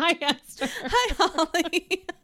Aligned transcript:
Hi, 0.00 0.16
Esther. 0.22 0.66
Hi, 0.82 1.14
Holly. 1.18 2.06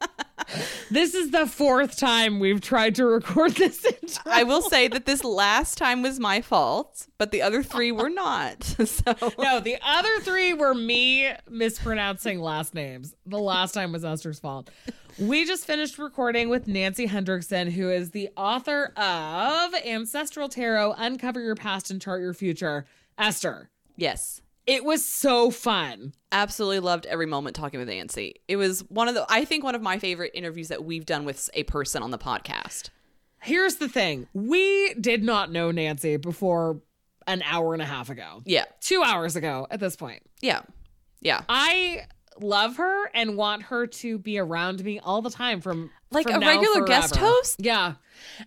This 0.93 1.15
is 1.15 1.33
the 1.33 1.47
fourth 1.47 1.99
time 1.99 2.39
we've 2.39 2.61
tried 2.61 2.95
to 2.97 3.05
record 3.05 3.53
this 3.53 3.85
intro. 3.85 4.23
I 4.33 4.45
will 4.45 4.63
say 4.63 4.87
that 4.87 5.05
this 5.05 5.25
last 5.25 5.77
time 5.77 6.03
was 6.03 6.21
my 6.21 6.41
fault, 6.41 7.09
but 7.19 7.33
the 7.33 7.43
other 7.43 7.65
three 7.65 7.91
were 7.91 8.09
not. 8.09 8.63
So 8.87 9.15
No, 9.39 9.59
the 9.59 9.77
other 9.83 10.21
three 10.21 10.53
were 10.53 10.73
me 10.73 11.33
mispronouncing 11.51 12.41
last 12.41 12.75
names. 12.75 13.17
The 13.27 13.39
last 13.41 13.73
time 13.73 13.91
was 13.91 14.05
Esther's 14.05 14.39
fault. 14.39 14.71
We 15.19 15.45
just 15.45 15.67
finished 15.67 15.99
recording 15.99 16.49
with 16.49 16.69
Nancy 16.69 17.09
Hendrickson, 17.09 17.73
who 17.73 17.91
is 17.91 18.13
the 18.13 18.29
author 18.37 18.93
of 18.97 19.75
Ancestral 19.85 20.49
Tarot 20.49 20.93
Uncover 20.97 21.41
Your 21.41 21.57
Past 21.57 21.91
and 21.91 22.01
Chart 22.01 22.21
Your 22.21 22.35
Future. 22.35 22.87
Esther, 23.19 23.71
yes, 23.97 24.41
it 24.67 24.85
was 24.85 25.05
so 25.05 25.51
fun. 25.51 26.13
absolutely 26.33 26.81
loved 26.81 27.07
every 27.07 27.27
moment 27.27 27.57
talking 27.57 27.79
with 27.81 27.89
Nancy. 27.89 28.35
It 28.49 28.57
was 28.57 28.81
one 28.91 29.09
of 29.09 29.15
the 29.15 29.25
I 29.29 29.45
think 29.45 29.65
one 29.65 29.75
of 29.75 29.83
my 29.83 29.99
favorite 29.99 30.33
interviews 30.35 30.69
that 30.69 30.85
we've 30.85 31.07
done 31.07 31.25
with 31.25 31.49
a 31.55 31.63
person 31.65 32.03
on 32.03 32.11
the 32.11 32.19
podcast. 32.19 32.91
Here's 33.41 33.77
the 33.77 33.89
thing 33.89 34.27
we 34.35 34.95
did 34.95 35.23
not 35.23 35.51
know 35.53 35.71
Nancy 35.71 36.17
before 36.17 36.81
an 37.27 37.43
hour 37.43 37.73
and 37.75 37.83
a 37.83 37.87
half 37.87 38.09
ago, 38.11 38.43
Yeah, 38.45 38.65
two 38.81 39.03
hours 39.03 39.35
ago 39.37 39.67
at 39.71 39.81
this 39.81 39.97
point. 39.97 40.23
yeah, 40.41 40.63
yeah. 41.21 41.43
I 41.49 42.07
love 42.41 42.77
her 42.77 43.07
and 43.15 43.37
want 43.37 43.63
her 43.65 43.87
to 43.87 44.19
be 44.19 44.39
around 44.39 44.85
me 44.85 45.01
all 45.01 45.23
the 45.23 45.31
time 45.31 45.61
from 45.61 45.91
Like 46.11 46.29
from 46.29 46.43
a 46.43 46.47
regular 46.47 46.85
guest 46.85 47.17
host? 47.17 47.57
Yeah. 47.61 47.95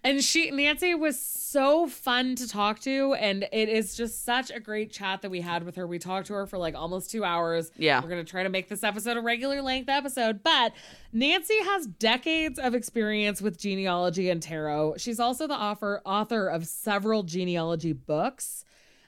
And 0.03 0.23
she 0.23 0.51
Nancy 0.51 0.95
was 0.95 1.19
so 1.19 1.87
fun 1.87 2.35
to 2.35 2.47
talk 2.47 2.79
to 2.81 3.15
and 3.15 3.47
it 3.51 3.69
is 3.69 3.95
just 3.95 4.23
such 4.23 4.51
a 4.51 4.59
great 4.59 4.91
chat 4.91 5.21
that 5.21 5.31
we 5.31 5.41
had 5.41 5.63
with 5.63 5.75
her. 5.75 5.87
We 5.87 5.99
talked 5.99 6.27
to 6.27 6.33
her 6.33 6.45
for 6.45 6.57
like 6.57 6.75
almost 6.75 7.09
2 7.11 7.23
hours. 7.23 7.71
Yeah. 7.77 8.01
We're 8.01 8.09
going 8.09 8.23
to 8.23 8.29
try 8.29 8.43
to 8.43 8.49
make 8.49 8.69
this 8.69 8.83
episode 8.83 9.17
a 9.17 9.21
regular 9.21 9.61
length 9.61 9.89
episode, 9.89 10.43
but 10.43 10.73
Nancy 11.11 11.57
has 11.63 11.87
decades 11.87 12.59
of 12.59 12.75
experience 12.75 13.41
with 13.41 13.57
genealogy 13.57 14.29
and 14.29 14.41
tarot. 14.41 14.95
She's 14.97 15.19
also 15.19 15.47
the 15.47 15.55
author 15.55 16.01
author 16.05 16.47
of 16.47 16.67
several 16.67 17.23
genealogy 17.23 17.93
books. 17.93 18.63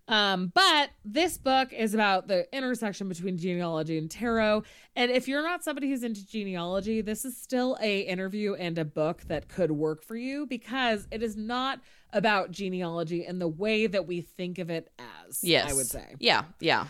Um, 0.07 0.51
but 0.53 0.89
this 1.05 1.37
book 1.37 1.71
is 1.71 1.93
about 1.93 2.27
the 2.27 2.45
intersection 2.55 3.07
between 3.07 3.37
genealogy 3.37 3.97
and 3.97 4.09
tarot. 4.11 4.63
And 4.95 5.09
if 5.09 5.27
you're 5.27 5.43
not 5.43 5.63
somebody 5.63 5.89
who's 5.89 6.03
into 6.03 6.25
genealogy, 6.25 7.01
this 7.01 7.23
is 7.23 7.37
still 7.37 7.77
a 7.81 8.01
interview 8.01 8.55
and 8.55 8.77
a 8.77 8.85
book 8.85 9.21
that 9.27 9.47
could 9.47 9.71
work 9.71 10.03
for 10.03 10.15
you 10.15 10.45
because 10.45 11.07
it 11.11 11.23
is 11.23 11.37
not 11.37 11.79
about 12.13 12.51
genealogy 12.51 13.25
in 13.25 13.39
the 13.39 13.47
way 13.47 13.87
that 13.87 14.05
we 14.05 14.21
think 14.21 14.59
of 14.59 14.69
it 14.69 14.91
as. 14.99 15.43
Yes, 15.43 15.71
I 15.71 15.73
would 15.73 15.87
say. 15.87 16.15
Yeah, 16.19 16.43
yeah. 16.59 16.87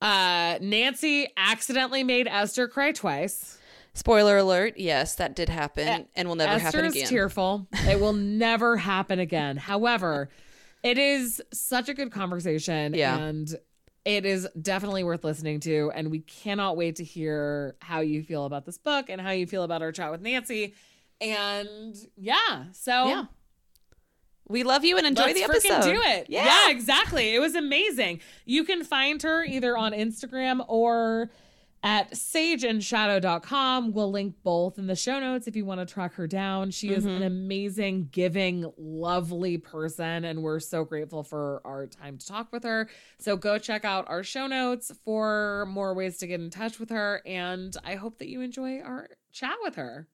Uh, 0.00 0.58
Nancy 0.60 1.28
accidentally 1.36 2.02
made 2.02 2.26
Esther 2.26 2.66
cry 2.66 2.92
twice. 2.92 3.58
Spoiler 3.92 4.38
alert. 4.38 4.74
Yes, 4.76 5.16
that 5.16 5.34
did 5.34 5.48
happen, 5.48 6.06
and 6.14 6.28
will 6.28 6.36
never 6.36 6.52
Esther 6.52 6.82
happen 6.82 6.96
is 6.96 7.08
tearful. 7.08 7.66
It 7.86 8.00
will 8.00 8.12
never 8.14 8.76
happen 8.76 9.18
again. 9.18 9.56
However, 9.56 10.30
it 10.82 10.98
is 10.98 11.42
such 11.52 11.88
a 11.88 11.94
good 11.94 12.10
conversation 12.12 12.94
Yeah. 12.94 13.16
and 13.18 13.54
it 14.04 14.24
is 14.24 14.48
definitely 14.60 15.04
worth 15.04 15.24
listening 15.24 15.60
to. 15.60 15.92
And 15.94 16.10
we 16.10 16.20
cannot 16.20 16.76
wait 16.76 16.96
to 16.96 17.04
hear 17.04 17.76
how 17.80 18.00
you 18.00 18.22
feel 18.22 18.46
about 18.46 18.64
this 18.64 18.78
book 18.78 19.10
and 19.10 19.20
how 19.20 19.30
you 19.30 19.46
feel 19.46 19.62
about 19.62 19.82
our 19.82 19.92
chat 19.92 20.10
with 20.10 20.22
Nancy. 20.22 20.74
And 21.20 21.94
yeah, 22.16 22.64
so 22.72 23.06
Yeah. 23.08 23.24
We 24.48 24.64
love 24.64 24.84
you 24.84 24.96
and 24.98 25.06
enjoy 25.06 25.26
let's 25.26 25.34
the 25.34 25.44
episode. 25.44 25.82
do 25.82 26.00
it. 26.02 26.26
Yeah. 26.28 26.44
yeah, 26.44 26.70
exactly. 26.70 27.34
It 27.34 27.38
was 27.40 27.54
amazing. 27.54 28.20
You 28.46 28.64
can 28.64 28.82
find 28.82 29.22
her 29.22 29.44
either 29.44 29.76
on 29.76 29.92
Instagram 29.92 30.64
or 30.66 31.30
at 31.82 32.12
sageandshadow.com. 32.12 33.92
We'll 33.92 34.10
link 34.10 34.34
both 34.42 34.78
in 34.78 34.86
the 34.86 34.96
show 34.96 35.18
notes 35.18 35.46
if 35.46 35.56
you 35.56 35.64
want 35.64 35.80
to 35.86 35.92
track 35.92 36.14
her 36.14 36.26
down. 36.26 36.70
She 36.70 36.90
is 36.90 37.04
Mm-hmm. 37.04 37.16
an 37.16 37.22
amazing, 37.22 38.08
giving, 38.12 38.70
lovely 38.76 39.56
person, 39.58 40.24
and 40.24 40.42
we're 40.42 40.60
so 40.60 40.84
grateful 40.84 41.22
for 41.22 41.62
our 41.64 41.86
time 41.86 42.18
to 42.18 42.26
talk 42.26 42.52
with 42.52 42.64
her. 42.64 42.88
So 43.18 43.36
go 43.36 43.58
check 43.58 43.84
out 43.84 44.08
our 44.08 44.22
show 44.22 44.46
notes 44.46 44.92
for 45.04 45.66
more 45.70 45.94
ways 45.94 46.18
to 46.18 46.26
get 46.26 46.40
in 46.40 46.50
touch 46.50 46.78
with 46.78 46.90
her. 46.90 47.22
And 47.24 47.74
I 47.84 47.94
hope 47.94 48.18
that 48.18 48.28
you 48.28 48.42
enjoy 48.42 48.80
our 48.80 49.08
chat 49.32 49.56
with 49.62 49.76
her. 49.76 50.06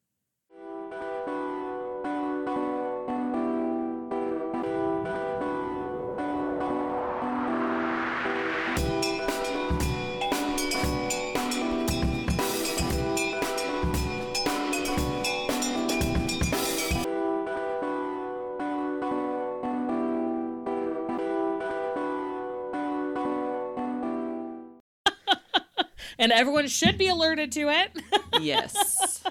And 26.19 26.31
everyone 26.31 26.67
should 26.67 26.97
be 26.97 27.07
alerted 27.07 27.51
to 27.53 27.69
it. 27.69 27.91
Yes. 28.39 29.23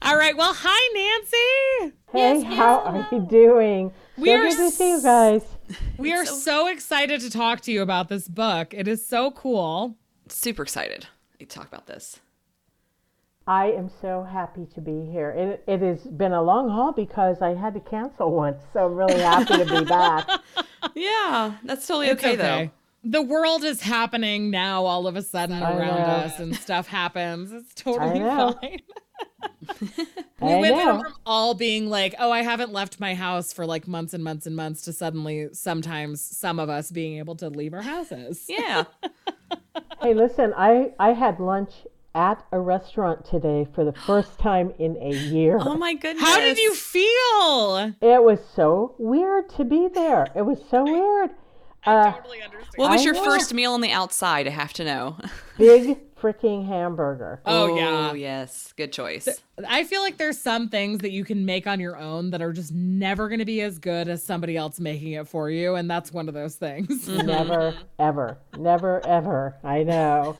All 0.00 0.16
right. 0.16 0.36
Well, 0.36 0.54
hi, 0.56 0.88
Nancy. 0.94 1.96
Hey, 2.12 2.42
how 2.54 2.78
are 2.80 3.08
you 3.10 3.26
doing? 3.28 3.92
We 4.16 4.26
so 4.26 4.34
are 4.34 4.48
good 4.48 4.56
to 4.56 4.70
see 4.70 4.90
you 4.92 5.02
guys. 5.02 5.42
We 5.98 6.12
are 6.12 6.24
so 6.24 6.68
excited 6.68 7.20
to 7.22 7.30
talk 7.30 7.60
to 7.62 7.72
you 7.72 7.82
about 7.82 8.08
this 8.08 8.28
book. 8.28 8.72
It 8.72 8.86
is 8.86 9.04
so 9.04 9.32
cool. 9.32 9.96
Super 10.28 10.62
excited 10.62 11.06
to 11.40 11.46
talk 11.46 11.66
about 11.66 11.86
this. 11.88 12.20
I 13.48 13.72
am 13.72 13.90
so 14.00 14.22
happy 14.22 14.66
to 14.74 14.80
be 14.80 15.10
here. 15.10 15.30
It, 15.30 15.64
it 15.66 15.80
has 15.80 16.02
been 16.02 16.32
a 16.32 16.42
long 16.42 16.68
haul 16.68 16.92
because 16.92 17.42
I 17.42 17.54
had 17.54 17.74
to 17.74 17.80
cancel 17.80 18.30
once, 18.44 18.62
so 18.72 18.86
I'm 18.86 18.94
really 18.94 19.20
happy 19.20 19.56
to 19.56 19.64
be 19.64 19.84
back. 19.84 20.28
Yeah, 20.94 21.56
that's 21.62 21.86
totally 21.86 22.08
It's 22.08 22.24
okay, 22.24 22.36
though. 22.36 22.70
The 23.02 23.22
world 23.22 23.64
is 23.64 23.80
happening 23.80 24.50
now 24.50 24.84
all 24.84 25.06
of 25.06 25.16
a 25.16 25.22
sudden 25.22 25.62
I 25.62 25.76
around 25.76 25.98
know. 26.00 26.04
us 26.04 26.38
and 26.38 26.54
stuff 26.54 26.86
happens. 26.86 27.52
It's 27.52 27.74
totally 27.82 28.20
fine. 28.20 28.80
we 30.40 30.52
I 30.52 30.60
went 30.60 30.76
know. 30.76 31.00
from 31.02 31.14
all 31.24 31.54
being 31.54 31.88
like, 31.88 32.14
oh, 32.18 32.30
I 32.30 32.42
haven't 32.42 32.72
left 32.72 33.00
my 33.00 33.14
house 33.14 33.52
for 33.52 33.64
like 33.66 33.88
months 33.88 34.12
and 34.12 34.22
months 34.22 34.46
and 34.46 34.54
months 34.54 34.82
to 34.82 34.92
suddenly 34.92 35.48
sometimes 35.52 36.22
some 36.22 36.58
of 36.58 36.68
us 36.68 36.90
being 36.90 37.18
able 37.18 37.36
to 37.36 37.48
leave 37.48 37.72
our 37.74 37.82
houses. 37.82 38.44
Yeah. 38.48 38.84
Hey, 40.02 40.14
listen, 40.14 40.54
I, 40.56 40.92
I 40.98 41.12
had 41.12 41.40
lunch 41.40 41.70
at 42.14 42.42
a 42.52 42.58
restaurant 42.58 43.26
today 43.26 43.66
for 43.74 43.84
the 43.84 43.92
first 43.92 44.38
time 44.38 44.72
in 44.78 44.96
a 44.96 45.10
year. 45.12 45.58
Oh 45.60 45.76
my 45.76 45.92
goodness. 45.92 46.24
How 46.24 46.40
did 46.40 46.56
you 46.56 46.74
feel? 46.74 47.94
It 48.00 48.22
was 48.22 48.38
so 48.54 48.94
weird 48.98 49.50
to 49.56 49.64
be 49.64 49.88
there. 49.92 50.26
It 50.34 50.42
was 50.42 50.58
so 50.70 50.84
weird. 50.84 51.30
Uh, 51.84 52.12
Totally 52.12 52.42
understand. 52.42 52.72
What 52.76 52.90
was 52.90 53.00
I 53.00 53.04
your 53.04 53.14
know. 53.14 53.24
first 53.24 53.54
meal 53.54 53.72
on 53.72 53.80
the 53.80 53.90
outside? 53.90 54.46
I 54.46 54.50
have 54.50 54.72
to 54.74 54.84
know. 54.84 55.16
big 55.58 55.98
freaking 56.16 56.66
hamburger. 56.66 57.40
Oh, 57.46 57.74
yeah. 57.76 58.12
yes. 58.12 58.74
Good 58.76 58.92
choice. 58.92 59.26
I 59.66 59.84
feel 59.84 60.02
like 60.02 60.18
there's 60.18 60.38
some 60.38 60.68
things 60.68 60.98
that 60.98 61.10
you 61.10 61.24
can 61.24 61.46
make 61.46 61.66
on 61.66 61.80
your 61.80 61.96
own 61.96 62.30
that 62.30 62.42
are 62.42 62.52
just 62.52 62.72
never 62.74 63.28
going 63.28 63.38
to 63.38 63.46
be 63.46 63.62
as 63.62 63.78
good 63.78 64.08
as 64.08 64.22
somebody 64.22 64.56
else 64.56 64.78
making 64.78 65.12
it 65.12 65.26
for 65.28 65.48
you. 65.50 65.74
And 65.76 65.90
that's 65.90 66.12
one 66.12 66.28
of 66.28 66.34
those 66.34 66.56
things. 66.56 67.08
Never, 67.08 67.74
ever, 67.98 68.36
never, 68.58 69.06
ever. 69.06 69.56
I 69.64 69.82
know. 69.82 70.38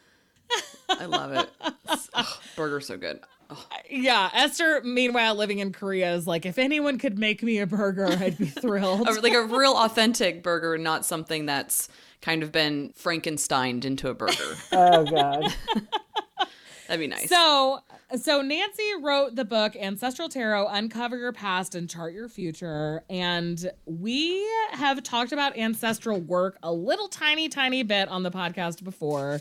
I 0.90 1.06
love 1.06 1.32
it. 1.32 1.48
It's- 1.84 2.10
ugh, 2.12 2.26
burger's 2.56 2.86
so 2.86 2.98
good. 2.98 3.20
Oh, 3.50 3.66
yeah. 3.90 4.30
Esther, 4.32 4.80
meanwhile, 4.84 5.34
living 5.34 5.58
in 5.58 5.72
Korea, 5.72 6.14
is 6.14 6.26
like, 6.26 6.46
if 6.46 6.58
anyone 6.58 6.98
could 6.98 7.18
make 7.18 7.42
me 7.42 7.58
a 7.58 7.66
burger, 7.66 8.06
I'd 8.06 8.38
be 8.38 8.46
thrilled. 8.46 9.06
like 9.22 9.34
a 9.34 9.42
real 9.42 9.76
authentic 9.76 10.42
burger, 10.42 10.78
not 10.78 11.04
something 11.04 11.46
that's 11.46 11.88
kind 12.20 12.42
of 12.42 12.52
been 12.52 12.92
Frankensteined 12.98 13.84
into 13.84 14.08
a 14.08 14.14
burger. 14.14 14.34
Oh, 14.72 15.04
God. 15.04 15.54
That'd 16.88 17.00
be 17.00 17.06
nice. 17.06 17.28
So, 17.28 17.78
so 18.20 18.42
Nancy 18.42 18.82
wrote 19.00 19.36
the 19.36 19.44
book 19.44 19.76
Ancestral 19.76 20.28
Tarot: 20.28 20.66
Uncover 20.66 21.16
Your 21.16 21.32
Past 21.32 21.76
and 21.76 21.88
Chart 21.88 22.12
Your 22.12 22.28
Future, 22.28 23.04
and 23.08 23.70
we 23.86 24.44
have 24.72 25.00
talked 25.04 25.30
about 25.30 25.56
ancestral 25.56 26.18
work 26.20 26.58
a 26.64 26.72
little 26.72 27.06
tiny, 27.06 27.48
tiny 27.48 27.84
bit 27.84 28.08
on 28.08 28.24
the 28.24 28.30
podcast 28.32 28.82
before. 28.82 29.40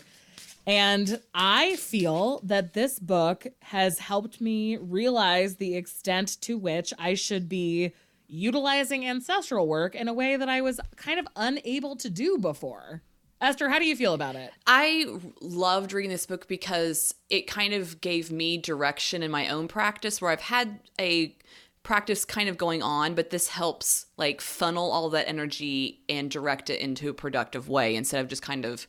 And 0.70 1.20
I 1.34 1.78
feel 1.78 2.42
that 2.44 2.74
this 2.74 3.00
book 3.00 3.48
has 3.64 3.98
helped 3.98 4.40
me 4.40 4.78
realize 4.78 5.56
the 5.56 5.76
extent 5.76 6.40
to 6.42 6.60
which 6.60 6.94
I 7.00 7.16
should 7.16 7.50
be 7.50 7.92
utilizing 8.28 9.04
ancestral 9.04 9.68
work 9.68 9.96
in 9.96 10.08
a 10.08 10.14
way 10.14 10.36
that 10.38 10.48
I 10.48 10.62
was 10.62 10.80
kind 10.96 11.20
of 11.20 11.28
unable 11.36 11.96
to 11.96 12.08
do 12.12 12.38
before. 12.38 13.02
Esther, 13.42 13.68
how 13.70 13.80
do 13.80 13.86
you 13.86 13.96
feel 13.96 14.14
about 14.14 14.36
it? 14.36 14.52
I 14.68 15.08
loved 15.42 15.92
reading 15.92 16.12
this 16.12 16.28
book 16.28 16.48
because 16.48 17.16
it 17.32 17.48
kind 17.48 17.74
of 17.74 18.00
gave 18.00 18.32
me 18.32 18.60
direction 18.60 19.24
in 19.24 19.32
my 19.32 19.48
own 19.48 19.68
practice 19.68 20.22
where 20.22 20.30
I've 20.30 20.40
had 20.40 20.82
a 21.02 21.36
practice 21.82 22.26
kind 22.26 22.48
of 22.48 22.60
going 22.60 22.84
on, 22.84 23.16
but 23.16 23.32
this 23.32 23.48
helps 23.48 24.06
like 24.18 24.40
funnel 24.40 24.92
all 24.92 25.10
that 25.10 25.28
energy 25.28 26.02
and 26.08 26.30
direct 26.30 26.70
it 26.70 26.80
into 26.80 27.10
a 27.10 27.14
productive 27.16 27.70
way 27.70 27.96
instead 27.96 28.22
of 28.22 28.28
just 28.28 28.44
kind 28.44 28.66
of 28.66 28.86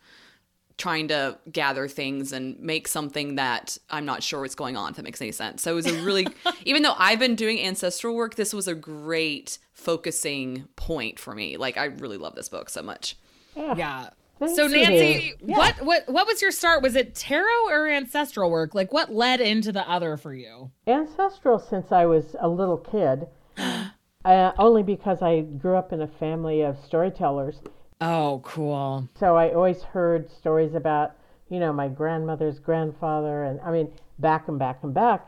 trying 0.81 1.07
to 1.09 1.39
gather 1.53 1.87
things 1.87 2.33
and 2.33 2.59
make 2.59 2.89
something 2.89 3.37
that 3.37 3.79
I'm 3.91 4.05
not 4.05 4.23
sure 4.25 4.41
what's 4.41 4.55
going 4.57 4.77
on, 4.77 4.91
if 4.91 4.97
that 4.97 5.03
makes 5.05 5.21
any 5.21 5.31
sense. 5.31 5.63
So 5.63 5.71
it 5.73 5.75
was 5.75 5.87
a 5.87 6.03
really, 6.03 6.27
even 6.65 6.83
though 6.83 6.95
I've 6.99 7.19
been 7.21 7.37
doing 7.37 7.61
ancestral 7.61 8.17
work, 8.17 8.35
this 8.35 8.53
was 8.53 8.67
a 8.67 8.75
great 8.75 9.59
focusing 9.75 10.67
point 10.77 11.19
for 11.21 11.35
me. 11.35 11.57
Like, 11.57 11.77
I 11.77 11.85
really 11.85 12.17
love 12.17 12.35
this 12.35 12.49
book 12.49 12.71
so 12.71 12.83
much. 12.83 13.17
Yeah. 13.55 14.11
Thank 14.39 14.57
So. 14.57 14.67
Nancy, 14.69 15.35
Yeah. 15.43 15.59
what 15.59 15.83
what 15.83 16.09
what 16.09 16.27
was 16.27 16.41
your 16.41 16.51
start? 16.51 16.83
Was 16.83 16.97
it 16.97 17.15
tarot 17.15 17.69
or 17.69 17.87
ancestral 17.87 18.51
work? 18.51 18.75
Like 18.75 18.91
what 18.91 19.13
led 19.13 19.39
into 19.43 19.71
the 19.71 19.87
other 19.89 20.17
for 20.17 20.33
you? 20.35 20.71
ancestral 20.87 21.59
since 21.59 21.93
I 21.93 22.07
was 22.07 22.35
a 22.41 22.49
little 22.49 22.79
kid, 22.79 23.27
uh, 24.25 24.53
only 24.59 24.83
because 24.83 25.21
I 25.21 25.43
grew 25.43 25.77
up 25.77 25.93
in 25.93 26.01
a 26.01 26.07
family 26.09 26.63
of 26.63 26.79
storytellers. 26.83 27.57
Oh, 28.01 28.41
cool. 28.45 29.09
So 29.19 29.37
I 29.37 29.53
always 29.53 29.83
heard 29.83 30.31
stories 30.31 30.75
about, 30.75 31.13
you 31.51 31.61
know, 31.61 31.73
my 31.73 31.89
grandmother's 31.89 32.59
grandfather, 32.59 33.45
and 33.45 33.61
I 33.61 33.71
mean, 33.71 33.93
back 34.19 34.49
and 34.49 34.59
back 34.59 34.79
and 34.83 34.95
back. 34.95 35.27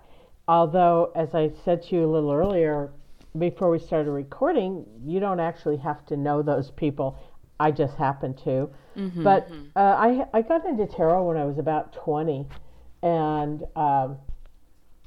Although, 0.49 1.13
as 1.15 1.35
I 1.35 1.53
said 1.65 1.83
to 1.85 1.97
you 1.97 2.05
a 2.05 2.11
little 2.11 2.33
earlier, 2.33 2.91
before 3.39 3.71
we 3.71 3.79
started 3.79 4.11
recording, 4.11 4.85
you 5.05 5.21
don't 5.21 5.41
actually 5.41 5.77
have 5.79 6.05
to 6.07 6.17
know 6.17 6.43
those 6.43 6.71
people. 6.71 7.19
I 7.61 7.71
just 7.71 7.97
happened 7.97 8.39
to. 8.45 8.69
But 9.23 9.49
uh, 9.77 9.81
I 9.81 10.27
I 10.33 10.43
got 10.43 10.67
into 10.67 10.87
tarot 10.87 11.27
when 11.29 11.37
I 11.37 11.45
was 11.45 11.59
about 11.59 11.93
twenty, 11.93 12.47
and 13.03 13.65
um, 13.77 14.17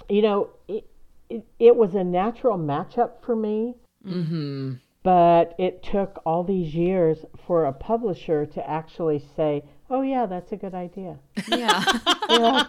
you 0.10 0.22
know, 0.22 0.50
it, 0.68 0.88
it 1.30 1.46
it 1.60 1.76
was 1.76 1.96
a 1.96 2.04
natural 2.04 2.58
matchup 2.58 3.24
for 3.26 3.36
me 3.36 3.76
but 5.06 5.54
it 5.60 5.84
took 5.84 6.20
all 6.26 6.44
these 6.44 6.74
years 6.74 7.20
for 7.46 7.66
a 7.66 7.72
publisher 7.72 8.44
to 8.48 8.68
actually 8.70 9.24
say, 9.36 9.64
"Oh 9.88 10.02
yeah, 10.02 10.26
that's 10.26 10.52
a 10.52 10.56
good 10.58 10.74
idea." 10.74 11.20
Yeah. 11.48 11.84
Yeah. 12.28 12.66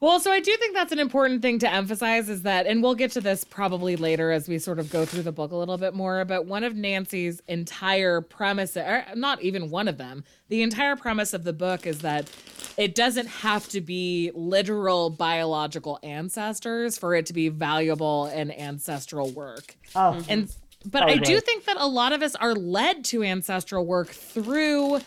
Well, 0.00 0.20
so 0.20 0.30
I 0.30 0.40
do 0.40 0.54
think 0.58 0.74
that's 0.74 0.92
an 0.92 0.98
important 0.98 1.40
thing 1.40 1.60
to 1.60 1.72
emphasize 1.72 2.28
is 2.28 2.42
that, 2.42 2.66
and 2.66 2.82
we'll 2.82 2.94
get 2.94 3.12
to 3.12 3.22
this 3.22 3.42
probably 3.42 3.96
later 3.96 4.32
as 4.32 4.46
we 4.48 4.58
sort 4.58 4.78
of 4.78 4.90
go 4.90 5.06
through 5.06 5.22
the 5.22 5.32
book 5.32 5.50
a 5.50 5.56
little 5.56 5.78
bit 5.78 5.94
more, 5.94 6.26
but 6.26 6.44
one 6.44 6.62
of 6.62 6.76
Nancy's 6.76 7.40
entire 7.48 8.20
premise, 8.20 8.76
or 8.76 9.06
not 9.14 9.40
even 9.40 9.70
one 9.70 9.88
of 9.88 9.96
them, 9.96 10.24
the 10.48 10.60
entire 10.60 10.94
premise 10.94 11.32
of 11.32 11.44
the 11.44 11.54
book 11.54 11.86
is 11.86 12.00
that 12.00 12.28
it 12.76 12.94
doesn't 12.94 13.28
have 13.28 13.66
to 13.68 13.80
be 13.80 14.30
literal 14.34 15.08
biological 15.08 15.98
ancestors 16.02 16.98
for 16.98 17.14
it 17.14 17.24
to 17.26 17.32
be 17.32 17.48
valuable 17.48 18.26
and 18.26 18.52
ancestral 18.58 19.30
work. 19.30 19.74
oh, 19.94 20.22
And 20.28 20.54
but 20.84 21.02
oh, 21.02 21.06
I 21.06 21.16
do 21.16 21.40
think 21.40 21.64
that 21.64 21.76
a 21.78 21.86
lot 21.86 22.12
of 22.12 22.22
us 22.22 22.34
are 22.34 22.54
led 22.54 23.04
to 23.06 23.22
ancestral 23.22 23.86
work 23.86 24.08
through 24.08 25.00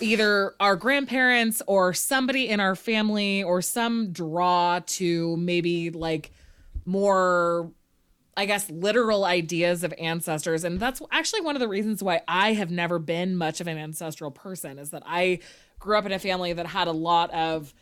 either 0.00 0.54
our 0.60 0.76
grandparents 0.76 1.62
or 1.66 1.92
somebody 1.92 2.48
in 2.48 2.60
our 2.60 2.74
family 2.74 3.42
or 3.42 3.60
some 3.62 4.12
draw 4.12 4.80
to 4.86 5.36
maybe 5.36 5.90
like 5.90 6.32
more 6.84 7.70
I 8.36 8.46
guess 8.46 8.70
literal 8.70 9.24
ideas 9.24 9.84
of 9.84 9.92
ancestors. 9.98 10.64
And 10.64 10.80
that's 10.80 11.02
actually 11.12 11.42
one 11.42 11.56
of 11.56 11.60
the 11.60 11.68
reasons 11.68 12.02
why 12.02 12.22
I 12.26 12.54
have 12.54 12.70
never 12.70 12.98
been 12.98 13.36
much 13.36 13.60
of 13.60 13.66
an 13.66 13.76
ancestral 13.76 14.30
person 14.30 14.78
is 14.78 14.90
that 14.90 15.02
I 15.04 15.40
grew 15.78 15.98
up 15.98 16.06
in 16.06 16.12
a 16.12 16.18
family 16.18 16.52
that 16.52 16.66
had 16.66 16.88
a 16.88 16.92
lot 16.92 17.30
of 17.34 17.74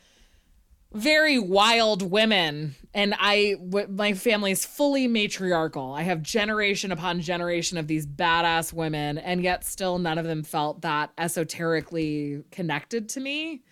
very 0.92 1.38
wild 1.38 2.00
women 2.00 2.74
and 2.94 3.14
i 3.18 3.54
w- 3.60 3.86
my 3.88 4.14
family 4.14 4.52
is 4.52 4.64
fully 4.64 5.06
matriarchal. 5.06 5.92
I 5.92 6.02
have 6.02 6.22
generation 6.22 6.92
upon 6.92 7.20
generation 7.20 7.76
of 7.76 7.86
these 7.86 8.06
badass 8.06 8.72
women 8.72 9.18
and 9.18 9.42
yet 9.42 9.64
still 9.64 9.98
none 9.98 10.16
of 10.16 10.24
them 10.24 10.42
felt 10.42 10.80
that 10.82 11.10
esoterically 11.18 12.42
connected 12.50 13.10
to 13.10 13.20
me. 13.20 13.62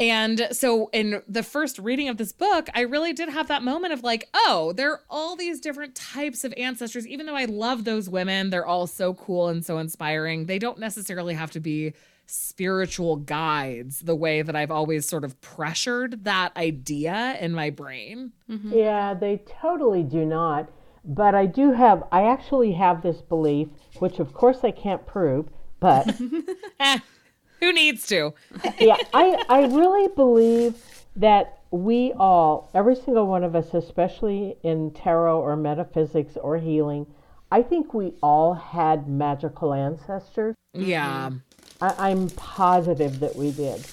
And 0.00 0.48
so 0.50 0.88
in 0.92 1.22
the 1.28 1.44
first 1.44 1.78
reading 1.78 2.08
of 2.08 2.16
this 2.16 2.32
book 2.32 2.68
i 2.74 2.80
really 2.80 3.12
did 3.12 3.28
have 3.28 3.48
that 3.48 3.62
moment 3.62 3.92
of 3.92 4.02
like 4.02 4.28
oh 4.32 4.72
there 4.74 4.92
are 4.92 5.02
all 5.10 5.36
these 5.36 5.60
different 5.60 5.94
types 5.94 6.42
of 6.42 6.54
ancestors. 6.56 7.06
Even 7.06 7.26
though 7.26 7.36
i 7.36 7.44
love 7.44 7.84
those 7.84 8.08
women 8.08 8.48
they're 8.48 8.66
all 8.66 8.86
so 8.86 9.12
cool 9.12 9.48
and 9.48 9.62
so 9.64 9.76
inspiring. 9.76 10.46
They 10.46 10.58
don't 10.58 10.78
necessarily 10.78 11.34
have 11.34 11.50
to 11.50 11.60
be 11.60 11.92
spiritual 12.26 13.16
guides 13.16 14.00
the 14.00 14.14
way 14.14 14.42
that 14.42 14.56
I've 14.56 14.70
always 14.70 15.06
sort 15.06 15.24
of 15.24 15.40
pressured 15.40 16.24
that 16.24 16.56
idea 16.56 17.36
in 17.40 17.52
my 17.52 17.70
brain. 17.70 18.32
yeah, 18.48 19.14
they 19.14 19.42
totally 19.60 20.02
do 20.02 20.24
not. 20.24 20.70
But 21.06 21.34
I 21.34 21.44
do 21.46 21.72
have. 21.72 22.02
I 22.12 22.22
actually 22.30 22.72
have 22.72 23.02
this 23.02 23.20
belief, 23.20 23.68
which 23.98 24.18
of 24.20 24.32
course 24.32 24.60
I 24.64 24.70
can't 24.70 25.06
prove, 25.06 25.48
but 25.80 26.08
Eh, 26.80 26.98
who 27.60 27.72
needs 27.72 28.06
to? 28.06 28.32
yeah, 28.80 28.96
I, 29.12 29.44
I 29.50 29.66
really 29.66 30.08
believe 30.14 30.76
that 31.16 31.58
we 31.70 32.12
all, 32.18 32.70
every 32.72 32.96
single 32.96 33.26
one 33.26 33.44
of 33.44 33.54
us, 33.54 33.74
especially 33.74 34.56
in 34.62 34.92
tarot 34.92 35.40
or 35.40 35.56
metaphysics 35.56 36.36
or 36.38 36.56
healing, 36.56 37.06
I 37.52 37.62
think 37.62 37.92
we 37.92 38.14
all 38.22 38.54
had 38.54 39.06
magical 39.08 39.74
ancestors. 39.74 40.54
Yeah. 40.72 41.30
I, 41.84 42.10
I'm 42.10 42.30
positive 42.30 43.20
that 43.20 43.36
we 43.36 43.52
did. 43.52 43.84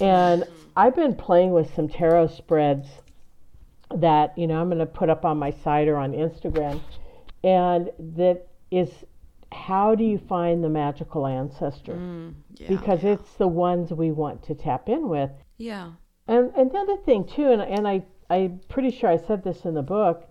And 0.00 0.44
I've 0.76 0.94
been 0.94 1.14
playing 1.14 1.52
with 1.52 1.74
some 1.74 1.88
tarot 1.88 2.28
spreads 2.28 2.88
that, 3.94 4.36
you 4.38 4.46
know, 4.46 4.60
I'm 4.60 4.68
going 4.68 4.78
to 4.78 4.86
put 4.86 5.10
up 5.10 5.24
on 5.24 5.38
my 5.38 5.50
site 5.50 5.88
or 5.88 5.96
on 5.96 6.12
Instagram. 6.12 6.80
And 7.42 7.90
that 8.16 8.46
is 8.70 8.88
how 9.52 9.94
do 9.94 10.04
you 10.04 10.18
find 10.18 10.62
the 10.62 10.68
magical 10.68 11.26
ancestor? 11.26 11.94
Mm, 11.94 12.34
yeah. 12.54 12.68
Because 12.68 13.02
it's 13.02 13.32
the 13.34 13.48
ones 13.48 13.90
we 13.90 14.12
want 14.12 14.44
to 14.44 14.54
tap 14.54 14.88
in 14.88 15.08
with. 15.08 15.30
Yeah. 15.58 15.92
And, 16.28 16.52
and 16.56 16.70
the 16.70 16.78
other 16.78 16.96
thing 16.98 17.24
too, 17.24 17.50
and, 17.50 17.62
and 17.62 17.88
I, 17.88 18.04
I'm 18.28 18.60
pretty 18.68 18.92
sure 18.92 19.10
I 19.10 19.16
said 19.16 19.42
this 19.42 19.64
in 19.64 19.74
the 19.74 19.82
book, 19.82 20.28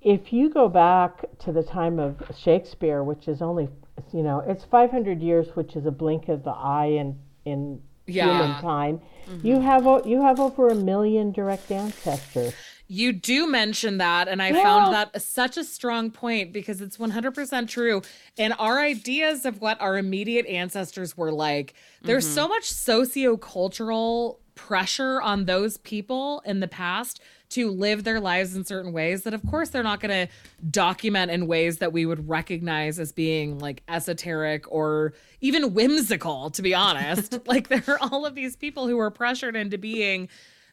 if 0.00 0.32
you 0.32 0.50
go 0.50 0.68
back 0.68 1.24
to 1.40 1.52
the 1.52 1.62
time 1.62 1.98
of 1.98 2.20
Shakespeare, 2.36 3.02
which 3.04 3.28
is 3.28 3.42
only, 3.42 3.68
you 4.12 4.22
know, 4.22 4.42
it's 4.46 4.64
500 4.64 5.20
years, 5.22 5.48
which 5.54 5.76
is 5.76 5.86
a 5.86 5.90
blink 5.90 6.28
of 6.28 6.44
the 6.44 6.50
eye 6.50 6.86
in, 6.86 7.18
in 7.44 7.80
Yeah. 8.06 8.24
human 8.24 8.50
mm-hmm. 8.52 8.66
time, 8.66 9.00
you 9.42 9.60
have 9.60 9.86
o- 9.86 10.04
you 10.04 10.22
have 10.22 10.40
over 10.40 10.68
a 10.68 10.74
million 10.74 11.32
direct 11.32 11.70
ancestors. 11.70 12.54
You 12.90 13.12
do 13.12 13.46
mention 13.46 13.98
that, 13.98 14.28
and 14.28 14.40
I 14.40 14.48
Yeah. 14.48 14.62
found 14.62 14.94
that 14.94 15.20
such 15.20 15.58
a 15.58 15.64
strong 15.64 16.10
point 16.10 16.52
because 16.52 16.80
it's 16.80 16.96
100% 16.96 17.68
true. 17.68 18.00
And 18.38 18.54
our 18.58 18.80
ideas 18.80 19.44
of 19.44 19.60
what 19.60 19.78
our 19.80 19.98
immediate 19.98 20.46
ancestors 20.46 21.14
were 21.14 21.30
like, 21.30 21.74
there's 22.02 22.24
mm-hmm. 22.24 22.34
so 22.34 22.48
much 22.48 22.64
sociocultural 22.72 24.38
pressure 24.54 25.20
on 25.20 25.44
those 25.44 25.76
people 25.76 26.42
in 26.44 26.60
the 26.60 26.68
past 26.68 27.20
to 27.50 27.70
live 27.70 28.04
their 28.04 28.20
lives 28.20 28.54
in 28.54 28.64
certain 28.64 28.92
ways 28.92 29.22
that, 29.22 29.34
of 29.34 29.42
course, 29.48 29.70
they're 29.70 29.82
not 29.82 30.00
going 30.00 30.26
to 30.26 30.32
document 30.70 31.30
in 31.30 31.46
ways 31.46 31.78
that 31.78 31.92
we 31.92 32.06
would 32.06 32.28
recognize 32.28 32.98
as 32.98 33.12
being 33.12 33.58
like 33.58 33.82
esoteric 33.88 34.70
or 34.70 35.14
even 35.40 35.74
whimsical, 35.74 36.50
to 36.50 36.62
be 36.62 36.74
honest. 36.74 37.38
like, 37.46 37.68
there 37.68 37.84
are 37.88 37.98
all 38.00 38.26
of 38.26 38.34
these 38.34 38.56
people 38.56 38.86
who 38.86 38.98
are 38.98 39.10
pressured 39.10 39.56
into 39.56 39.78
being 39.78 40.28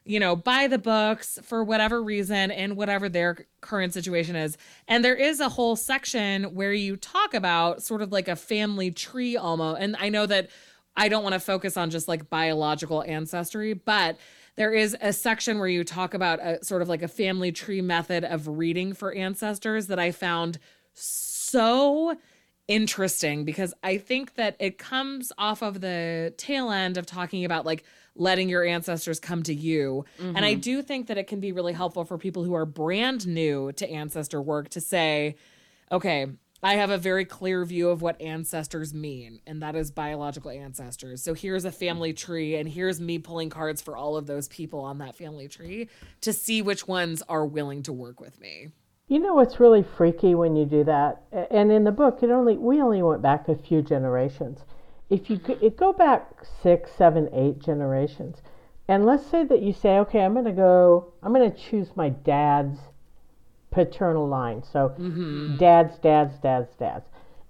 you 0.06 0.20
know, 0.20 0.36
by 0.36 0.68
the 0.68 0.78
books 0.78 1.38
for 1.42 1.64
whatever 1.64 2.00
reason 2.00 2.52
and 2.52 2.76
whatever 2.76 3.08
their 3.08 3.38
current 3.60 3.92
situation 3.92 4.36
is. 4.36 4.56
And 4.86 5.04
there 5.04 5.16
is 5.16 5.40
a 5.40 5.48
whole 5.48 5.74
section 5.74 6.44
where 6.54 6.72
you 6.72 6.96
talk 6.96 7.34
about 7.34 7.82
sort 7.82 8.02
of 8.02 8.12
like 8.12 8.28
a 8.28 8.36
family 8.36 8.92
tree 8.92 9.36
almost. 9.36 9.80
And 9.80 9.96
I 9.98 10.08
know 10.08 10.24
that 10.26 10.50
I 10.96 11.08
don't 11.08 11.24
want 11.24 11.34
to 11.34 11.40
focus 11.40 11.76
on 11.76 11.90
just 11.90 12.06
like 12.06 12.30
biological 12.30 13.02
ancestry, 13.02 13.74
but 13.74 14.16
there 14.56 14.72
is 14.72 14.96
a 15.00 15.12
section 15.12 15.58
where 15.58 15.68
you 15.68 15.84
talk 15.84 16.14
about 16.14 16.40
a 16.40 16.64
sort 16.64 16.82
of 16.82 16.88
like 16.88 17.02
a 17.02 17.08
family 17.08 17.52
tree 17.52 17.82
method 17.82 18.24
of 18.24 18.48
reading 18.48 18.94
for 18.94 19.12
ancestors 19.14 19.86
that 19.86 19.98
I 19.98 20.10
found 20.10 20.58
so 20.94 22.16
interesting 22.68 23.44
because 23.44 23.72
I 23.82 23.98
think 23.98 24.34
that 24.34 24.56
it 24.58 24.78
comes 24.78 25.30
off 25.38 25.62
of 25.62 25.80
the 25.80 26.34
tail 26.36 26.70
end 26.70 26.96
of 26.96 27.06
talking 27.06 27.44
about 27.44 27.64
like 27.64 27.84
letting 28.16 28.48
your 28.48 28.64
ancestors 28.64 29.20
come 29.20 29.42
to 29.44 29.54
you. 29.54 30.04
And 30.18 30.38
I 30.38 30.52
mm-hmm. 30.52 30.60
do 30.60 30.82
think 30.82 31.06
that 31.08 31.18
it 31.18 31.26
can 31.26 31.38
be 31.38 31.52
really 31.52 31.74
helpful 31.74 32.04
for 32.04 32.18
people 32.18 32.42
who 32.44 32.54
are 32.54 32.64
brand 32.64 33.26
new 33.26 33.72
to 33.72 33.88
ancestor 33.88 34.40
work 34.40 34.70
to 34.70 34.80
say, 34.80 35.36
okay, 35.92 36.26
I 36.66 36.74
have 36.74 36.90
a 36.90 36.98
very 36.98 37.24
clear 37.24 37.64
view 37.64 37.90
of 37.90 38.02
what 38.02 38.20
ancestors 38.20 38.92
mean, 38.92 39.38
and 39.46 39.62
that 39.62 39.76
is 39.76 39.92
biological 39.92 40.50
ancestors. 40.50 41.22
So 41.22 41.32
here's 41.32 41.64
a 41.64 41.70
family 41.70 42.12
tree, 42.12 42.56
and 42.56 42.68
here's 42.68 43.00
me 43.00 43.20
pulling 43.20 43.50
cards 43.50 43.80
for 43.80 43.96
all 43.96 44.16
of 44.16 44.26
those 44.26 44.48
people 44.48 44.80
on 44.80 44.98
that 44.98 45.14
family 45.14 45.46
tree 45.46 45.88
to 46.22 46.32
see 46.32 46.62
which 46.62 46.88
ones 46.88 47.22
are 47.28 47.46
willing 47.46 47.84
to 47.84 47.92
work 47.92 48.20
with 48.20 48.40
me. 48.40 48.70
You 49.06 49.20
know 49.20 49.34
what's 49.34 49.60
really 49.60 49.84
freaky 49.84 50.34
when 50.34 50.56
you 50.56 50.64
do 50.64 50.82
that? 50.82 51.22
And 51.52 51.70
in 51.70 51.84
the 51.84 51.92
book, 51.92 52.24
it 52.24 52.30
only 52.30 52.56
we 52.56 52.82
only 52.82 53.00
went 53.00 53.22
back 53.22 53.46
a 53.48 53.54
few 53.54 53.80
generations. 53.80 54.64
If 55.08 55.30
you 55.30 55.40
it 55.62 55.76
go 55.76 55.92
back 55.92 56.44
six, 56.64 56.90
seven, 56.90 57.28
eight 57.32 57.60
generations, 57.60 58.38
and 58.88 59.06
let's 59.06 59.24
say 59.24 59.44
that 59.44 59.62
you 59.62 59.72
say, 59.72 59.98
okay, 59.98 60.18
I'm 60.18 60.32
going 60.32 60.44
to 60.46 60.50
go, 60.50 61.12
I'm 61.22 61.32
going 61.32 61.48
to 61.48 61.56
choose 61.56 61.90
my 61.94 62.08
dad's 62.08 62.80
paternal 63.76 64.26
line. 64.26 64.62
So 64.72 64.88
dad's, 65.58 65.98
dad's, 65.98 66.38
dad's, 66.38 66.72
dad's, 66.78 67.04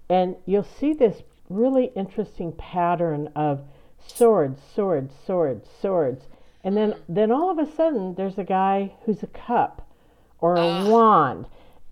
and 0.09 0.35
you'll 0.45 0.67
see 0.79 0.91
this 0.93 1.23
really 1.49 1.85
interesting 1.95 2.51
pattern 2.51 3.29
of 3.33 3.61
swords, 4.05 4.61
swords, 4.75 5.13
swords, 5.25 5.67
swords. 5.81 6.25
And 6.65 6.75
then, 6.75 6.95
then 7.07 7.31
all 7.31 7.49
of 7.49 7.59
a 7.59 7.71
sudden, 7.71 8.15
there's 8.15 8.37
a 8.37 8.43
guy 8.43 8.91
who's 9.05 9.23
a 9.23 9.27
cup 9.27 9.87
or 10.39 10.57
a 10.57 10.89
wand. 10.91 11.45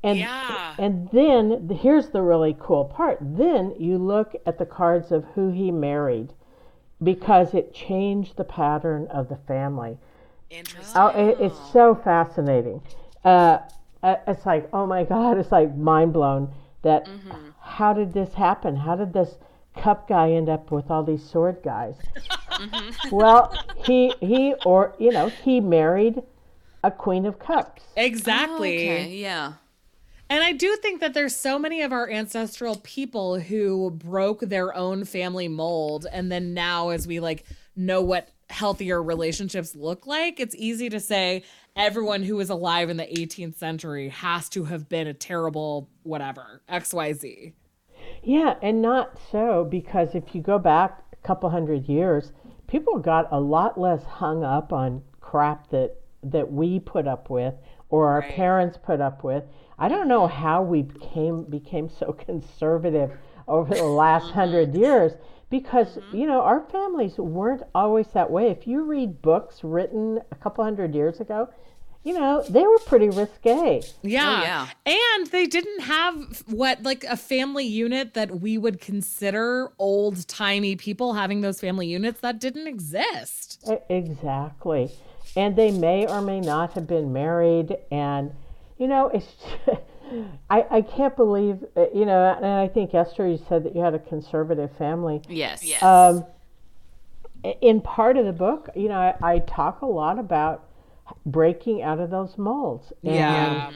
And, 0.04 0.20
Yeah. 0.20 0.76
and 0.78 1.10
then 1.14 1.70
here's 1.70 2.10
the 2.10 2.22
really 2.22 2.58
cool 2.60 2.84
part. 2.86 3.18
Then 3.22 3.74
you 3.80 3.98
look 3.98 4.36
at 4.46 4.58
the 4.58 4.66
cards 4.66 5.12
of 5.14 5.24
who 5.36 5.50
he 5.52 5.72
married 5.72 6.34
because 7.02 7.54
it 7.54 7.74
changed 7.74 8.36
the 8.36 8.44
pattern 8.44 9.08
of 9.08 9.30
the 9.30 9.38
family. 9.48 9.98
Interesting. 10.50 11.02
Oh, 11.02 11.08
it, 11.08 11.38
it's 11.40 11.72
so 11.72 11.96
fascinating. 11.96 12.82
Uh, 13.24 13.28
uh, 13.28 13.62
Uh, 14.06 14.18
it's 14.28 14.46
like, 14.46 14.70
oh 14.72 14.86
my 14.86 15.04
God, 15.04 15.40
it's 15.40 15.52
like 15.52 15.76
mind 15.76 16.14
blown 16.14 16.54
that 16.84 17.08
mm-hmm. 17.08 17.50
how 17.60 17.92
did 17.92 18.14
this 18.14 18.36
happen? 18.36 18.76
How 18.76 18.96
did 18.96 19.14
this 19.14 19.40
cup 19.76 20.08
guy 20.08 20.32
end 20.32 20.48
up 20.48 20.72
with 20.72 20.92
all 20.92 21.04
these 21.04 21.24
sword 21.24 21.58
guys? 21.64 21.96
Mm-hmm. 22.52 23.10
Well, 23.16 23.54
he 23.84 24.14
he 24.22 24.54
or 24.64 24.94
you 25.00 25.12
know 25.12 25.30
he 25.30 25.60
married 25.60 26.22
a 26.84 26.92
queen 26.92 27.26
of 27.26 27.40
cups. 27.40 27.82
Exactly. 27.98 28.90
Oh, 28.90 28.94
okay, 28.94 29.10
yeah. 29.10 29.54
And 30.30 30.44
I 30.44 30.54
do 30.54 30.76
think 30.76 31.02
that 31.02 31.16
there's 31.16 31.36
so 31.36 31.58
many 31.58 31.82
of 31.82 31.92
our 31.92 32.08
ancestral 32.08 32.76
people 32.84 33.40
who 33.40 33.90
broke 33.90 34.42
their 34.42 34.76
own 34.76 35.04
family 35.06 35.48
mold 35.48 36.06
and 36.12 36.32
then 36.32 36.54
now 36.54 36.90
as 36.90 37.08
we 37.08 37.20
like 37.20 37.44
know 37.76 38.02
what 38.02 38.30
healthier 38.50 39.02
relationships 39.02 39.76
look 39.76 40.06
like, 40.06 40.40
it's 40.40 40.56
easy 40.56 40.90
to 40.90 41.00
say 41.00 41.44
everyone 41.76 42.24
who 42.24 42.38
was 42.38 42.50
alive 42.50 42.90
in 42.90 42.98
the 42.98 43.04
18th 43.04 43.58
century 43.58 44.10
has 44.10 44.48
to 44.50 44.66
have 44.66 44.88
been 44.88 45.08
a 45.08 45.14
terrible 45.14 45.90
whatever, 46.04 46.62
XYZ. 46.70 47.54
Yeah, 48.24 48.56
and 48.62 48.82
not 48.82 49.20
so 49.32 49.68
because 49.70 50.16
if 50.16 50.34
you 50.34 50.42
go 50.42 50.58
back 50.58 51.04
a 51.12 51.28
couple 51.28 51.50
hundred 51.50 51.88
years, 51.88 52.32
people 52.68 53.00
got 53.00 53.28
a 53.32 53.40
lot 53.40 53.80
less 53.80 54.04
hung 54.04 54.44
up 54.44 54.72
on 54.72 55.02
crap 55.20 55.70
that 55.70 55.98
that 56.24 56.52
we 56.52 56.80
put 56.80 57.08
up 57.08 57.30
with 57.30 57.54
or 57.90 58.08
our 58.08 58.24
parents 58.24 58.80
put 58.84 59.00
up 59.00 59.24
with. 59.24 59.44
I 59.78 59.90
don't 59.90 60.08
know 60.08 60.28
how 60.28 60.64
we 60.64 60.82
became 60.82 61.44
became 61.44 61.90
so 61.90 62.14
conservative 62.26 63.12
over 63.48 63.76
the 63.76 63.84
last 63.84 64.32
hundred 64.32 64.76
years 64.76 65.14
because 65.50 65.88
mm-hmm. 65.88 66.18
you 66.18 66.28
know 66.28 66.42
our 66.42 66.62
families 66.72 67.18
weren't 67.18 67.64
always 67.74 68.08
that 68.14 68.30
way. 68.32 68.50
If 68.50 68.68
you 68.68 68.84
read 68.84 69.22
books 69.22 69.64
written 69.64 70.20
a 70.32 70.36
couple 70.36 70.64
hundred 70.64 70.96
years 70.96 71.20
ago, 71.20 71.50
you 72.04 72.14
know 72.14 72.44
they 72.50 72.64
were 72.64 72.80
pretty 72.80 73.10
risque. 73.10 73.82
Yeah. 74.02 74.38
Oh, 74.38 74.42
yeah. 74.42 74.68
And 74.86 75.28
they 75.28 75.46
didn't 75.46 75.82
have 75.82 76.44
what 76.48 76.84
like 76.84 77.04
a 77.04 77.18
family 77.18 77.66
unit 77.66 78.14
that 78.14 78.42
we 78.42 78.58
would 78.58 78.80
consider 78.80 79.72
old 79.80 80.28
timey 80.28 80.76
people 80.76 81.14
having 81.14 81.42
those 81.42 81.60
family 81.60 81.88
units 81.88 82.20
that 82.22 82.40
didn't 82.40 82.68
exist. 82.68 83.70
Exactly. 83.90 84.92
And 85.36 85.56
they 85.56 85.72
may 85.72 86.08
or 86.08 86.22
may 86.22 86.40
not 86.40 86.74
have 86.74 86.88
been 86.88 87.12
married. 87.12 87.76
And, 87.92 88.32
you 88.78 88.88
know, 88.88 89.10
it's, 89.14 89.28
I, 90.50 90.66
I 90.72 90.82
can't 90.82 91.16
believe, 91.16 91.64
uh, 91.76 91.86
you 91.94 92.06
know, 92.06 92.34
and 92.36 92.46
I 92.46 92.68
think 92.68 92.94
Esther, 92.94 93.28
you 93.28 93.40
said 93.50 93.64
that 93.64 93.76
you 93.76 93.82
had 93.82 93.94
a 93.94 94.00
conservative 94.00 94.72
family. 94.78 95.22
Yes. 95.30 95.64
Yes. 95.64 95.82
Um, 95.84 96.26
in 97.62 97.82
part 97.82 98.18
of 98.18 98.26
the 98.26 98.34
book, 98.34 98.70
you 98.76 98.88
know, 98.90 98.98
I, 99.00 99.16
I 99.22 99.40
talk 99.40 99.82
a 99.82 99.86
lot 99.86 100.18
about 100.20 100.68
breaking 101.26 101.82
out 101.82 102.00
of 102.00 102.10
those 102.10 102.38
molds. 102.38 102.92
And, 103.04 103.16
Yeah. 103.16 103.72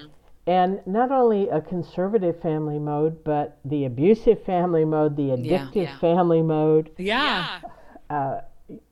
And 0.48 0.82
not 0.88 1.12
only 1.12 1.48
a 1.50 1.62
conservative 1.62 2.42
family 2.42 2.80
mode, 2.80 3.24
but 3.24 3.60
the 3.66 3.86
abusive 3.86 4.44
family 4.44 4.84
mode, 4.86 5.16
the 5.16 5.24
Yeah, 5.26 5.36
addictive 5.36 5.84
yeah. 5.84 6.00
family 6.00 6.42
mode. 6.42 6.90
Yeah. 6.98 7.60
Uh, 8.10 8.42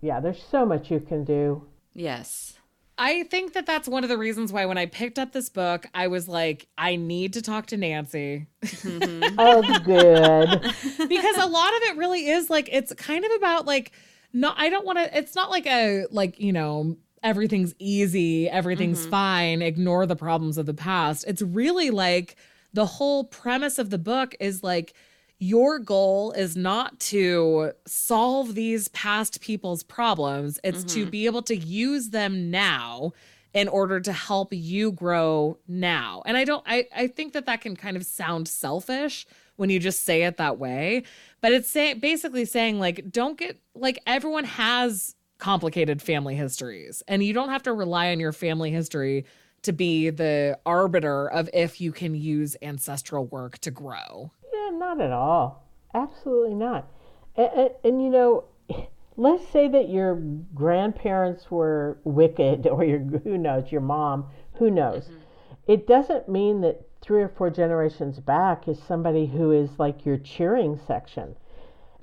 yeah, 0.01 0.19
there's 0.19 0.43
so 0.51 0.65
much 0.65 0.91
you 0.91 0.99
can 0.99 1.23
do. 1.23 1.63
yes. 1.95 2.56
I 2.97 3.23
think 3.23 3.53
that 3.53 3.65
that's 3.65 3.87
one 3.87 4.03
of 4.03 4.09
the 4.09 4.17
reasons 4.17 4.51
why 4.51 4.65
when 4.65 4.77
I 4.77 4.87
picked 4.87 5.19
up 5.19 5.31
this 5.31 5.49
book, 5.49 5.85
I 5.93 6.07
was 6.07 6.27
like, 6.27 6.67
I 6.77 6.95
need 6.95 7.33
to 7.33 7.41
talk 7.41 7.67
to 7.67 7.77
Nancy 7.77 8.47
mm-hmm. 8.63 9.35
Oh, 9.37 9.61
good. 9.79 10.61
because 11.09 11.37
a 11.37 11.45
lot 11.45 11.75
of 11.75 11.81
it 11.83 11.97
really 11.97 12.27
is 12.27 12.49
like 12.49 12.69
it's 12.71 12.93
kind 12.93 13.23
of 13.23 13.31
about 13.37 13.65
like 13.65 13.91
not 14.33 14.55
I 14.57 14.69
don't 14.69 14.85
want 14.85 14.97
to 14.97 15.17
it's 15.17 15.35
not 15.35 15.51
like 15.51 15.67
a 15.67 16.05
like, 16.11 16.39
you 16.39 16.51
know, 16.51 16.97
everything's 17.21 17.75
easy, 17.77 18.49
everything's 18.49 19.01
mm-hmm. 19.01 19.11
fine, 19.11 19.61
ignore 19.61 20.05
the 20.05 20.15
problems 20.15 20.57
of 20.57 20.65
the 20.65 20.73
past. 20.73 21.25
It's 21.27 21.41
really 21.41 21.91
like 21.91 22.35
the 22.73 22.85
whole 22.85 23.25
premise 23.25 23.77
of 23.77 23.89
the 23.89 23.97
book 23.97 24.35
is 24.39 24.63
like 24.63 24.93
your 25.39 25.79
goal 25.79 26.31
is 26.31 26.55
not 26.55 26.99
to 26.99 27.71
solve 27.85 28.55
these 28.55 28.87
past 28.89 29.39
people's 29.41 29.83
problems, 29.83 30.59
it's 30.63 30.83
to 30.93 31.01
mm-hmm. 31.01 31.09
be 31.09 31.25
able 31.25 31.43
to 31.43 31.55
use 31.55 32.09
them 32.09 32.49
now 32.49 33.13
in 33.53 33.67
order 33.67 33.99
to 33.99 34.11
help 34.11 34.49
you 34.51 34.91
grow 34.91 35.57
now. 35.67 36.21
And 36.25 36.37
I 36.37 36.43
don't 36.43 36.63
I 36.65 36.85
I 36.95 37.07
think 37.07 37.33
that 37.33 37.45
that 37.45 37.61
can 37.61 37.75
kind 37.75 37.97
of 37.97 38.05
sound 38.05 38.47
selfish 38.47 39.25
when 39.55 39.69
you 39.69 39.79
just 39.79 40.03
say 40.03 40.23
it 40.23 40.37
that 40.37 40.59
way, 40.59 41.03
but 41.41 41.51
it's 41.51 41.69
say, 41.69 41.93
basically 41.93 42.45
saying 42.45 42.79
like 42.79 43.11
don't 43.11 43.37
get 43.37 43.59
like 43.75 43.99
everyone 44.05 44.43
has 44.43 45.15
complicated 45.39 46.01
family 46.01 46.35
histories 46.35 47.03
and 47.07 47.23
you 47.23 47.33
don't 47.33 47.49
have 47.49 47.63
to 47.63 47.73
rely 47.73 48.11
on 48.11 48.19
your 48.19 48.33
family 48.33 48.71
history 48.71 49.25
to 49.63 49.71
be 49.71 50.09
the 50.09 50.57
arbiter 50.65 51.27
of 51.29 51.49
if 51.53 51.81
you 51.81 51.91
can 51.91 52.15
use 52.15 52.55
ancestral 52.61 53.25
work 53.25 53.57
to 53.59 53.71
grow. 53.71 54.31
Yeah, 54.71 54.77
not 54.77 55.01
at 55.01 55.11
all. 55.11 55.63
Absolutely 55.93 56.55
not. 56.55 56.89
And, 57.35 57.49
and, 57.55 57.69
and 57.83 58.03
you 58.03 58.09
know, 58.09 58.45
let's 59.17 59.47
say 59.49 59.67
that 59.67 59.89
your 59.89 60.15
grandparents 60.53 61.49
were 61.49 61.99
wicked, 62.03 62.67
or 62.71 62.83
your 62.83 62.99
who 62.99 63.37
knows, 63.37 63.71
your 63.71 63.81
mom, 63.81 64.27
who 64.53 64.71
knows. 64.71 65.05
Mm-hmm. 65.05 65.71
It 65.71 65.87
doesn't 65.87 66.29
mean 66.29 66.61
that 66.61 66.87
three 67.01 67.21
or 67.21 67.29
four 67.29 67.49
generations 67.49 68.19
back 68.19 68.67
is 68.67 68.81
somebody 68.87 69.25
who 69.27 69.51
is 69.51 69.69
like 69.77 70.05
your 70.05 70.17
cheering 70.17 70.79
section. 70.87 71.35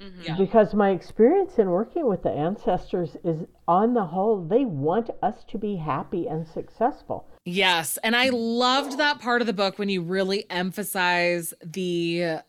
Mm-hmm. 0.00 0.22
Yeah. 0.22 0.36
Because 0.36 0.74
my 0.74 0.90
experience 0.90 1.58
in 1.58 1.70
working 1.70 2.06
with 2.06 2.22
the 2.22 2.30
ancestors 2.30 3.16
is, 3.22 3.44
on 3.68 3.94
the 3.94 4.04
whole, 4.04 4.44
they 4.44 4.64
want 4.64 5.10
us 5.22 5.44
to 5.48 5.58
be 5.58 5.76
happy 5.76 6.26
and 6.26 6.46
successful. 6.46 7.26
Yes, 7.44 7.98
and 8.02 8.16
I 8.16 8.30
loved 8.30 8.98
that 8.98 9.20
part 9.20 9.40
of 9.40 9.46
the 9.46 9.52
book 9.52 9.78
when 9.78 9.88
you 9.88 10.02
really 10.02 10.50
emphasize 10.50 11.54
the 11.62 12.40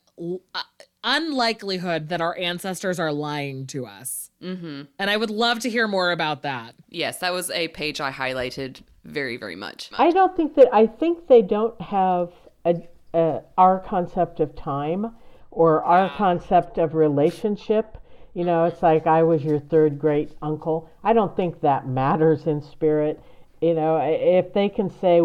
unlikelihood 1.04 2.10
that 2.10 2.22
our 2.22 2.38
ancestors 2.38 3.00
are 3.00 3.12
lying 3.12 3.68
to 3.68 3.86
us. 3.86 4.32
Mm-hmm. 4.42 4.84
And 4.98 5.10
I 5.10 5.18
would 5.18 5.30
love 5.30 5.60
to 5.60 5.70
hear 5.70 5.88
more 5.88 6.12
about 6.12 6.42
that. 6.42 6.76
Yes, 6.90 7.20
that 7.20 7.34
was 7.34 7.50
a 7.52 7.68
page 7.70 8.02
I 8.02 8.12
highlighted 8.12 8.82
very, 9.04 9.38
very 9.38 9.56
much. 9.56 9.90
I 9.98 10.12
don't 10.12 10.36
think 10.36 10.56
that 10.56 10.68
I 10.74 10.88
think 10.88 11.28
they 11.28 11.42
don't 11.42 11.80
have 11.80 12.32
a, 12.66 12.76
a 13.14 13.42
our 13.58 13.80
concept 13.80 14.40
of 14.40 14.56
time 14.56 15.16
or 15.52 15.84
our 15.84 16.10
concept 16.10 16.78
of 16.78 16.96
relationship. 16.96 17.98
You 18.34 18.44
know, 18.44 18.66
it's 18.66 18.82
like 18.82 19.08
I 19.08 19.24
was 19.24 19.44
your 19.44 19.60
third 19.60 20.00
great 20.00 20.32
uncle. 20.42 20.90
I 21.04 21.14
don't 21.14 21.36
think 21.36 21.62
that 21.62 21.88
matters 21.88 22.48
in 22.48 22.62
spirit. 22.62 23.22
You 23.62 23.74
know, 23.74 23.98
if 23.98 24.54
they 24.54 24.70
can 24.70 24.90
say 24.90 25.22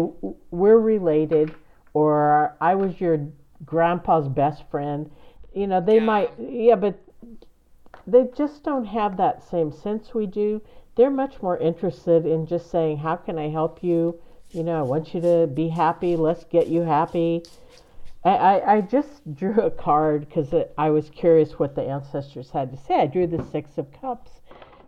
we're 0.51 0.79
related 0.79 1.53
or 1.93 2.55
I 2.61 2.75
was 2.75 3.01
your 3.01 3.27
grandpa's 3.65 4.27
best 4.27 4.63
friend, 4.69 5.09
you 5.53 5.67
know, 5.67 5.81
they 5.81 5.99
might 5.99 6.31
yeah, 6.39 6.75
but 6.75 6.99
they 8.07 8.27
just 8.35 8.63
don't 8.63 8.85
have 8.85 9.17
that 9.17 9.43
same 9.43 9.71
sense 9.71 10.13
we 10.13 10.25
do. 10.25 10.61
They're 10.95 11.09
much 11.11 11.41
more 11.41 11.57
interested 11.57 12.25
in 12.25 12.45
just 12.45 12.69
saying, 12.69 12.97
How 12.97 13.15
can 13.15 13.37
I 13.37 13.49
help 13.49 13.83
you? 13.83 14.19
You 14.53 14.63
know, 14.63 14.79
I 14.79 14.81
want 14.81 15.13
you 15.13 15.21
to 15.21 15.47
be 15.47 15.69
happy. 15.69 16.15
Let's 16.15 16.43
get 16.43 16.67
you 16.67 16.81
happy. 16.81 17.43
I, 18.23 18.29
I, 18.29 18.75
I 18.75 18.81
just 18.81 19.33
drew 19.35 19.59
a 19.61 19.71
card 19.71 20.27
because 20.27 20.53
I 20.77 20.89
was 20.89 21.09
curious 21.09 21.57
what 21.57 21.75
the 21.75 21.83
ancestors 21.83 22.49
had 22.51 22.71
to 22.71 22.77
say. 22.77 22.95
I 22.95 23.07
drew 23.07 23.27
the 23.27 23.43
Six 23.51 23.77
of 23.77 23.91
Cups, 23.93 24.31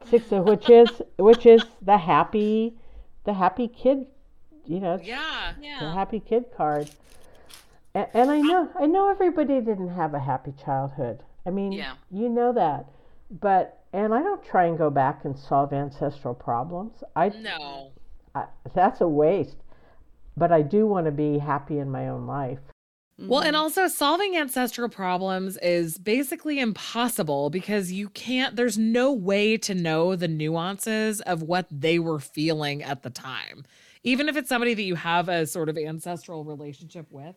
six 0.09 0.31
of 0.31 0.43
which 0.45 0.69
is 0.69 1.01
which 1.17 1.45
is 1.45 1.63
the 1.81 1.97
happy, 1.97 2.75
the 3.23 3.33
happy 3.33 3.67
kid. 3.67 4.05
You 4.65 4.79
know, 4.79 4.95
it's 4.95 5.07
Yeah. 5.07 5.53
the 5.79 5.91
happy 5.91 6.19
kid 6.19 6.45
card. 6.55 6.89
And, 7.93 8.07
and 8.13 8.31
I 8.31 8.39
know 8.41 8.69
I 8.79 8.85
know 8.85 9.09
everybody 9.09 9.61
didn't 9.61 9.89
have 9.89 10.13
a 10.13 10.19
happy 10.19 10.53
childhood. 10.63 11.23
I 11.45 11.49
mean, 11.49 11.71
Yeah. 11.71 11.95
you 12.11 12.29
know 12.29 12.53
that. 12.53 12.85
But 13.29 13.83
and 13.93 14.13
I 14.13 14.21
don't 14.23 14.43
try 14.43 14.65
and 14.65 14.77
go 14.77 14.89
back 14.89 15.25
and 15.25 15.37
solve 15.37 15.71
ancestral 15.73 16.33
problems. 16.33 17.03
I, 17.15 17.29
No. 17.29 17.91
I 18.33 18.45
that's 18.73 19.01
a 19.01 19.07
waste. 19.07 19.57
But 20.35 20.51
I 20.51 20.63
do 20.63 20.87
want 20.87 21.05
to 21.05 21.11
be 21.11 21.37
happy 21.37 21.77
in 21.77 21.91
my 21.91 22.07
own 22.07 22.25
life. 22.25 22.59
Well, 23.19 23.41
mm-hmm. 23.41 23.47
and 23.49 23.55
also 23.55 23.87
solving 23.87 24.35
ancestral 24.35 24.89
problems 24.89 25.57
is 25.57 25.99
basically 25.99 26.59
impossible 26.59 27.51
because 27.51 27.91
you 27.91 28.09
can't, 28.09 28.55
there's 28.55 28.77
no 28.77 29.13
way 29.13 29.55
to 29.57 29.75
know 29.75 30.15
the 30.15 30.27
nuances 30.27 31.21
of 31.21 31.43
what 31.43 31.67
they 31.69 31.99
were 31.99 32.19
feeling 32.19 32.81
at 32.81 33.03
the 33.03 33.11
time. 33.11 33.65
Even 34.03 34.27
if 34.27 34.35
it's 34.35 34.49
somebody 34.49 34.73
that 34.73 34.81
you 34.81 34.95
have 34.95 35.29
a 35.29 35.45
sort 35.45 35.69
of 35.69 35.77
ancestral 35.77 36.43
relationship 36.43 37.05
with. 37.11 37.35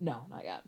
No, 0.00 0.26
not 0.30 0.44
yet. 0.44 0.62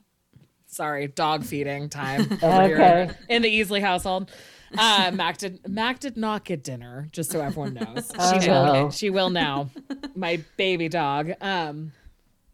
Sorry, 0.67 1.09
dog 1.09 1.45
feeding 1.45 1.89
time 1.89 2.21
over 2.43 2.67
here 2.67 2.77
Okay. 2.81 3.11
in 3.29 3.43
the 3.43 3.49
Easley 3.61 3.81
household. 3.81 4.31
Uh, 4.79 5.11
Mac 5.13 5.39
did 5.39 5.67
Mac 5.69 5.99
did 5.99 6.17
not 6.17 6.45
get 6.45 6.63
dinner, 6.63 7.09
just 7.11 7.33
so 7.33 7.41
everyone 7.41 7.75
knows. 7.75 8.09
She 8.43 8.49
Oh, 8.51 8.65
will. 8.65 8.73
no. 8.73 8.91
She 8.91 9.11
will 9.11 9.31
now. 9.31 9.71
My 10.15 10.41
baby 10.57 10.89
dog. 10.89 11.33
Um, 11.41 11.91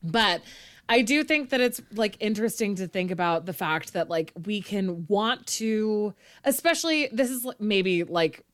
but 0.02 0.40
I 0.88 1.02
do 1.02 1.24
think 1.24 1.50
that 1.50 1.60
it's 1.60 1.82
like 1.94 2.16
interesting 2.20 2.76
to 2.76 2.86
think 2.88 3.10
about 3.10 3.44
the 3.44 3.52
fact 3.52 3.92
that 3.92 4.08
like 4.08 4.32
we 4.46 4.62
can 4.62 5.04
want 5.08 5.46
to, 5.58 6.14
especially 6.44 7.08
this 7.12 7.28
is 7.28 7.46
maybe 7.58 8.04
like 8.04 8.44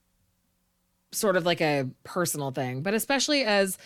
sort 1.13 1.37
of 1.37 1.45
like 1.45 1.61
a 1.61 1.87
personal 2.03 2.51
thing, 2.51 2.81
but 2.81 2.93
especially 2.93 3.43
as 3.45 3.77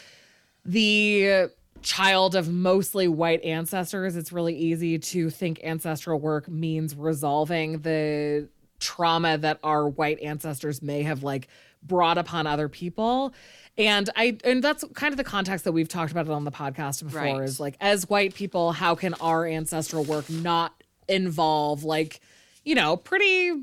the 0.65 1.49
child 1.81 2.35
of 2.35 2.49
mostly 2.49 3.07
white 3.07 3.43
ancestors, 3.43 4.15
it's 4.15 4.31
really 4.31 4.55
easy 4.55 4.97
to 4.99 5.29
think 5.29 5.59
ancestral 5.63 6.19
work 6.19 6.47
means 6.47 6.95
resolving 6.95 7.79
the 7.79 8.47
trauma 8.79 9.37
that 9.39 9.59
our 9.63 9.87
white 9.87 10.19
ancestors 10.21 10.81
may 10.81 11.03
have 11.03 11.23
like 11.23 11.47
brought 11.83 12.17
upon 12.17 12.45
other 12.47 12.69
people. 12.69 13.33
And 13.77 14.09
I 14.15 14.37
and 14.43 14.63
that's 14.63 14.83
kind 14.95 15.13
of 15.13 15.17
the 15.17 15.23
context 15.23 15.65
that 15.65 15.71
we've 15.71 15.87
talked 15.89 16.11
about 16.11 16.25
it 16.25 16.31
on 16.31 16.43
the 16.43 16.51
podcast 16.51 17.03
before 17.03 17.21
Right. 17.21 17.41
is 17.43 17.59
like 17.59 17.75
as 17.79 18.09
white 18.09 18.33
people, 18.33 18.71
how 18.71 18.95
can 18.95 19.13
our 19.15 19.45
ancestral 19.47 20.03
work 20.03 20.29
not 20.29 20.73
involve 21.07 21.83
like, 21.83 22.19
you 22.65 22.75
know, 22.75 22.97
pretty 22.97 23.53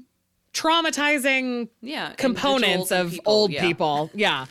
traumatizing 0.53 1.69
Yeah. 1.83 2.13
components 2.17 2.91
of 2.93 3.11
people, 3.11 3.33
old 3.33 3.51
yeah. 3.53 3.61
people. 3.61 4.11
Yeah. 4.15 4.47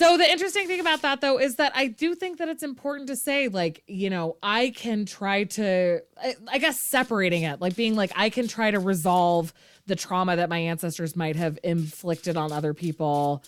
So 0.00 0.16
the 0.16 0.30
interesting 0.30 0.66
thing 0.66 0.80
about 0.80 1.02
that 1.02 1.20
though 1.20 1.38
is 1.38 1.56
that 1.56 1.72
I 1.74 1.88
do 1.88 2.14
think 2.14 2.38
that 2.38 2.48
it's 2.48 2.62
important 2.62 3.08
to 3.08 3.16
say 3.16 3.48
like, 3.48 3.82
you 3.86 4.08
know, 4.08 4.38
I 4.42 4.70
can 4.70 5.04
try 5.04 5.44
to 5.44 6.00
I, 6.16 6.36
I 6.48 6.56
guess 6.56 6.80
separating 6.80 7.42
it, 7.42 7.60
like 7.60 7.76
being 7.76 7.94
like 7.96 8.10
I 8.16 8.30
can 8.30 8.48
try 8.48 8.70
to 8.70 8.78
resolve 8.78 9.52
the 9.84 9.96
trauma 9.96 10.36
that 10.36 10.48
my 10.48 10.56
ancestors 10.56 11.16
might 11.16 11.36
have 11.36 11.58
inflicted 11.62 12.38
on 12.38 12.50
other 12.50 12.72
people 12.72 13.44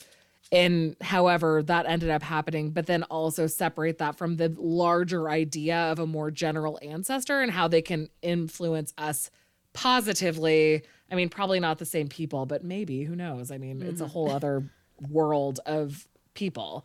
and 0.53 0.95
however 1.01 1.63
that 1.63 1.87
ended 1.87 2.11
up 2.11 2.23
happening, 2.23 2.73
but 2.73 2.85
then 2.85 3.05
also 3.05 3.47
separate 3.47 3.97
that 3.97 4.19
from 4.19 4.37
the 4.37 4.55
larger 4.59 5.31
idea 5.31 5.77
of 5.91 6.01
a 6.01 6.07
more 6.07 6.31
general 6.31 6.79
ancestor 6.83 7.41
and 7.41 7.51
how 7.51 7.67
they 7.67 7.81
can 7.81 8.11
influence 8.21 8.93
us 8.99 9.31
positively. 9.73 10.83
I 11.11 11.15
mean, 11.15 11.31
probably 11.31 11.61
not 11.61 11.79
the 11.79 11.87
same 11.87 12.09
people, 12.09 12.45
but 12.45 12.63
maybe, 12.63 13.05
who 13.05 13.17
knows? 13.17 13.51
I 13.51 13.57
mean, 13.57 13.81
it's 13.81 14.03
a 14.03 14.05
mm-hmm. 14.05 14.13
whole 14.13 14.31
other 14.31 14.65
world 15.09 15.61
of 15.65 16.07
people. 16.35 16.85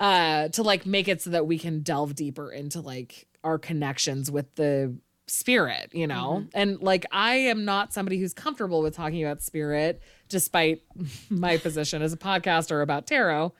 Uh 0.00 0.48
to 0.48 0.62
like 0.62 0.86
make 0.86 1.08
it 1.08 1.22
so 1.22 1.30
that 1.30 1.46
we 1.46 1.58
can 1.58 1.80
delve 1.80 2.14
deeper 2.14 2.50
into 2.50 2.80
like 2.80 3.26
our 3.44 3.58
connections 3.58 4.30
with 4.30 4.54
the 4.56 4.96
spirit, 5.26 5.90
you 5.92 6.06
know? 6.06 6.44
And 6.54 6.80
like 6.82 7.06
I 7.12 7.36
am 7.36 7.64
not 7.64 7.92
somebody 7.92 8.18
who's 8.18 8.34
comfortable 8.34 8.82
with 8.82 8.94
talking 8.94 9.22
about 9.22 9.42
spirit 9.42 10.02
despite 10.28 10.82
my 11.30 11.58
position 11.58 12.02
as 12.02 12.12
a 12.12 12.16
podcaster 12.16 12.82
about 12.82 13.06
tarot. 13.06 13.52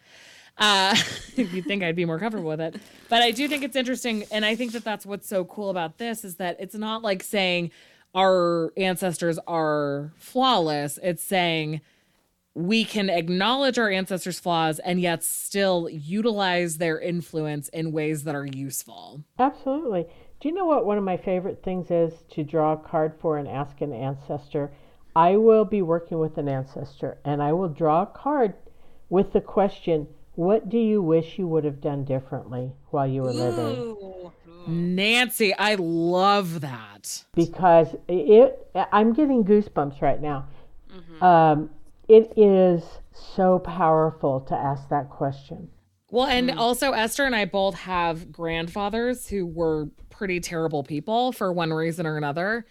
Uh, 0.57 0.97
you'd 1.37 1.65
think 1.65 1.83
I'd 1.83 1.97
be 1.97 2.05
more 2.05 2.19
comfortable 2.19 2.49
with 2.49 2.61
it. 2.61 2.77
But 3.09 3.23
I 3.23 3.31
do 3.31 3.49
think 3.49 3.65
it's 3.65 3.77
interesting. 3.77 4.25
And 4.31 4.45
I 4.45 4.55
think 4.55 4.73
that 4.73 4.85
that's 4.85 5.05
what's 5.05 5.29
so 5.29 5.45
cool 5.45 5.71
about 5.71 5.99
this 5.99 6.25
is 6.25 6.37
that 6.37 6.57
it's 6.61 6.75
not 6.75 7.03
like 7.03 7.23
saying 7.23 7.71
our 8.15 8.73
ancestors 8.77 9.39
are 9.47 10.13
flawless. 10.17 10.99
It's 11.03 11.23
saying 11.25 11.81
we 12.55 12.85
can 12.85 13.11
acknowledge 13.11 13.79
our 13.79 13.91
ancestors' 13.91 14.39
flaws 14.39 14.79
and 14.79 15.01
yet 15.01 15.25
still 15.25 15.89
utilize 15.91 16.79
their 16.79 17.01
influence 17.01 17.69
in 17.71 17.93
ways 17.93 18.25
that 18.25 18.35
are 18.35 18.47
useful. 18.47 19.25
Absolutely. 19.39 20.07
Do 20.41 20.49
you 20.49 20.55
know 20.55 20.65
what 20.65 20.87
one 20.87 20.99
of 20.99 21.05
my 21.05 21.17
favorite 21.17 21.63
things 21.65 21.91
is 21.91 22.13
to 22.31 22.45
draw 22.45 22.75
a 22.75 22.77
card 22.77 23.15
for 23.21 23.39
and 23.39 23.49
ask 23.49 23.81
an 23.81 23.93
ancestor? 23.93 24.71
I 25.17 25.37
will 25.37 25.65
be 25.65 25.83
working 25.83 26.19
with 26.19 26.39
an 26.39 26.49
ancestor 26.49 27.19
and 27.25 27.43
I 27.43 27.53
will 27.53 27.69
draw 27.69 28.03
a 28.03 28.07
card 28.07 28.55
with 29.09 29.33
the 29.33 29.41
question, 29.41 30.07
What 30.35 30.69
do 30.69 30.79
you 30.79 31.03
wish 31.03 31.39
you 31.39 31.47
would 31.49 31.65
have 31.65 31.81
done 31.81 32.05
differently 32.05 32.73
while 32.91 33.07
you 33.07 33.23
were 33.23 33.33
living? 33.33 34.33
Nancy, 34.67 35.55
I 35.55 35.75
love 35.75 36.61
that. 36.63 37.25
Because 37.35 37.95
it, 38.09 38.67
I'm 38.93 39.13
getting 39.13 39.45
goosebumps 39.45 40.01
right 40.01 40.21
now. 40.21 40.49
Um, 41.21 41.71
it 42.09 42.33
is 42.37 42.83
so 43.13 43.59
powerful 43.59 44.41
to 44.41 44.55
ask 44.55 44.89
that 44.89 45.11
question. 45.11 45.69
Well, 46.11 46.27
and 46.27 46.51
hmm. 46.51 46.59
also 46.59 46.93
Esther 46.93 47.25
and 47.25 47.35
I 47.35 47.45
both 47.45 47.75
have 47.75 48.31
grandfathers 48.31 49.29
who 49.29 49.47
were 49.47 49.89
pretty 50.11 50.41
terrible 50.41 50.85
people 50.85 51.33
for 51.33 51.53
one 51.53 51.73
reason 51.73 52.07
or 52.07 52.17
another. 52.17 52.67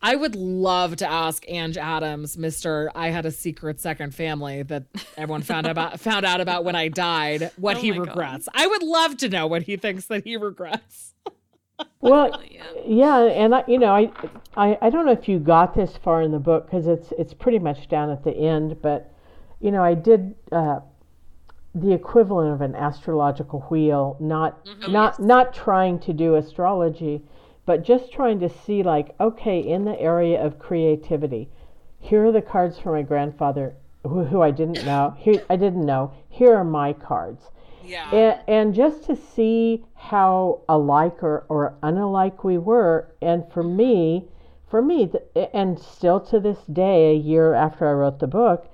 I 0.00 0.14
would 0.14 0.36
love 0.36 0.96
to 0.96 1.10
ask 1.10 1.44
Ange 1.48 1.76
Adams, 1.76 2.36
Mr. 2.36 2.88
I 2.94 3.08
had 3.10 3.26
a 3.26 3.32
secret 3.32 3.80
second 3.80 4.14
family 4.14 4.62
that 4.64 4.84
everyone 5.16 5.42
found 5.42 5.66
about 5.68 6.00
found 6.00 6.24
out 6.24 6.40
about 6.40 6.64
when 6.64 6.76
I 6.76 6.88
died, 6.88 7.50
what 7.56 7.78
Oh 7.78 7.80
he 7.80 7.90
my 7.90 7.98
God. 7.98 8.08
regrets. 8.08 8.48
I 8.54 8.66
would 8.66 8.82
love 8.82 9.16
to 9.18 9.28
know 9.28 9.46
what 9.46 9.62
he 9.62 9.76
thinks 9.76 10.06
that 10.06 10.24
he 10.24 10.36
regrets. 10.36 11.14
Well, 12.00 12.42
Yeah. 12.48 12.62
yeah, 12.86 13.18
and 13.24 13.54
I, 13.54 13.64
you 13.66 13.78
know, 13.78 13.92
I, 13.92 14.10
I, 14.56 14.78
I 14.80 14.90
don't 14.90 15.04
know 15.04 15.12
if 15.12 15.28
you 15.28 15.38
got 15.38 15.74
this 15.74 15.96
far 15.96 16.22
in 16.22 16.30
the 16.30 16.38
book 16.38 16.66
because 16.66 16.86
it's 16.86 17.12
it's 17.18 17.34
pretty 17.34 17.58
much 17.58 17.88
down 17.88 18.10
at 18.10 18.22
the 18.24 18.30
end, 18.32 18.80
but 18.82 19.12
you 19.60 19.72
know, 19.72 19.82
I 19.82 19.94
did 19.94 20.34
uh, 20.52 20.80
the 21.74 21.92
equivalent 21.92 22.52
of 22.52 22.60
an 22.60 22.74
astrological 22.76 23.60
wheel, 23.70 24.16
not 24.20 24.64
not 24.88 25.20
not 25.20 25.52
trying 25.52 25.98
to 26.00 26.12
do 26.12 26.36
astrology, 26.36 27.22
but 27.66 27.82
just 27.84 28.12
trying 28.12 28.38
to 28.40 28.48
see 28.48 28.82
like, 28.82 29.14
okay, 29.20 29.60
in 29.60 29.84
the 29.84 30.00
area 30.00 30.40
of 30.44 30.58
creativity, 30.58 31.48
here 31.98 32.26
are 32.26 32.32
the 32.32 32.42
cards 32.42 32.78
for 32.78 32.92
my 32.92 33.02
grandfather 33.02 33.74
who, 34.04 34.24
who 34.24 34.40
I 34.40 34.52
didn't 34.52 34.84
know. 34.84 35.14
Here 35.18 35.42
I 35.50 35.56
didn't 35.56 35.84
know. 35.84 36.12
Here 36.28 36.54
are 36.56 36.64
my 36.64 36.92
cards 36.92 37.50
Yeah. 37.88 38.10
and, 38.14 38.40
and 38.48 38.74
just 38.74 39.04
to 39.04 39.16
see 39.16 39.84
how 39.94 40.60
alike 40.68 41.22
or, 41.22 41.44
or 41.48 41.74
unalike 41.82 42.44
we 42.44 42.58
were 42.58 43.08
and 43.22 43.44
for 43.52 43.62
me 43.62 44.26
for 44.70 44.82
me 44.82 45.10
and 45.54 45.78
still 45.78 46.20
to 46.20 46.38
this 46.40 46.58
day 46.72 47.10
a 47.10 47.14
year 47.14 47.54
after 47.54 47.88
i 47.88 47.92
wrote 47.92 48.18
the 48.20 48.26
book 48.26 48.70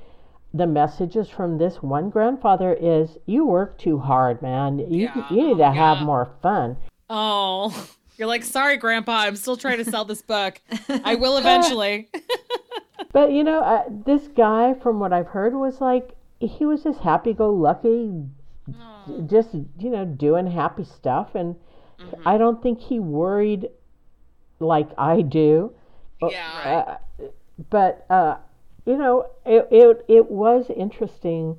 the 0.52 0.66
messages 0.66 1.28
from 1.28 1.58
this 1.58 1.82
one 1.82 2.10
grandfather 2.10 2.74
is 2.74 3.18
you 3.26 3.44
work 3.44 3.78
too 3.78 3.98
hard 3.98 4.40
man 4.42 4.78
you, 4.78 5.10
Yeah. 5.14 5.26
you 5.30 5.48
need 5.48 5.58
to 5.58 5.70
have 5.70 6.00
more 6.02 6.30
fun 6.42 6.76
Oh, 7.10 7.88
you're 8.16 8.26
like, 8.26 8.44
sorry, 8.44 8.78
Grandpa, 8.78 9.12
I'm 9.18 9.36
still 9.36 9.58
trying 9.58 9.76
to 9.76 9.84
sell 9.84 10.06
this 10.06 10.22
book. 10.22 10.58
I 10.88 11.16
will 11.16 11.36
eventually. 11.42 12.08
but 13.12 13.30
you 13.30 13.44
know 13.44 13.60
uh, 13.60 13.84
this 14.06 14.26
guy 14.28 14.74
from 14.74 14.98
what 14.98 15.12
i've 15.12 15.28
heard 15.28 15.54
was 15.54 15.80
like 15.80 16.16
he 16.40 16.64
was 16.64 16.82
just 16.82 16.98
happy-go-lucky 18.66 19.26
just 19.26 19.52
you 19.52 19.90
know 19.90 20.04
doing 20.04 20.46
happy 20.46 20.84
stuff 20.84 21.34
and 21.34 21.56
i 22.24 22.38
don't 22.38 22.62
think 22.62 22.80
he 22.80 22.98
worried 22.98 23.68
like 24.60 24.88
i 24.98 25.20
do 25.20 25.72
yeah. 26.30 26.98
Uh, 27.20 27.26
but 27.70 28.06
uh, 28.10 28.36
you 28.86 28.96
know, 28.96 29.26
it, 29.44 29.68
it 29.70 30.04
it 30.08 30.30
was 30.30 30.70
interesting 30.74 31.56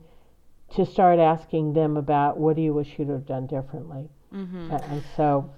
to 0.76 0.86
start 0.86 1.20
asking 1.20 1.74
them 1.74 1.98
about 1.98 2.38
what 2.38 2.56
do 2.56 2.62
you 2.62 2.74
wish 2.74 2.98
you'd 2.98 3.10
have 3.10 3.26
done 3.26 3.48
differently, 3.48 4.10
Mm-hmm. 4.34 4.72
A- 4.72 4.84
and 4.92 5.04
so 5.16 5.50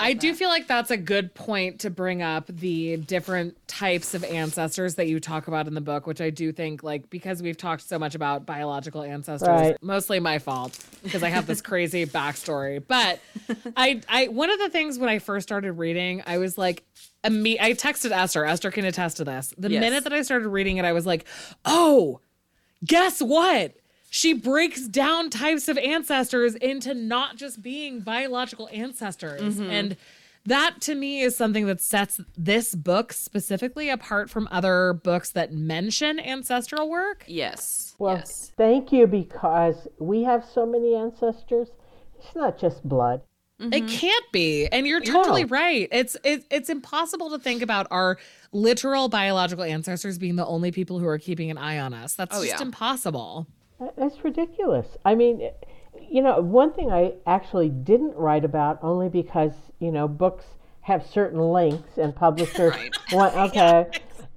I 0.00 0.12
do 0.14 0.34
feel 0.34 0.48
like 0.48 0.66
that's 0.66 0.90
a 0.90 0.96
good 0.96 1.34
point 1.34 1.80
to 1.80 1.90
bring 1.90 2.22
up 2.22 2.46
the 2.46 2.96
different 2.96 3.56
types 3.68 4.14
of 4.14 4.24
ancestors 4.24 4.94
that 4.96 5.06
you 5.08 5.20
talk 5.20 5.48
about 5.48 5.66
in 5.66 5.74
the 5.74 5.80
book, 5.80 6.06
which 6.06 6.20
I 6.20 6.30
do 6.30 6.52
think, 6.52 6.82
like, 6.82 7.08
because 7.10 7.42
we've 7.42 7.56
talked 7.56 7.82
so 7.88 7.98
much 7.98 8.14
about 8.14 8.44
biological 8.46 9.02
ancestors, 9.02 9.48
Right. 9.48 9.76
mostly 9.82 10.20
my 10.20 10.38
fault 10.38 10.78
because 11.02 11.22
I 11.22 11.28
have 11.30 11.46
this 11.46 11.60
crazy 11.60 12.06
backstory. 12.06 12.82
But 12.86 13.20
I, 13.76 14.00
I, 14.08 14.28
one 14.28 14.50
of 14.50 14.58
the 14.58 14.68
things 14.68 14.98
when 14.98 15.08
I 15.08 15.18
first 15.18 15.46
started 15.48 15.72
reading, 15.72 16.22
I 16.26 16.38
was 16.38 16.56
like, 16.58 16.84
imme- 17.24 17.60
I 17.60 17.72
texted 17.72 18.10
Esther. 18.10 18.44
Esther 18.44 18.70
can 18.70 18.84
attest 18.84 19.18
to 19.18 19.24
this. 19.24 19.52
The 19.58 19.70
Yes. 19.70 19.80
minute 19.80 20.04
that 20.04 20.12
I 20.12 20.22
started 20.22 20.48
reading 20.48 20.76
it, 20.78 20.84
I 20.84 20.92
was 20.92 21.06
like, 21.06 21.24
oh, 21.64 22.20
guess 22.84 23.20
what? 23.22 23.74
She 24.14 24.34
breaks 24.34 24.88
down 24.88 25.30
types 25.30 25.68
of 25.68 25.78
ancestors 25.78 26.54
into 26.56 26.92
not 26.92 27.36
just 27.36 27.62
being 27.62 28.00
biological 28.00 28.68
ancestors. 28.70 29.56
Mm-hmm. 29.56 29.70
And 29.70 29.96
that 30.44 30.82
to 30.82 30.94
me 30.94 31.22
is 31.22 31.34
something 31.34 31.64
that 31.64 31.80
sets 31.80 32.20
this 32.36 32.74
book 32.74 33.14
specifically 33.14 33.88
apart 33.88 34.28
from 34.28 34.48
other 34.50 34.92
books 34.92 35.30
that 35.30 35.54
mention 35.54 36.20
ancestral 36.20 36.90
work. 36.90 37.24
Yes. 37.26 37.94
well, 37.98 38.16
yes. 38.16 38.52
thank 38.54 38.92
you 38.92 39.06
because 39.06 39.88
we 39.98 40.24
have 40.24 40.44
so 40.44 40.66
many 40.66 40.94
ancestors. 40.94 41.68
It's 42.18 42.34
not 42.34 42.58
just 42.58 42.86
blood. 42.86 43.22
It 43.60 43.70
mm-hmm. 43.70 43.86
can't 43.86 44.30
be. 44.30 44.66
And 44.66 44.86
you're 44.86 45.00
totally 45.00 45.46
right. 45.46 45.88
It's 45.90 46.18
it, 46.22 46.44
it's 46.50 46.68
impossible 46.68 47.30
to 47.30 47.38
think 47.38 47.62
about 47.62 47.86
our 47.90 48.18
literal 48.52 49.08
biological 49.08 49.64
ancestors 49.64 50.18
being 50.18 50.36
the 50.36 50.44
only 50.44 50.70
people 50.70 50.98
who 50.98 51.06
are 51.06 51.18
keeping 51.18 51.50
an 51.50 51.56
eye 51.56 51.78
on 51.78 51.94
us. 51.94 52.14
That's 52.14 52.36
Oh, 52.36 52.44
just 52.44 52.58
yeah. 52.58 52.62
impossible. 52.62 53.46
That- 53.82 53.96
That's 53.96 54.24
ridiculous. 54.24 54.86
I 55.04 55.14
mean, 55.14 55.42
eh, 55.42 55.50
you 56.00 56.22
know, 56.22 56.40
one 56.40 56.72
thing 56.72 56.90
I 56.92 57.14
actually 57.26 57.68
didn't 57.68 58.14
write 58.16 58.44
about 58.44 58.78
only 58.82 59.08
because, 59.08 59.52
you 59.80 59.90
know, 59.90 60.06
books 60.06 60.44
have 60.82 61.04
certain 61.06 61.40
links 61.40 61.98
and 61.98 62.14
publishers 62.14 62.74
Right. 62.76 63.12
want 63.12 63.34
okay. 63.46 63.86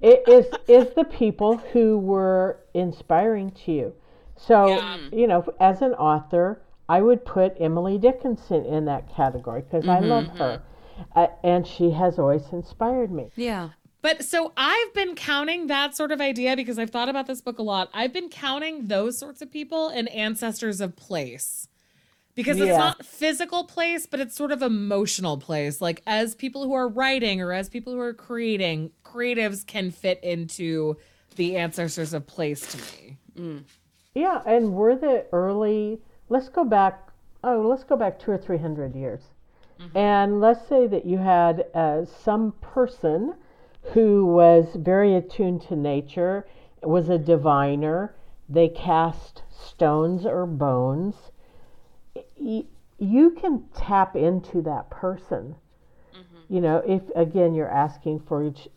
It 0.00 0.28
is 0.28 0.46
is 0.68 0.94
the 0.94 1.04
people 1.04 1.56
who 1.72 1.98
were 1.98 2.58
inspiring 2.74 3.50
to 3.64 3.72
you. 3.72 3.92
So 4.36 4.68
Yeah. 4.68 4.98
you 5.12 5.26
know, 5.26 5.44
as 5.60 5.80
an 5.82 5.94
author, 5.94 6.60
I 6.88 7.00
would 7.00 7.24
put 7.24 7.56
Emily 7.58 7.98
Dickinson 7.98 8.64
in 8.64 8.84
that 8.84 9.08
category 9.08 9.62
because 9.62 9.88
I 9.88 10.00
love 10.00 10.24
mm-hmm. 10.24 10.36
her, 10.36 10.62
mm-hmm. 10.98 11.18
uh, 11.18 11.26
and 11.42 11.66
she 11.66 11.90
has 11.92 12.18
always 12.18 12.52
inspired 12.52 13.10
me. 13.10 13.30
Yeah. 13.36 13.70
But 14.06 14.22
so 14.22 14.52
I've 14.56 14.94
been 14.94 15.16
counting 15.16 15.66
that 15.66 15.96
sort 15.96 16.12
of 16.12 16.20
idea 16.20 16.54
because 16.54 16.78
I've 16.78 16.90
thought 16.90 17.08
about 17.08 17.26
this 17.26 17.40
book 17.40 17.58
a 17.58 17.62
lot. 17.64 17.90
I've 17.92 18.12
been 18.12 18.28
counting 18.28 18.86
those 18.86 19.18
sorts 19.18 19.42
of 19.42 19.50
people 19.50 19.88
in 19.88 20.06
ancestors 20.06 20.80
of 20.80 20.94
place. 20.94 21.66
Because 22.36 22.56
it's 22.58 22.68
Yeah. 22.68 22.78
not 22.78 23.04
physical 23.04 23.64
place, 23.64 24.06
but 24.06 24.20
it's 24.20 24.36
sort 24.36 24.52
of 24.52 24.62
emotional 24.62 25.38
place. 25.38 25.80
Like 25.80 26.04
as 26.06 26.36
people 26.36 26.62
who 26.62 26.72
are 26.72 26.86
writing 26.86 27.40
or 27.40 27.52
as 27.52 27.68
people 27.68 27.94
who 27.94 27.98
are 27.98 28.14
creating, 28.14 28.92
creatives 29.04 29.66
can 29.66 29.90
fit 29.90 30.22
into 30.22 30.96
the 31.34 31.56
ancestors 31.56 32.14
of 32.14 32.28
place 32.28 32.60
to 32.60 32.78
me. 32.78 33.66
Yeah, 34.14 34.40
and 34.46 34.74
we're 34.74 34.94
the 34.94 35.26
early. 35.32 36.00
Let's 36.28 36.48
go 36.48 36.62
back. 36.62 37.08
Oh, 37.42 37.60
let's 37.62 37.82
go 37.82 37.96
back 37.96 38.20
two 38.20 38.30
or 38.30 38.38
three 38.38 38.58
hundred 38.58 38.94
years, 38.94 39.22
and 39.96 40.40
let's 40.40 40.64
say 40.68 40.86
that 40.86 41.06
you 41.06 41.18
had 41.18 41.66
uh, 41.74 42.04
some 42.04 42.52
person 42.60 43.34
who 43.92 44.26
was 44.26 44.66
very 44.74 45.14
attuned 45.14 45.62
to 45.62 45.76
nature, 45.76 46.46
was 46.82 47.08
a 47.08 47.18
diviner. 47.18 48.14
They 48.48 48.68
cast 48.68 49.42
stones 49.50 50.26
or 50.26 50.46
bones. 50.46 51.14
You 52.36 53.30
can 53.30 53.64
tap 53.74 54.16
into 54.16 54.62
that 54.62 54.90
person. 54.90 55.56
You 56.48 56.60
know, 56.60 56.82
if 56.86 57.02
again 57.16 57.54
you're 57.54 57.68
asking 57.68 58.20
for 58.20 58.44
each, 58.44 58.68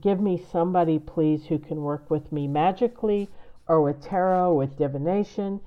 give 0.00 0.20
me 0.20 0.42
somebody, 0.50 0.98
please, 0.98 1.46
who 1.46 1.58
can 1.58 1.82
work 1.82 2.10
with 2.10 2.32
me 2.32 2.48
magically 2.48 3.28
or 3.68 3.80
with 3.80 4.02
tarot, 4.02 4.54
with 4.54 4.76
divination. 4.76 5.60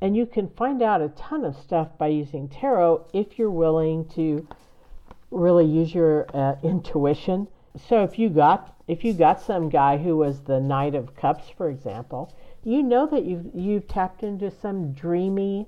And 0.00 0.16
you 0.16 0.26
can 0.26 0.48
find 0.50 0.82
out 0.82 1.00
a 1.00 1.08
ton 1.10 1.44
of 1.44 1.56
stuff 1.56 1.96
by 1.98 2.08
using 2.08 2.48
tarot 2.48 3.06
if 3.12 3.38
you're 3.38 3.50
willing 3.50 4.04
to 4.10 4.46
really 5.30 5.64
use 5.64 5.94
your 5.94 6.26
uh, 6.34 6.56
intuition. 6.62 7.48
So 7.88 8.02
if 8.02 8.18
you 8.18 8.28
got 8.28 8.76
if 8.88 9.04
you 9.04 9.12
got 9.12 9.40
some 9.40 9.68
guy 9.68 9.96
who 9.96 10.16
was 10.16 10.40
the 10.40 10.60
Knight 10.60 10.94
of 10.94 11.16
Cups, 11.16 11.44
for 11.56 11.70
example, 11.70 12.34
you 12.64 12.82
know 12.82 13.06
that 13.06 13.24
you've 13.24 13.46
you've 13.54 13.88
tapped 13.88 14.22
into 14.22 14.50
some 14.50 14.92
dreamy, 14.92 15.66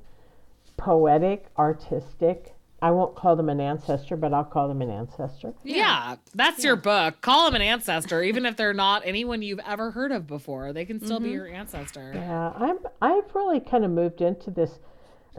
poetic, 0.77 1.47
artistic. 1.59 2.55
I 2.83 2.91
won't 2.91 3.15
call 3.17 3.35
them 3.35 3.49
an 3.49 3.61
ancestor, 3.61 4.15
but 4.15 4.35
I'll 4.35 4.45
call 4.45 4.69
them 4.69 4.83
an 4.83 4.91
ancestor. 4.91 5.55
Yeah, 5.63 6.17
that's 6.35 6.63
your 6.63 6.77
book. 6.77 7.23
Call 7.23 7.47
them 7.47 7.55
an 7.55 7.63
ancestor, 7.63 8.23
even 8.23 8.45
if 8.45 8.57
they're 8.57 8.75
not 8.75 9.01
anyone 9.07 9.41
you've 9.41 9.61
ever 9.67 9.93
heard 9.93 10.13
of 10.13 10.27
before. 10.27 10.75
They 10.75 10.85
can 10.85 11.01
still 11.03 11.19
be 11.19 11.29
mm-hmm. 11.29 11.35
your 11.35 11.49
ancestor. 11.49 12.13
Yeah, 12.15 12.53
I'm. 12.55 12.79
I've 13.01 13.35
really 13.35 13.61
kind 13.61 13.87
of 13.87 13.91
moved 13.91 14.21
into 14.21 14.51
this 14.51 14.79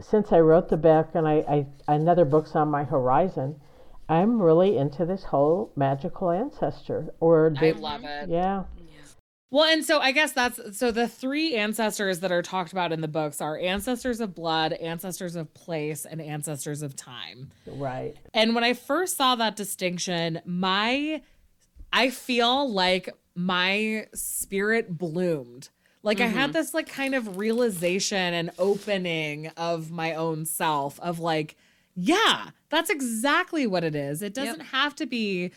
since 0.00 0.32
I 0.32 0.40
wrote 0.40 0.68
the 0.68 0.76
book, 0.76 1.10
and 1.14 1.28
I, 1.28 1.66
I 1.88 1.94
another 1.94 2.24
book's 2.24 2.56
on 2.56 2.68
my 2.68 2.82
horizon. 2.82 3.60
I'm 4.08 4.40
really 4.40 4.76
into 4.76 5.04
this 5.04 5.24
whole 5.24 5.72
magical 5.76 6.30
ancestor, 6.30 7.08
or 7.20 7.52
I 7.58 7.70
love 7.72 8.04
it. 8.04 8.28
yeah, 8.28 8.64
Well, 9.50 9.64
and 9.64 9.84
so 9.84 10.00
I 10.00 10.12
guess 10.12 10.32
that's 10.32 10.78
so 10.78 10.90
the 10.90 11.08
three 11.08 11.56
ancestors 11.56 12.20
that 12.20 12.30
are 12.30 12.42
talked 12.42 12.72
about 12.72 12.92
in 12.92 13.00
the 13.00 13.08
books 13.08 13.40
are 13.40 13.58
ancestors 13.58 14.20
of 14.20 14.34
blood, 14.34 14.72
ancestors 14.74 15.34
of 15.36 15.52
place, 15.54 16.04
and 16.04 16.20
ancestors 16.20 16.82
of 16.82 16.94
time. 16.94 17.50
right. 17.66 18.16
And 18.34 18.54
when 18.54 18.64
I 18.64 18.74
first 18.74 19.16
saw 19.16 19.34
that 19.36 19.56
distinction, 19.56 20.40
my 20.44 21.22
I 21.92 22.10
feel 22.10 22.70
like 22.70 23.08
my 23.34 24.06
spirit 24.14 24.98
bloomed. 24.98 25.68
Like 26.02 26.20
I 26.20 26.26
had 26.26 26.50
mm-hmm. 26.50 26.52
this 26.52 26.74
like 26.74 26.88
kind 26.88 27.14
of 27.14 27.36
realization 27.36 28.34
and 28.34 28.50
opening 28.58 29.48
of 29.56 29.90
my 29.90 30.14
own 30.14 30.44
self 30.44 31.00
of 31.00 31.18
like, 31.18 31.56
yeah, 31.96 32.50
that's 32.68 32.90
exactly 32.90 33.66
what 33.66 33.82
it 33.82 33.94
is. 33.94 34.22
It 34.22 34.34
doesn't 34.34 34.60
have 34.60 34.94
to 34.96 35.06
be 35.06 35.52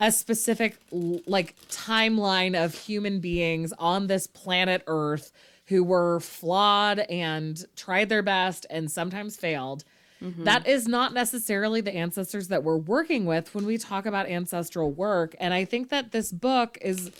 a 0.00 0.10
specific 0.10 0.78
like 0.90 1.54
timeline 1.68 2.60
of 2.60 2.74
human 2.74 3.20
beings 3.20 3.72
on 3.78 4.06
this 4.06 4.26
planet 4.26 4.82
Earth 4.86 5.32
who 5.66 5.84
were 5.84 6.18
flawed 6.20 7.00
and 7.00 7.64
tried 7.76 8.08
their 8.08 8.22
best 8.22 8.66
and 8.68 8.90
sometimes 8.90 9.36
failed. 9.36 9.84
Mm-hmm. 10.22 10.44
That 10.44 10.66
is 10.66 10.88
not 10.88 11.12
necessarily 11.12 11.80
the 11.80 11.94
ancestors 11.94 12.48
that 12.48 12.62
we're 12.64 12.76
working 12.76 13.26
with 13.26 13.54
when 13.54 13.66
we 13.66 13.76
talk 13.76 14.06
about 14.06 14.26
ancestral 14.26 14.90
work. 14.90 15.34
And 15.38 15.52
I 15.52 15.64
think 15.64 15.88
that 15.90 16.12
this 16.12 16.32
book 16.32 16.78
is 16.80 17.10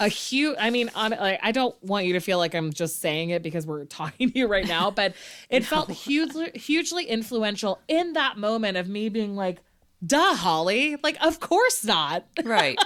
a 0.00 0.08
huge, 0.08 0.56
I 0.58 0.70
mean, 0.70 0.90
on, 0.94 1.10
like, 1.12 1.40
I 1.42 1.52
don't 1.52 1.74
want 1.82 2.06
you 2.06 2.14
to 2.14 2.20
feel 2.20 2.38
like 2.38 2.54
I'm 2.54 2.72
just 2.72 3.00
saying 3.00 3.30
it 3.30 3.42
because 3.42 3.66
we're 3.66 3.84
talking 4.00 4.30
to 4.30 4.38
you 4.38 4.46
right 4.46 4.66
now, 4.66 4.90
but 4.90 5.14
it 5.50 5.64
felt 5.72 5.90
hugely, 5.90 6.50
hugely 6.54 7.04
influential 7.04 7.80
in 7.88 8.12
that 8.14 8.36
moment 8.36 8.76
of 8.76 8.88
me 8.88 9.08
being 9.08 9.36
like, 9.36 9.58
duh, 10.04 10.34
Holly. 10.34 10.96
Like, 11.02 11.16
of 11.24 11.40
course 11.40 11.84
not. 11.84 12.24
Right. 12.44 12.78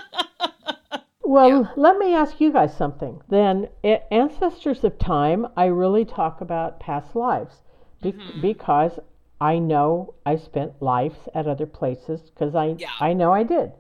Well, 1.24 1.72
let 1.76 1.98
me 1.98 2.14
ask 2.14 2.40
you 2.40 2.52
guys 2.52 2.76
something. 2.76 3.22
Then, 3.28 3.68
a- 3.84 4.02
ancestors 4.12 4.82
of 4.84 4.98
time, 4.98 5.46
I 5.56 5.66
really 5.66 6.04
talk 6.04 6.40
about 6.40 6.80
past 6.80 7.14
lives 7.14 7.54
be- 8.02 8.12
mm-hmm. 8.12 8.40
because 8.40 8.98
I 9.40 9.58
know 9.58 10.14
I 10.26 10.36
spent 10.36 10.82
lives 10.82 11.18
at 11.34 11.46
other 11.46 11.66
places 11.66 12.20
because 12.30 12.54
I 12.54 12.74
Yeah. 12.78 12.90
I 13.00 13.12
know 13.12 13.32
I 13.32 13.44
did. 13.44 13.72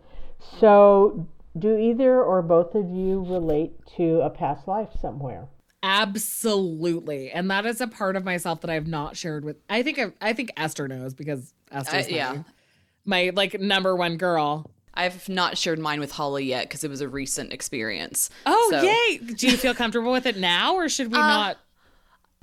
So, 0.60 1.12
mm-hmm. 1.14 1.22
Do 1.58 1.76
either 1.76 2.22
or 2.22 2.42
both 2.42 2.74
of 2.74 2.90
you 2.90 3.24
relate 3.28 3.72
to 3.96 4.20
a 4.22 4.30
past 4.30 4.66
life 4.68 4.90
somewhere? 5.00 5.48
Absolutely. 5.82 7.30
And 7.30 7.50
that 7.50 7.66
is 7.66 7.80
a 7.80 7.86
part 7.86 8.16
of 8.16 8.24
myself 8.24 8.60
that 8.62 8.70
I've 8.70 8.86
not 8.86 9.16
shared 9.16 9.44
with 9.44 9.56
I 9.68 9.82
think 9.82 9.98
I, 9.98 10.12
I 10.20 10.32
think 10.32 10.52
Esther 10.56 10.88
knows 10.88 11.14
because 11.14 11.52
Esther's 11.70 12.06
Uh, 12.06 12.10
yeah. 12.10 12.32
my, 12.32 12.44
my 13.04 13.32
like 13.34 13.60
number 13.60 13.94
one 13.96 14.16
girl. 14.16 14.70
I've 14.94 15.26
not 15.28 15.56
shared 15.56 15.78
mine 15.78 16.00
with 16.00 16.12
Holly 16.12 16.44
yet 16.44 16.68
because 16.68 16.84
it 16.84 16.90
was 16.90 17.00
a 17.00 17.08
recent 17.08 17.52
experience. 17.52 18.28
Oh 18.46 18.68
So- 18.70 18.82
yay. 18.82 19.18
Do 19.18 19.48
you 19.48 19.56
feel 19.56 19.74
comfortable 19.74 20.12
with 20.12 20.26
it 20.26 20.36
now 20.36 20.74
or 20.74 20.88
should 20.88 21.08
we 21.10 21.18
not 21.18 21.56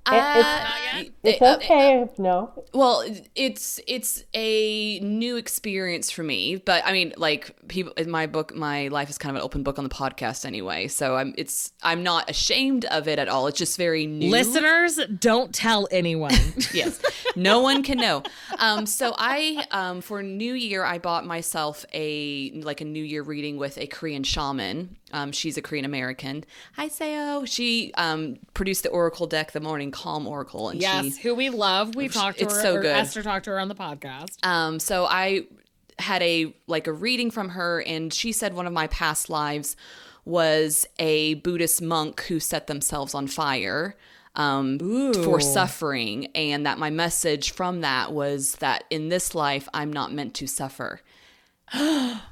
Uh, 0.05 1.03
It's 1.23 1.41
uh, 1.41 1.55
okay 1.57 2.01
if 2.01 2.17
no. 2.17 2.51
Well, 2.73 3.03
it's 3.35 3.79
it's 3.87 4.23
a 4.33 4.99
new 5.01 5.37
experience 5.37 6.09
for 6.11 6.23
me, 6.23 6.55
but 6.57 6.83
I 6.85 6.91
mean, 6.93 7.13
like 7.17 7.55
people 7.67 7.93
in 7.93 8.09
my 8.09 8.25
book, 8.27 8.55
my 8.55 8.87
life 8.87 9.09
is 9.09 9.17
kind 9.17 9.35
of 9.35 9.41
an 9.41 9.45
open 9.45 9.63
book 9.63 9.77
on 9.77 9.83
the 9.83 9.89
podcast 9.89 10.45
anyway. 10.45 10.87
So 10.87 11.15
I'm 11.15 11.33
it's 11.37 11.71
I'm 11.83 12.03
not 12.03 12.29
ashamed 12.29 12.85
of 12.85 13.07
it 13.07 13.19
at 13.19 13.27
all. 13.27 13.47
It's 13.47 13.57
just 13.57 13.77
very 13.77 14.05
new. 14.07 14.29
listeners 14.29 14.99
don't 15.19 15.53
tell 15.53 15.87
anyone. 15.91 16.33
yes, 16.73 17.01
no 17.35 17.61
one 17.61 17.83
can 17.83 17.97
know. 17.97 18.23
Um, 18.57 18.85
so 18.85 19.13
I 19.17 19.65
um, 19.71 20.01
for 20.01 20.23
New 20.23 20.53
Year 20.53 20.83
I 20.83 20.97
bought 20.97 21.25
myself 21.25 21.85
a 21.93 22.51
like 22.61 22.81
a 22.81 22.85
New 22.85 23.03
Year 23.03 23.23
reading 23.23 23.57
with 23.57 23.77
a 23.77 23.87
Korean 23.87 24.23
shaman. 24.23 24.97
Um, 25.11 25.31
she's 25.31 25.57
a 25.57 25.61
Korean 25.61 25.85
American. 25.85 26.43
Hi 26.75 26.89
Seo. 26.89 27.47
She 27.47 27.91
um, 27.95 28.37
produced 28.53 28.83
the 28.83 28.89
Oracle 28.89 29.27
deck, 29.27 29.51
the 29.51 29.59
Morning 29.59 29.91
Calm 29.91 30.27
Oracle, 30.27 30.69
and 30.69 30.81
yes, 30.81 31.17
she 31.17 31.21
who 31.21 31.35
we 31.35 31.49
love. 31.49 31.95
We 31.95 32.07
talked 32.07 32.39
to 32.39 32.45
it's 32.45 32.55
her. 32.55 32.61
so 32.61 32.81
good. 32.81 32.95
Esther 32.95 33.23
talked 33.23 33.45
to 33.45 33.51
her 33.51 33.59
on 33.59 33.67
the 33.67 33.75
podcast. 33.75 34.45
Um, 34.45 34.79
so 34.79 35.05
I 35.05 35.45
had 35.97 36.21
a 36.21 36.53
like 36.67 36.87
a 36.87 36.93
reading 36.93 37.31
from 37.31 37.49
her, 37.49 37.81
and 37.81 38.13
she 38.13 38.31
said 38.31 38.53
one 38.53 38.67
of 38.67 38.73
my 38.73 38.87
past 38.87 39.29
lives 39.29 39.75
was 40.25 40.85
a 40.99 41.35
Buddhist 41.35 41.81
monk 41.81 42.21
who 42.23 42.39
set 42.39 42.67
themselves 42.67 43.15
on 43.15 43.27
fire 43.27 43.95
um, 44.35 44.79
for 45.23 45.39
suffering, 45.39 46.27
and 46.35 46.65
that 46.65 46.77
my 46.77 46.89
message 46.89 47.51
from 47.51 47.81
that 47.81 48.11
was 48.13 48.53
that 48.55 48.83
in 48.89 49.09
this 49.09 49.33
life 49.33 49.67
I'm 49.73 49.91
not 49.91 50.13
meant 50.13 50.33
to 50.35 50.47
suffer. 50.47 51.01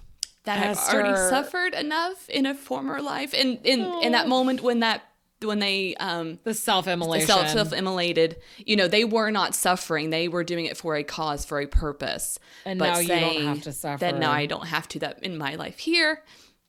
that 0.47 0.65
I've 0.65 0.93
already 0.93 1.15
suffered 1.29 1.73
enough 1.75 2.27
in 2.29 2.45
a 2.45 2.55
former 2.55 3.01
life, 3.01 3.33
and 3.33 3.59
in 3.63 3.85
in 4.01 4.11
that 4.13 4.27
moment 4.27 4.61
when 4.61 4.79
that 4.79 5.03
when 5.43 5.59
they 5.59 5.95
um 5.97 6.39
The 6.43 6.53
self-immolation. 6.53 7.27
self 7.27 7.49
self 7.49 7.73
immolated. 7.73 8.37
You 8.57 8.75
know, 8.75 8.87
they 8.87 9.03
were 9.03 9.29
not 9.29 9.53
suffering; 9.53 10.09
they 10.09 10.27
were 10.27 10.43
doing 10.43 10.65
it 10.65 10.75
for 10.77 10.95
a 10.95 11.03
cause, 11.03 11.45
for 11.45 11.59
a 11.61 11.67
purpose. 11.67 12.39
And 12.65 12.79
but 12.79 12.85
now 12.93 12.99
you 12.99 13.07
don't 13.07 13.45
have 13.45 13.61
to 13.63 13.71
suffer. 13.71 13.99
That 13.99 14.17
now 14.17 14.31
I 14.31 14.47
don't 14.47 14.67
have 14.67 14.87
to. 14.89 14.99
That 14.99 15.21
in 15.23 15.37
my 15.37 15.55
life 15.55 15.77
here, 15.79 16.23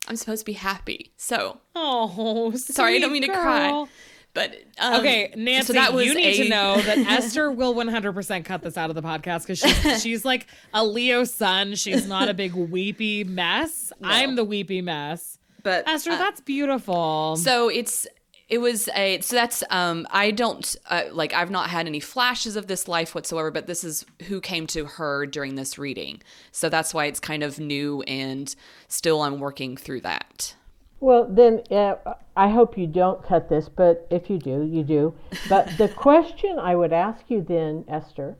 I'm 0.06 0.16
supposed 0.16 0.40
to 0.40 0.44
be 0.46 0.52
happy. 0.52 1.12
So 1.16 1.60
oh, 1.74 2.52
sorry, 2.56 2.96
I 2.96 2.98
don't 2.98 3.12
mean 3.12 3.22
to 3.22 3.28
cry. 3.32 3.86
But 4.34 4.54
um, 4.78 5.00
Okay, 5.00 5.32
Nancy, 5.36 5.66
so 5.68 5.72
that 5.72 5.92
was 5.92 6.06
you 6.06 6.14
need 6.14 6.40
a- 6.40 6.42
to 6.44 6.48
know 6.48 6.80
that 6.80 6.98
Esther 7.08 7.50
will 7.50 7.74
100% 7.74 8.44
cut 8.44 8.62
this 8.62 8.76
out 8.76 8.88
of 8.90 8.94
the 8.94 9.02
podcast 9.02 9.46
because 9.46 9.58
she's, 9.58 10.02
she's 10.02 10.24
like 10.24 10.46
a 10.72 10.84
Leo 10.84 11.24
sun. 11.24 11.74
She's 11.74 12.06
not 12.06 12.28
a 12.28 12.34
big 12.34 12.54
weepy 12.54 13.24
mess. 13.24 13.92
I'm 14.02 14.36
the 14.36 14.44
weepy 14.44 14.80
mess. 14.82 15.38
But 15.62 15.88
Esther, 15.88 16.12
uh, 16.12 16.18
that's 16.18 16.40
beautiful. 16.40 17.36
So 17.36 17.68
it's 17.68 18.06
It 18.48 18.58
was 18.58 18.88
a 18.94 19.20
so 19.22 19.34
that's 19.34 19.64
um 19.70 20.06
I 20.10 20.30
don't 20.30 20.76
uh, 20.88 21.04
like 21.10 21.32
I've 21.34 21.50
not 21.50 21.68
had 21.68 21.86
any 21.86 22.00
flashes 22.00 22.54
of 22.54 22.68
this 22.68 22.86
life 22.86 23.14
whatsoever, 23.14 23.50
but 23.50 23.66
this 23.66 23.82
is 23.82 24.04
who 24.28 24.40
came 24.40 24.66
to 24.68 24.84
her 24.84 25.26
during 25.26 25.56
this 25.56 25.78
reading. 25.78 26.22
So 26.52 26.68
that's 26.68 26.94
why 26.94 27.06
it's 27.06 27.18
kind 27.20 27.42
of 27.42 27.58
new 27.58 28.02
and 28.02 28.54
still 28.86 29.20
I'm 29.22 29.40
working 29.40 29.76
through 29.76 30.02
that. 30.02 30.54
Well, 31.00 31.26
then 31.28 31.62
uh, 31.70 31.96
I 32.36 32.48
hope 32.48 32.76
you 32.76 32.86
don't 32.86 33.22
cut 33.22 33.48
this, 33.48 33.68
but 33.68 34.06
if 34.10 34.28
you 34.28 34.38
do, 34.38 34.62
you 34.64 34.82
do. 34.82 35.14
But 35.48 35.78
the 35.78 35.88
question 35.96 36.58
I 36.58 36.74
would 36.74 36.92
ask 36.92 37.22
you 37.28 37.40
then, 37.40 37.84
Esther, 37.88 38.36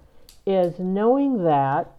is 0.46 0.78
knowing 0.78 1.44
that, 1.44 1.92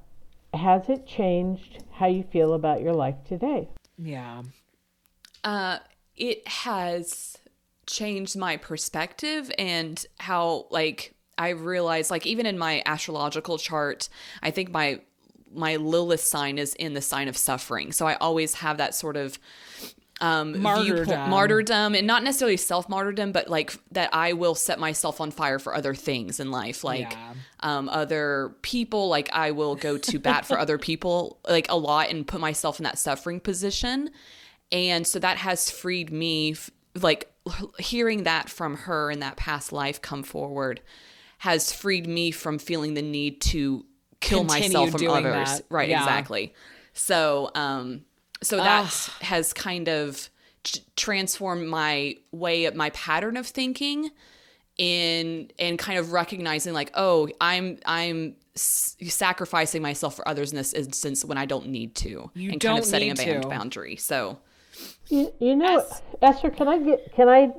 has 0.53 0.89
it 0.89 1.05
changed 1.05 1.83
how 1.93 2.07
you 2.07 2.23
feel 2.23 2.53
about 2.53 2.81
your 2.81 2.93
life 2.93 3.15
today? 3.27 3.69
Yeah. 3.97 4.43
Uh, 5.43 5.79
it 6.15 6.47
has 6.47 7.37
changed 7.85 8.37
my 8.37 8.57
perspective 8.57 9.51
and 9.57 10.05
how 10.19 10.67
like 10.69 11.15
I 11.37 11.49
realized 11.49 12.11
like 12.11 12.27
even 12.27 12.45
in 12.45 12.57
my 12.57 12.83
astrological 12.85 13.57
chart, 13.57 14.09
I 14.43 14.51
think 14.51 14.71
my 14.71 15.01
my 15.51 15.77
Lilith 15.77 16.21
sign 16.21 16.57
is 16.59 16.75
in 16.75 16.93
the 16.93 17.01
sign 17.01 17.27
of 17.27 17.35
suffering. 17.35 17.91
So 17.91 18.05
I 18.05 18.15
always 18.15 18.55
have 18.55 18.77
that 18.77 18.93
sort 18.93 19.17
of 19.17 19.39
um 20.21 20.61
Martyrdom. 20.61 21.05
viewpoint- 21.05 21.29
martyrdom 21.29 21.95
and 21.95 22.05
not 22.05 22.23
necessarily 22.23 22.57
self 22.57 22.89
martyrdom 22.89 23.31
but 23.31 23.49
like 23.49 23.73
that 23.91 24.09
i 24.13 24.33
will 24.33 24.55
set 24.55 24.79
myself 24.79 25.21
on 25.21 25.31
fire 25.31 25.59
for 25.59 25.73
other 25.75 25.95
things 25.95 26.39
in 26.39 26.51
life 26.51 26.83
like 26.83 27.11
Yeah. 27.11 27.33
um 27.61 27.87
other 27.89 28.53
people 28.61 29.07
like 29.07 29.29
i 29.33 29.51
will 29.51 29.75
go 29.75 29.97
to 29.97 30.19
bat 30.19 30.45
for 30.45 30.59
other 30.59 30.77
people 30.77 31.39
like 31.49 31.67
a 31.69 31.77
lot 31.77 32.09
and 32.09 32.27
put 32.27 32.41
myself 32.41 32.79
in 32.79 32.83
that 32.83 32.97
suffering 32.99 33.39
position 33.39 34.09
and 34.71 35.07
so 35.07 35.19
that 35.19 35.37
has 35.37 35.71
freed 35.71 36.11
me 36.11 36.55
like 37.01 37.31
hearing 37.79 38.23
that 38.23 38.49
from 38.49 38.75
her 38.75 39.09
in 39.09 39.19
that 39.21 39.37
past 39.37 39.71
life 39.71 40.01
come 40.01 40.21
forward 40.23 40.81
has 41.39 41.71
freed 41.71 42.05
me 42.07 42.31
from 42.31 42.59
feeling 42.59 42.93
the 42.93 43.01
need 43.01 43.39
to 43.41 43.85
kill 44.19 44.39
Continue 44.45 44.63
myself 44.73 44.89
from 44.91 45.07
others 45.07 45.59
that. 45.59 45.65
right 45.69 45.87
Yeah. 45.89 45.99
exactly 46.03 46.53
so 46.93 47.49
um 47.55 48.01
so 48.41 48.57
that 48.57 48.85
has 49.21 49.53
kind 49.53 49.87
of 49.89 50.29
t- 50.63 50.81
transformed 50.95 51.67
my 51.67 52.15
way 52.31 52.69
my 52.71 52.89
pattern 52.91 53.37
of 53.37 53.45
thinking 53.47 54.09
in 54.77 55.51
and 55.59 55.77
kind 55.77 55.99
of 55.99 56.11
recognizing 56.13 56.73
like 56.73 56.89
oh 56.93 57.27
i'm 57.41 57.77
i'm 57.85 58.35
s- 58.55 58.95
sacrificing 59.03 59.81
myself 59.81 60.15
for 60.15 60.25
others 60.27 60.51
in 60.51 60.57
this 60.57 60.71
instance 60.73 61.25
when 61.25 61.37
i 61.37 61.45
don't 61.45 61.67
need 61.67 61.95
to 61.95 62.31
You 62.33 62.51
and 62.51 62.61
kind 62.61 62.61
don't 62.61 62.79
of 62.79 62.85
setting 62.85 63.11
a 63.11 63.15
band 63.15 63.43
to. 63.43 63.49
boundary 63.49 63.95
so 63.97 64.37
You, 65.09 65.33
you 65.39 65.55
know, 65.55 65.85
Esther, 66.21 66.49
can 66.49 66.67
I 66.69 66.77
get, 66.79 67.13
can 67.13 67.27
I, 67.27 67.51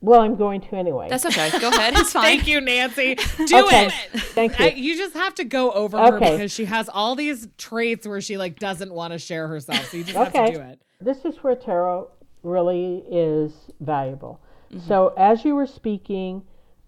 well, 0.00 0.20
I'm 0.20 0.36
going 0.36 0.60
to 0.60 0.76
anyway. 0.76 1.08
that's 1.08 1.26
okay 1.26 1.50
go 1.58 1.68
ahead 1.68 1.94
it's 1.96 2.12
fine 2.12 2.22
Thank 2.22 2.46
you, 2.46 2.60
Nancy. 2.60 3.16
Do 3.46 3.66
okay. 3.66 3.86
it. 3.86 3.92
Thank 4.20 4.58
you. 4.58 4.66
I, 4.66 4.68
you 4.70 4.96
just 4.96 5.14
have 5.14 5.34
to 5.36 5.44
go 5.44 5.72
over 5.72 5.98
her 5.98 6.18
because 6.18 6.52
she 6.52 6.66
has 6.66 6.88
all 6.88 7.14
these 7.14 7.48
traits 7.58 8.06
where 8.06 8.20
she 8.20 8.36
like 8.36 8.58
doesn't 8.58 8.92
want 8.92 9.12
to 9.12 9.18
share 9.18 9.48
herself. 9.48 9.90
So 9.90 9.96
you 9.96 10.04
just 10.04 10.16
have 10.16 10.32
to 10.32 10.52
do 10.52 10.60
it. 10.60 10.80
this 11.00 11.24
is 11.24 11.36
where 11.42 11.56
tarot 11.56 12.10
really 12.42 13.04
is 13.10 13.52
valuable. 13.80 14.40
Mm-hmm. 14.72 14.86
So, 14.86 15.14
as 15.16 15.44
you 15.44 15.54
were 15.54 15.66
speaking, 15.66 16.42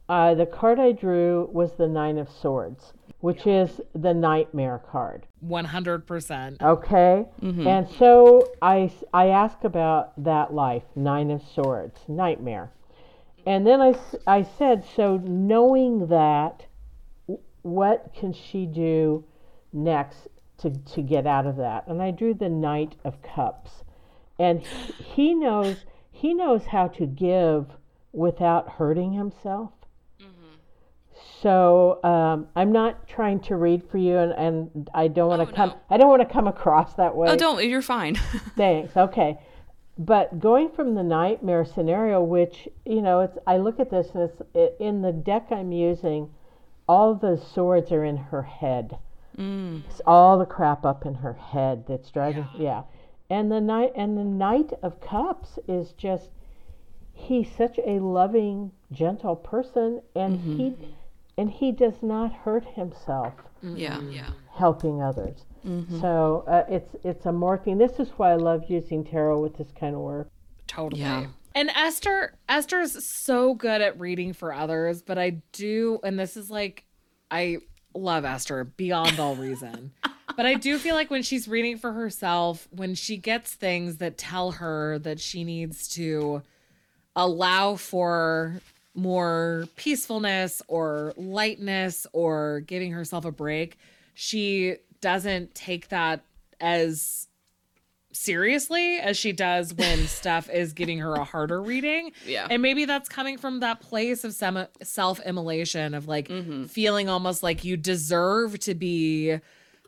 uh, 0.09 0.35
the 0.35 0.46
card 0.46 0.79
I 0.79 0.92
drew 0.92 1.49
was 1.53 1.73
the 1.77 1.88
Nine 1.88 2.18
of 2.18 2.29
Swords, 2.29 2.92
which 3.20 3.46
is 3.46 3.81
the 3.94 4.12
Nightmare 4.12 4.83
card. 4.90 5.27
One 5.40 5.64
hundred 5.64 6.07
percent. 6.07 6.61
Okay? 6.61 7.25
And 7.66 7.88
so 7.99 8.51
I, 8.61 8.92
I 9.14 9.29
ask 9.29 9.64
about 9.64 10.23
that 10.23 10.53
life, 10.53 10.83
Nine 10.94 11.31
of 11.31 11.42
Swords, 11.55 12.01
Nightmare. 12.09 12.70
And 13.46 13.66
then 13.66 13.81
I, 13.81 13.94
I 14.26 14.42
said, 14.42 14.85
so 14.96 15.16
knowing 15.18 16.09
that, 16.09 16.66
what 17.62 18.12
can 18.14 18.33
she 18.33 18.66
do 18.66 19.24
next 19.72 20.29
to, 20.59 20.70
to 20.70 21.03
get 21.03 21.26
out 21.26 21.46
of 21.46 21.57
that? 21.57 21.87
And 21.87 22.00
I 22.03 22.11
drew 22.11 22.35
the 22.35 22.48
Knight 22.48 22.96
of 23.05 23.20
Cups. 23.22 23.85
And 24.38 24.61
he- 24.62 25.35
knows 25.35 25.85
he 26.12 26.35
knows 26.35 26.66
how 26.66 26.88
to 26.88 27.07
give 27.07 27.66
without 28.12 28.68
hurting 28.68 29.12
himself. 29.12 29.70
So 31.42 32.03
um, 32.05 32.48
I'm 32.55 32.72
not 32.72 33.09
trying 33.09 33.40
to 33.40 33.57
read 33.57 33.83
for 33.90 33.96
you, 33.98 34.16
and, 34.18 34.33
and 34.33 34.90
I 34.94 35.09
don't 35.09 35.29
want 35.29 35.42
to 35.42 35.53
Oh, 35.53 35.57
come. 35.57 35.68
no. 35.70 35.76
I 35.88 35.96
don't 35.96 36.09
want 36.09 36.20
to 36.20 36.31
come 36.31 36.46
across 36.46 36.94
that 36.94 37.16
way. 37.16 37.29
oh 37.31 37.37
don't 37.37 37.66
you're 37.66 37.81
fine 37.83 38.14
Thanks. 38.57 38.94
Okay. 38.96 39.38
But 40.00 40.40
going 40.40 40.70
from 40.70 40.94
the 40.94 41.02
nightmare 41.02 41.66
scenario, 41.66 42.22
which 42.22 42.66
you 42.86 43.02
know, 43.02 43.20
it's 43.20 43.36
I 43.46 43.58
look 43.58 43.78
at 43.78 43.90
this 43.90 44.08
and 44.14 44.22
it's 44.22 44.40
it, 44.54 44.76
in 44.80 45.02
the 45.02 45.12
deck 45.12 45.48
I'm 45.50 45.72
using, 45.72 46.30
all 46.88 47.14
the 47.14 47.36
swords 47.36 47.92
are 47.92 48.02
in 48.02 48.16
her 48.16 48.42
head. 48.42 48.96
Mm. 49.36 49.82
It's 49.90 50.00
all 50.06 50.38
the 50.38 50.46
crap 50.46 50.86
up 50.86 51.04
in 51.04 51.16
her 51.16 51.34
head 51.34 51.84
that's 51.86 52.10
driving. 52.10 52.48
Yeah. 52.56 52.84
And 53.28 53.52
the 53.52 53.60
night 53.60 53.92
and 53.94 54.16
the 54.16 54.24
Knight 54.24 54.72
of 54.82 55.02
Cups 55.02 55.58
is 55.68 55.92
just 55.92 56.30
he's 57.12 57.50
such 57.54 57.78
a 57.86 57.98
loving, 57.98 58.72
gentle 58.90 59.36
person, 59.36 60.00
and 60.16 60.40
he 60.40 60.70
mm-hmm. 60.70 60.92
and 61.36 61.50
he 61.50 61.72
does 61.72 62.02
not 62.02 62.32
hurt 62.32 62.64
himself 62.64 63.34
yeah 63.62 64.00
yeah 64.00 64.30
helping 64.54 65.02
others. 65.02 65.44
So 66.01 66.44
uh, 66.46 66.64
it's 66.68 66.94
it's 67.05 67.27
a 67.27 67.33
morphine. 67.33 67.79
This 67.79 67.99
is 67.99 68.09
why 68.16 68.33
I 68.33 68.37
love 68.37 68.64
using 68.68 69.05
tarot 69.05 69.40
with 69.40 69.57
this 69.59 69.68
kind 69.79 69.94
of 69.94 70.01
work. 70.01 70.31
Totally. 70.66 71.03
Yeah. 71.03 71.27
And 71.55 71.70
Esther, 71.70 72.35
Esther's 72.49 73.05
so 73.05 73.55
good 73.55 73.81
at 73.81 73.99
reading 73.99 74.33
for 74.33 74.53
others, 74.53 75.03
but 75.03 75.18
I 75.18 75.42
do, 75.53 75.99
and 76.05 76.18
this 76.18 76.37
is 76.37 76.49
like, 76.49 76.85
I 77.31 77.59
love 77.92 78.25
Esther 78.25 78.64
beyond 78.64 79.18
all 79.18 79.35
reason. 79.35 79.92
but 80.37 80.46
I 80.46 80.55
do 80.55 80.79
feel 80.79 80.94
like 80.94 81.11
when 81.11 81.23
she's 81.23 81.49
reading 81.49 81.77
for 81.77 81.92
herself, 81.92 82.68
when 82.70 82.94
she 82.94 83.16
gets 83.16 83.53
things 83.53 83.96
that 83.96 84.16
tell 84.16 84.53
her 84.53 85.01
that 85.01 85.18
she 85.18 85.42
needs 85.42 85.88
to 85.88 86.42
allow 87.16 87.75
for 87.75 88.61
more 88.94 89.66
peacefulness 89.75 90.62
or 90.68 91.12
lightness 91.16 92.07
or 92.12 92.61
giving 92.61 92.92
herself 92.92 93.25
a 93.25 93.33
break, 93.33 93.77
she 94.14 94.77
doesn't 95.00 95.54
take 95.54 95.88
that 95.88 96.22
as 96.60 97.28
seriously 98.12 98.98
as 98.98 99.16
she 99.16 99.32
does 99.32 99.72
when 99.74 99.98
stuff 100.06 100.50
is 100.50 100.72
giving 100.72 100.98
her 100.98 101.14
a 101.14 101.24
harder 101.24 101.62
reading. 101.62 102.12
Yeah. 102.26 102.46
And 102.50 102.62
maybe 102.62 102.84
that's 102.84 103.08
coming 103.08 103.38
from 103.38 103.60
that 103.60 103.80
place 103.80 104.24
of 104.24 104.34
sem- 104.34 104.66
self-immolation 104.82 105.94
of 105.94 106.08
like 106.08 106.28
mm-hmm. 106.28 106.64
feeling 106.64 107.08
almost 107.08 107.42
like 107.42 107.64
you 107.64 107.76
deserve 107.76 108.58
to 108.60 108.74
be 108.74 109.38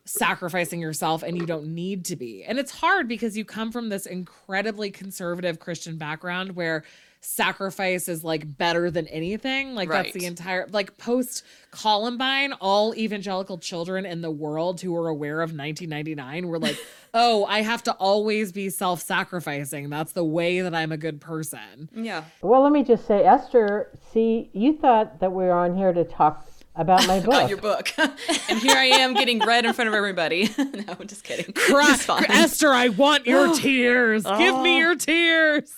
sacrificing 0.05 0.81
yourself 0.81 1.23
and 1.23 1.37
you 1.37 1.47
don't 1.47 1.67
need 1.67 2.05
to 2.07 2.17
be. 2.17 2.45
And 2.45 2.59
it's 2.59 2.73
hard 2.73 3.07
because 3.07 3.37
you 3.37 3.45
come 3.45 3.71
from 3.71 3.89
this 3.89 4.07
incredibly 4.07 4.91
conservative 4.91 5.61
Christian 5.61 5.97
background 5.97 6.57
where 6.57 6.85
sacrifice 7.23 8.09
is 8.09 8.23
like 8.25 8.59
better 8.59 8.91
than 8.91 9.07
anything. 9.09 9.75
Like 9.75 9.89
that's 9.89 10.13
the 10.13 10.27
entire 10.27 10.67
like 10.71 10.99
post 10.99 11.45
Columbine, 11.71 12.53
all 12.55 12.95
evangelical 12.95 13.59
children 13.59 14.05
in 14.05 14.21
the 14.21 14.31
world 14.31 14.81
who 14.81 14.93
were 14.93 15.09
aware 15.09 15.41
of 15.41 15.51
1999 15.51 16.49
were 16.49 16.59
like, 16.59 16.77
"Oh, 17.15 17.47
I 17.47 17.63
have 17.63 17.83
to 17.85 17.93
always 17.93 18.53
be 18.53 18.69
self-sacrificing. 18.69 19.89
That's 19.89 20.13
the 20.13 20.25
way 20.25 20.61
that 20.61 20.75
I'm 20.75 20.93
a 20.93 20.99
good 20.99 21.21
person." 21.21 21.89
yeah 21.95 22.25
Well, 22.43 22.63
let 22.63 22.73
me 22.73 22.83
just 22.83 23.07
say, 23.07 23.25
Esther. 23.25 23.91
See, 24.13 24.51
you 24.53 24.77
thought 24.77 25.21
that 25.21 25.33
we 25.33 25.45
were 25.45 25.53
on 25.53 25.77
here 25.77 25.93
to 25.93 26.05
talk 26.05 26.47
about 26.75 27.07
my 27.07 27.21
book. 27.21 27.29
about 27.29 27.49
your 27.51 27.59
book 27.59 27.93
and 27.99 28.59
here 28.59 28.75
i 28.75 28.87
am 28.87 29.13
getting 29.13 29.39
red 29.41 29.67
in 29.67 29.75
front 29.75 29.89
of 29.89 29.95
everybody 29.95 30.49
no 30.57 30.97
i'm 30.99 31.07
just 31.07 31.23
kidding 31.23 31.53
Cry- 31.53 31.99
Esther, 32.31 32.71
I 32.71 32.89
want 32.89 33.27
your 33.27 33.55
tears. 33.59 34.25
Give 34.25 34.59
me 34.61 34.77
oh. 34.77 34.79
your 34.79 34.97
tears. 34.97 35.71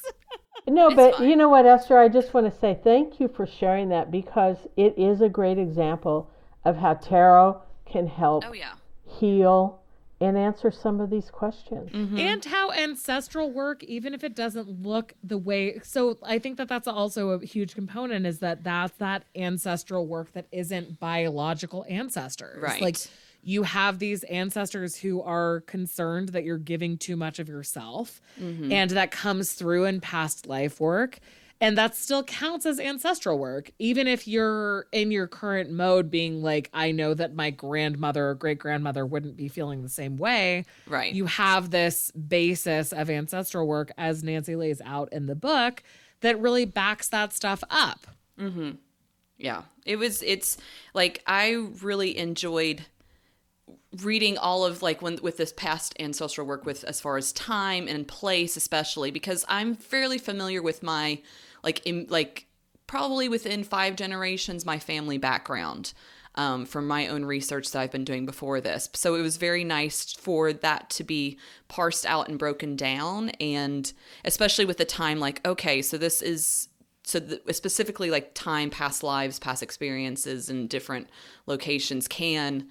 No, 0.66 0.94
but 0.94 1.20
you 1.20 1.36
know 1.36 1.48
what, 1.48 1.66
Esther? 1.66 1.98
I 1.98 2.08
just 2.08 2.32
want 2.32 2.52
to 2.52 2.58
say 2.60 2.78
thank 2.82 3.20
you 3.20 3.28
for 3.28 3.46
sharing 3.46 3.90
that 3.90 4.10
because 4.10 4.56
it 4.76 4.98
is 4.98 5.20
a 5.20 5.28
great 5.28 5.58
example 5.58 6.30
of 6.64 6.76
how 6.76 6.94
tarot 6.94 7.60
can 7.86 8.06
help 8.06 8.44
oh 8.46 8.52
yeah 8.52 8.72
heal 9.06 9.80
and 10.20 10.38
answer 10.38 10.70
some 10.70 11.00
of 11.00 11.10
these 11.10 11.28
questions. 11.30 11.90
Mm-hmm. 11.90 12.18
and 12.18 12.44
how 12.46 12.70
ancestral 12.72 13.50
work 13.50 13.84
even 13.84 14.14
if 14.14 14.24
it 14.24 14.34
doesn't 14.34 14.82
look 14.82 15.12
the 15.22 15.36
way 15.36 15.78
so 15.82 16.16
i 16.22 16.38
think 16.38 16.56
that 16.56 16.68
that's 16.68 16.88
also 16.88 17.30
a 17.30 17.44
huge 17.44 17.74
component 17.74 18.24
is 18.24 18.38
that 18.38 18.64
that's 18.64 18.96
that 18.96 19.24
ancestral 19.36 20.06
work 20.06 20.32
that 20.32 20.46
isn't 20.50 20.98
biological 20.98 21.84
ancestors 21.88 22.62
Right. 22.62 22.80
like 22.80 22.96
you 23.44 23.62
have 23.64 23.98
these 23.98 24.24
ancestors 24.24 24.96
who 24.96 25.20
are 25.22 25.60
concerned 25.66 26.30
that 26.30 26.44
you're 26.44 26.58
giving 26.58 26.96
too 26.98 27.16
much 27.16 27.38
of 27.38 27.48
yourself 27.48 28.20
and 28.38 28.90
that 28.90 29.10
comes 29.10 29.52
through 29.52 29.84
in 29.84 30.00
past 30.00 30.46
life 30.46 30.80
work 30.80 31.18
and 31.60 31.78
that 31.78 31.94
still 31.94 32.22
counts 32.24 32.66
as 32.66 32.80
ancestral 32.80 33.38
work 33.38 33.70
even 33.78 34.08
if 34.08 34.26
you're 34.26 34.86
in 34.92 35.10
your 35.12 35.26
current 35.28 35.70
mode 35.70 36.10
being 36.10 36.42
like 36.42 36.68
i 36.74 36.90
know 36.90 37.14
that 37.14 37.34
my 37.34 37.50
grandmother 37.50 38.30
or 38.30 38.34
great 38.34 38.58
grandmother 38.58 39.06
wouldn't 39.06 39.36
be 39.36 39.48
feeling 39.48 39.82
the 39.82 39.88
same 39.88 40.16
way 40.16 40.64
Right. 40.86 41.14
you 41.14 41.26
have 41.26 41.70
this 41.70 42.10
basis 42.12 42.92
of 42.92 43.08
ancestral 43.08 43.66
work 43.66 43.92
as 43.96 44.22
Nancy 44.24 44.56
lays 44.56 44.80
out 44.84 45.12
in 45.12 45.26
the 45.26 45.36
book 45.36 45.82
that 46.20 46.40
really 46.40 46.64
backs 46.64 47.08
that 47.10 47.32
stuff 47.34 47.62
up. 47.70 48.06
Mm-hmm. 48.40 48.70
Yeah. 49.36 49.62
It 49.84 49.96
was 49.96 50.22
it's 50.22 50.56
like 50.94 51.22
I 51.26 51.66
really 51.82 52.16
enjoyed 52.16 52.86
reading 54.02 54.36
all 54.38 54.64
of 54.64 54.82
like 54.82 55.02
when 55.02 55.18
with 55.22 55.36
this 55.36 55.52
past 55.52 55.94
ancestral 56.00 56.46
work 56.46 56.64
with 56.64 56.84
as 56.84 57.00
far 57.00 57.16
as 57.16 57.32
time 57.32 57.86
and 57.86 58.08
place 58.08 58.56
especially 58.56 59.10
because 59.10 59.44
I'm 59.48 59.74
fairly 59.74 60.18
familiar 60.18 60.62
with 60.62 60.82
my 60.82 61.20
like 61.62 61.84
in 61.86 62.06
like 62.08 62.46
probably 62.86 63.28
within 63.28 63.64
5 63.64 63.96
generations 63.96 64.66
my 64.66 64.78
family 64.78 65.18
background 65.18 65.92
um, 66.36 66.66
from 66.66 66.88
my 66.88 67.06
own 67.06 67.24
research 67.24 67.70
that 67.70 67.80
I've 67.80 67.92
been 67.92 68.04
doing 68.04 68.26
before 68.26 68.60
this. 68.60 68.90
So 68.94 69.14
it 69.14 69.22
was 69.22 69.36
very 69.36 69.62
nice 69.62 70.12
for 70.12 70.52
that 70.52 70.90
to 70.90 71.04
be 71.04 71.38
parsed 71.68 72.04
out 72.06 72.28
and 72.28 72.38
broken 72.38 72.74
down 72.74 73.30
and 73.40 73.92
especially 74.24 74.64
with 74.64 74.78
the 74.78 74.84
time 74.84 75.20
like 75.20 75.46
okay, 75.46 75.82
so 75.82 75.96
this 75.96 76.22
is 76.22 76.68
so 77.04 77.20
the, 77.20 77.52
specifically 77.52 78.10
like 78.10 78.34
time 78.34 78.70
past 78.70 79.02
lives 79.02 79.38
past 79.38 79.62
experiences 79.62 80.48
in 80.48 80.66
different 80.66 81.08
locations 81.46 82.08
can 82.08 82.66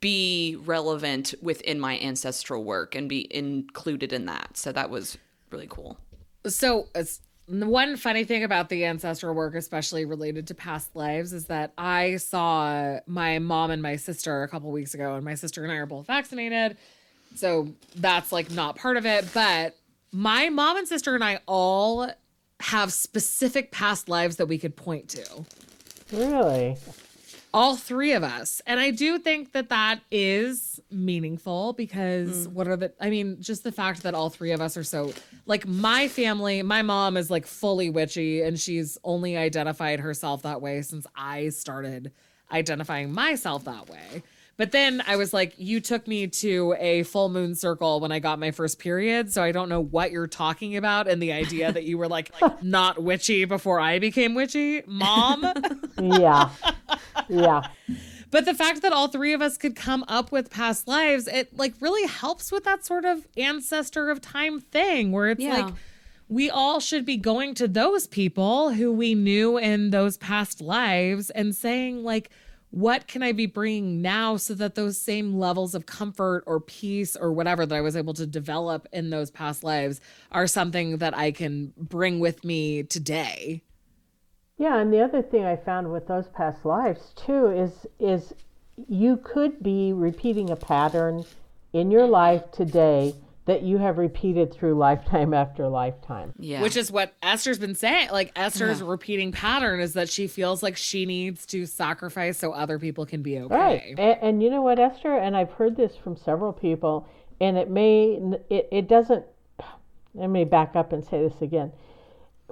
be 0.00 0.56
relevant 0.64 1.34
within 1.42 1.80
my 1.80 1.98
ancestral 1.98 2.64
work 2.64 2.94
and 2.94 3.08
be 3.08 3.26
included 3.34 4.12
in 4.12 4.26
that 4.26 4.56
so 4.56 4.72
that 4.72 4.90
was 4.90 5.16
really 5.50 5.66
cool 5.68 5.98
So, 6.46 6.86
it's, 6.94 7.20
the 7.48 7.66
one 7.66 7.96
funny 7.96 8.24
thing 8.24 8.42
about 8.44 8.68
the 8.68 8.84
ancestral 8.84 9.34
work, 9.34 9.54
especially 9.54 10.04
related 10.04 10.46
to 10.48 10.54
past 10.54 10.94
lives, 10.96 11.32
is 11.32 11.46
that 11.46 11.72
I 11.76 12.16
saw 12.16 12.98
my 13.06 13.38
mom 13.38 13.70
and 13.70 13.80
my 13.82 13.96
sister 13.96 14.42
a 14.42 14.48
couple 14.48 14.70
weeks 14.70 14.94
ago, 14.94 15.14
and 15.14 15.24
my 15.24 15.34
sister 15.34 15.62
and 15.62 15.72
I 15.72 15.76
are 15.76 15.86
both 15.86 16.06
vaccinated. 16.06 16.76
So, 17.34 17.68
that's 17.96 18.32
like 18.32 18.50
not 18.50 18.76
part 18.76 18.96
of 18.96 19.06
it. 19.06 19.28
But 19.32 19.76
my 20.12 20.48
mom 20.48 20.76
and 20.76 20.86
sister 20.88 21.14
and 21.14 21.22
I 21.24 21.40
all 21.46 22.10
have 22.60 22.92
specific 22.92 23.70
past 23.72 24.08
lives 24.08 24.36
that 24.36 24.46
we 24.46 24.58
could 24.58 24.76
point 24.76 25.08
to. 25.10 25.44
Really? 26.12 26.76
All 27.56 27.74
three 27.74 28.12
of 28.12 28.22
us. 28.22 28.60
And 28.66 28.78
i 28.78 28.90
do 28.90 29.18
think 29.18 29.52
that 29.52 29.70
that 29.70 30.00
is 30.10 30.78
meaningful 30.90 31.72
because 31.72 32.46
mm. 32.46 32.52
what 32.52 32.68
are 32.68 32.76
the 32.76 32.92
i 33.00 33.08
mean 33.08 33.38
just 33.40 33.64
the 33.64 33.72
fact 33.72 34.02
that 34.02 34.14
all 34.14 34.28
three 34.28 34.52
of 34.52 34.60
us 34.60 34.76
are 34.76 34.84
so 34.84 35.12
like 35.46 35.66
my 35.66 36.06
family 36.06 36.62
my 36.62 36.82
mom 36.82 37.16
is 37.16 37.30
like 37.30 37.46
fully 37.46 37.88
witchy 37.88 38.42
and 38.42 38.60
she's 38.60 38.98
only 39.04 39.36
identified 39.36 40.00
herself 40.00 40.42
that 40.42 40.60
way 40.60 40.82
since 40.82 41.06
i 41.16 41.48
started 41.48 42.12
identifying 42.52 43.12
myself 43.12 43.64
that 43.64 43.88
way 43.88 44.22
but 44.56 44.72
then 44.72 45.02
i 45.06 45.16
was 45.16 45.32
like 45.34 45.54
you 45.56 45.80
took 45.80 46.06
me 46.08 46.26
to 46.26 46.74
a 46.78 47.02
full 47.04 47.28
moon 47.28 47.54
circle 47.54 48.00
when 48.00 48.10
i 48.12 48.18
got 48.18 48.38
my 48.38 48.50
first 48.50 48.78
period 48.78 49.32
so 49.32 49.42
i 49.42 49.52
don't 49.52 49.68
know 49.68 49.80
what 49.80 50.10
you're 50.10 50.26
talking 50.26 50.76
about 50.76 51.06
and 51.08 51.20
the 51.22 51.32
idea 51.32 51.70
that 51.72 51.84
you 51.84 51.98
were 51.98 52.08
like 52.08 52.30
not 52.62 53.02
witchy 53.02 53.44
before 53.44 53.78
i 53.80 53.98
became 53.98 54.34
witchy 54.34 54.82
mom 54.86 55.44
Yeah. 55.98 56.50
yeah. 57.28 57.68
But 58.30 58.44
the 58.44 58.54
fact 58.54 58.82
that 58.82 58.92
all 58.92 59.08
three 59.08 59.32
of 59.32 59.40
us 59.40 59.56
could 59.56 59.76
come 59.76 60.04
up 60.08 60.32
with 60.32 60.50
past 60.50 60.88
lives, 60.88 61.26
it 61.28 61.56
like 61.56 61.74
really 61.80 62.06
helps 62.08 62.50
with 62.52 62.64
that 62.64 62.84
sort 62.84 63.04
of 63.04 63.26
ancestor 63.36 64.10
of 64.10 64.20
time 64.20 64.60
thing 64.60 65.12
where 65.12 65.28
it's 65.30 65.40
Yeah. 65.42 65.66
like 65.66 65.74
we 66.28 66.50
all 66.50 66.80
should 66.80 67.06
be 67.06 67.16
going 67.16 67.54
to 67.54 67.68
those 67.68 68.06
people 68.08 68.72
who 68.72 68.92
we 68.92 69.14
knew 69.14 69.56
in 69.58 69.90
those 69.90 70.16
past 70.18 70.60
lives 70.60 71.30
and 71.30 71.54
saying 71.54 72.02
like 72.02 72.30
what 72.76 73.06
can 73.06 73.22
I 73.22 73.32
be 73.32 73.46
bringing 73.46 74.02
now 74.02 74.36
so 74.36 74.52
that 74.52 74.74
those 74.74 75.00
same 75.00 75.38
levels 75.38 75.74
of 75.74 75.86
comfort 75.86 76.44
or 76.46 76.60
peace 76.60 77.16
or 77.16 77.32
whatever 77.32 77.64
that 77.64 77.74
I 77.74 77.80
was 77.80 77.96
able 77.96 78.12
to 78.12 78.26
develop 78.26 78.86
in 78.92 79.08
those 79.08 79.30
past 79.30 79.64
lives 79.64 79.98
are 80.30 80.46
something 80.46 80.98
that 80.98 81.16
I 81.16 81.32
can 81.32 81.72
bring 81.78 82.20
with 82.20 82.44
me 82.44 82.82
today. 82.82 83.62
Yeah, 84.58 84.76
and 84.76 84.92
the 84.92 85.00
other 85.00 85.22
thing 85.22 85.46
I 85.46 85.56
found 85.56 85.90
with 85.90 86.06
those 86.06 86.28
past 86.28 86.66
lives 86.66 87.14
too 87.16 87.46
is 87.46 87.86
is 87.98 88.34
you 88.86 89.16
could 89.24 89.62
be 89.62 89.94
repeating 89.94 90.50
a 90.50 90.56
pattern 90.56 91.24
in 91.72 91.90
your 91.90 92.06
life 92.06 92.52
today 92.52 93.14
that 93.46 93.62
you 93.62 93.78
have 93.78 93.96
repeated 93.96 94.52
through 94.52 94.74
lifetime 94.74 95.32
after 95.42 95.68
lifetime. 95.68 96.32
yeah 96.38 96.60
Which 96.60 96.76
is 96.76 96.92
what 96.92 97.14
Esther's 97.22 97.58
been 97.58 97.74
saying. 97.74 98.10
Like 98.10 98.32
Esther's 98.36 98.82
repeating 98.82 99.32
pattern 99.32 99.80
is 99.80 99.94
that 99.94 100.08
she 100.08 100.26
feels 100.26 100.62
like 100.62 100.76
she 100.76 101.06
needs 101.06 101.46
to 101.46 101.64
sacrifice 101.64 102.38
so 102.38 102.52
other 102.52 102.78
people 102.78 103.06
can 103.06 103.22
be 103.22 103.38
okay. 103.38 103.54
Right. 103.54 103.94
And, 103.98 104.18
and 104.22 104.42
you 104.42 104.50
know 104.50 104.62
what, 104.62 104.78
Esther? 104.78 105.16
And 105.16 105.36
I've 105.36 105.52
heard 105.52 105.76
this 105.76 105.96
from 105.96 106.16
several 106.16 106.52
people, 106.52 107.08
and 107.40 107.56
it 107.56 107.70
may, 107.70 108.20
it, 108.50 108.68
it 108.70 108.88
doesn't, 108.88 109.24
let 110.14 110.28
me 110.28 110.44
back 110.44 110.74
up 110.74 110.92
and 110.92 111.04
say 111.04 111.22
this 111.22 111.40
again. 111.40 111.72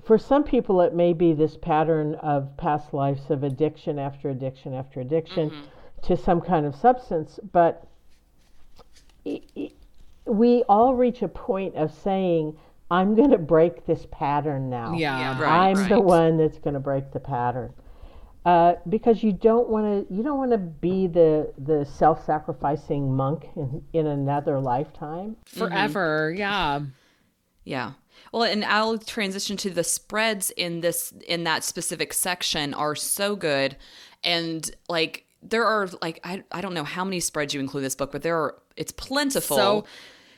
For 0.04 0.18
some 0.18 0.44
people, 0.44 0.80
it 0.80 0.94
may 0.94 1.12
be 1.12 1.32
this 1.32 1.56
pattern 1.56 2.16
of 2.16 2.56
past 2.56 2.92
lives 2.92 3.30
of 3.30 3.42
addiction 3.42 3.98
after 3.98 4.28
addiction 4.30 4.74
after 4.74 5.00
addiction 5.00 5.50
mm-hmm. 5.50 6.06
to 6.06 6.16
some 6.16 6.40
kind 6.40 6.66
of 6.66 6.74
substance, 6.74 7.38
but 7.52 7.86
i 9.26 9.40
i 9.56 9.70
we 10.26 10.62
all 10.68 10.94
reach 10.94 11.22
a 11.22 11.28
point 11.28 11.74
of 11.76 11.92
saying, 11.92 12.56
I'm 12.90 13.14
going 13.14 13.30
to 13.30 13.38
break 13.38 13.86
this 13.86 14.06
pattern 14.10 14.70
now. 14.70 14.94
Yeah. 14.94 15.18
Yeah, 15.18 15.42
right. 15.42 15.76
I'm 15.76 15.88
the 15.88 16.00
one 16.00 16.38
that's 16.38 16.58
going 16.58 16.74
to 16.74 16.80
break 16.80 17.12
the 17.12 17.20
pattern. 17.20 17.72
Uh, 18.44 18.74
because 18.90 19.22
you 19.22 19.32
don't 19.32 19.70
want 19.70 20.06
to 20.06 20.14
you 20.14 20.22
don't 20.22 20.36
want 20.36 20.50
to 20.50 20.58
be 20.58 21.06
the 21.06 21.50
the 21.56 21.82
self-sacrificing 21.86 23.10
monk 23.14 23.46
in, 23.56 23.82
in 23.94 24.06
another 24.06 24.60
lifetime. 24.60 25.34
Forever. 25.46 26.34
Yeah. 26.36 26.80
Yeah. 27.64 27.92
Well, 28.32 28.42
and 28.42 28.62
I'll 28.64 28.98
transition 28.98 29.56
to 29.58 29.70
the 29.70 29.82
spreads 29.82 30.50
in 30.50 30.80
this 30.82 31.12
in 31.26 31.44
that 31.44 31.64
specific 31.64 32.12
section 32.12 32.74
are 32.74 32.94
so 32.94 33.34
good, 33.34 33.76
and 34.22 34.70
like 34.90 35.24
there 35.42 35.64
are 35.64 35.88
like 36.02 36.20
I 36.22 36.44
I 36.52 36.60
don't 36.60 36.74
know 36.74 36.84
how 36.84 37.04
many 37.04 37.20
spreads 37.20 37.54
you 37.54 37.60
include 37.60 37.80
in 37.80 37.84
this 37.84 37.96
book, 37.96 38.12
but 38.12 38.20
there 38.20 38.36
are 38.36 38.56
it's 38.76 38.92
plentiful. 38.92 39.56
So- 39.56 39.84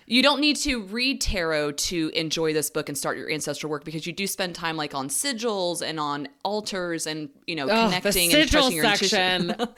you 0.07 0.23
don't 0.23 0.41
need 0.41 0.57
to 0.57 0.83
read 0.85 1.21
tarot 1.21 1.73
to 1.73 2.11
enjoy 2.15 2.53
this 2.53 2.71
book 2.71 2.89
and 2.89 2.97
start 2.97 3.19
your 3.19 3.31
ancestral 3.31 3.71
work 3.71 3.85
because 3.85 4.07
you 4.07 4.13
do 4.13 4.27
spend 4.27 4.55
time 4.55 4.77
like 4.77 4.95
on 4.95 5.09
sigils 5.09 5.83
and 5.87 5.99
on 5.99 6.29
altars 6.45 7.07
and 7.07 7.29
you 7.47 7.57
know 7.57 7.69
Ugh, 7.69 7.91
connecting 7.93 8.31
the 8.31 8.41
and 8.41 8.49
sigil 8.51 8.63
touching 8.63 8.77
your 8.77 8.85
intuition. 8.87 9.49
section. 9.49 9.69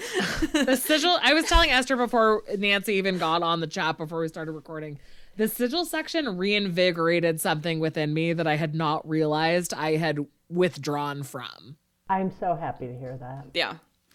the 0.66 0.76
sigil. 0.76 1.18
I 1.22 1.34
was 1.34 1.46
telling 1.46 1.70
Esther 1.70 1.96
before 1.96 2.42
Nancy 2.58 2.94
even 2.94 3.18
got 3.18 3.42
on 3.42 3.60
the 3.60 3.66
chat 3.66 3.96
before 3.98 4.20
we 4.20 4.28
started 4.28 4.52
recording. 4.52 4.98
The 5.36 5.48
sigil 5.48 5.84
section 5.84 6.36
reinvigorated 6.36 7.40
something 7.40 7.78
within 7.80 8.12
me 8.12 8.32
that 8.32 8.46
I 8.46 8.56
had 8.56 8.74
not 8.74 9.08
realized 9.08 9.72
I 9.72 9.96
had 9.96 10.18
withdrawn 10.48 11.22
from. 11.22 11.76
I'm 12.08 12.30
so 12.40 12.56
happy 12.56 12.86
to 12.86 12.98
hear 12.98 13.16
that. 13.20 13.46
yeah, 13.54 13.74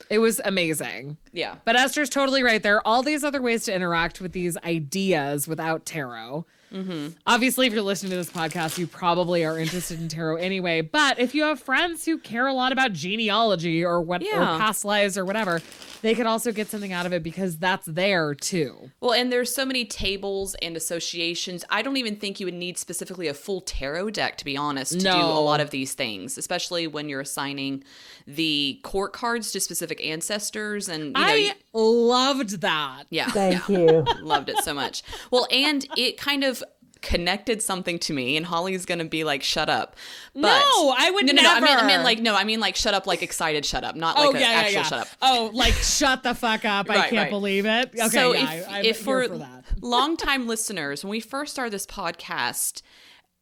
It 0.09 0.19
was 0.19 0.41
amazing. 0.43 1.17
yeah. 1.31 1.55
But 1.65 1.75
Esther's 1.75 2.09
totally 2.09 2.43
right. 2.43 2.61
There 2.61 2.75
are 2.77 2.81
all 2.85 3.03
these 3.03 3.23
other 3.23 3.41
ways 3.41 3.63
to 3.65 3.73
interact 3.73 4.19
with 4.21 4.33
these 4.33 4.57
ideas 4.57 5.47
without 5.47 5.85
tarot. 5.85 6.45
Mm-hmm. 6.73 7.09
Obviously, 7.27 7.67
if 7.67 7.73
you're 7.73 7.83
listening 7.83 8.09
to 8.09 8.15
this 8.15 8.31
podcast, 8.31 8.79
you 8.79 8.87
probably 8.87 9.45
are 9.45 9.59
interested 9.59 10.01
in 10.01 10.07
tarot 10.07 10.37
anyway. 10.37 10.81
But 10.81 11.19
if 11.19 11.35
you 11.35 11.43
have 11.43 11.59
friends 11.59 12.03
who 12.03 12.17
care 12.17 12.47
a 12.47 12.53
lot 12.53 12.71
about 12.71 12.93
genealogy 12.93 13.85
or 13.85 14.01
what 14.01 14.23
Yeah. 14.23 14.55
or 14.55 14.57
past 14.57 14.83
lives 14.83 15.15
or 15.15 15.23
whatever, 15.23 15.61
they 16.01 16.15
could 16.15 16.25
also 16.25 16.51
get 16.51 16.67
something 16.69 16.91
out 16.91 17.05
of 17.05 17.13
it 17.13 17.21
because 17.21 17.57
that's 17.59 17.85
there 17.85 18.33
too. 18.33 18.89
Well, 19.01 19.13
and 19.13 19.31
there's 19.31 19.53
so 19.53 19.65
many 19.65 19.85
tables 19.85 20.55
and 20.63 20.75
associations. 20.75 21.63
I 21.69 21.83
don't 21.83 21.97
even 21.97 22.15
think 22.15 22.39
you 22.39 22.47
would 22.47 22.55
need 22.55 22.79
specifically 22.79 23.27
a 23.27 23.35
full 23.35 23.61
tarot 23.61 24.09
deck, 24.09 24.37
to 24.39 24.45
be 24.45 24.57
honest, 24.57 24.93
to 24.93 24.97
do 24.99 25.09
a 25.11 25.39
lot 25.43 25.61
of 25.61 25.69
these 25.69 25.93
things, 25.93 26.39
especially 26.39 26.87
when 26.87 27.07
you're 27.07 27.21
assigning 27.21 27.83
the 28.27 28.79
court 28.83 29.13
cards 29.13 29.51
to 29.51 29.59
specific 29.59 30.03
ancestors. 30.05 30.87
And, 30.89 31.05
you 31.05 31.11
know, 31.11 31.19
I 31.21 31.35
you- 31.35 31.51
loved 31.73 32.61
that. 32.61 33.03
yeah, 33.09 33.29
Thank 33.31 33.67
yeah. 33.69 33.77
you. 33.79 34.05
loved 34.21 34.49
it 34.49 34.57
so 34.63 34.73
much. 34.73 35.03
Well, 35.31 35.47
and 35.51 35.85
it 35.97 36.17
kind 36.17 36.43
of 36.43 36.63
connected 37.03 37.61
something 37.61 37.99
to 37.99 38.13
me 38.13 38.37
and 38.37 38.45
Holly's 38.45 38.85
gonna 38.85 39.03
be 39.03 39.25
like 39.25 39.43
shut 39.43 39.69
up. 39.69 39.97
But 40.33 40.41
No, 40.41 40.95
I 40.97 41.11
would 41.13 41.25
no, 41.25 41.33
no, 41.33 41.41
no, 41.41 41.53
I 41.53 41.59
mean 41.59 41.77
I 41.77 41.85
mean 41.85 42.01
like 42.01 42.19
no, 42.19 42.33
I 42.33 42.45
mean 42.45 42.61
like 42.61 42.77
shut 42.77 42.93
up 42.93 43.05
like 43.05 43.21
excited 43.21 43.65
shut 43.65 43.83
up, 43.83 43.95
not 43.97 44.17
oh, 44.17 44.21
like 44.21 44.29
Oh 44.29 44.35
an 44.35 44.41
yeah, 44.41 44.51
yeah, 44.51 44.57
actual 44.59 44.73
yeah. 44.77 44.83
shut 44.83 44.99
up. 45.01 45.07
Oh, 45.21 45.51
like 45.53 45.73
shut 45.81 46.23
the 46.23 46.33
fuck 46.33 46.63
up! 46.63 46.89
I 46.89 47.09
can't 47.09 47.11
right. 47.13 47.29
believe 47.29 47.65
it. 47.65 47.89
Okay, 47.89 48.07
so 48.07 48.33
yeah, 48.33 48.53
if, 48.53 48.69
I, 48.69 48.77
I'm 48.79 48.85
if 48.85 48.95
here 48.97 49.03
for, 49.03 49.27
for 49.27 49.37
that. 49.39 49.65
longtime 49.81 50.47
listeners, 50.47 51.03
when 51.03 51.11
we 51.11 51.19
first 51.19 51.51
started 51.51 51.73
this 51.73 51.85
podcast, 51.85 52.81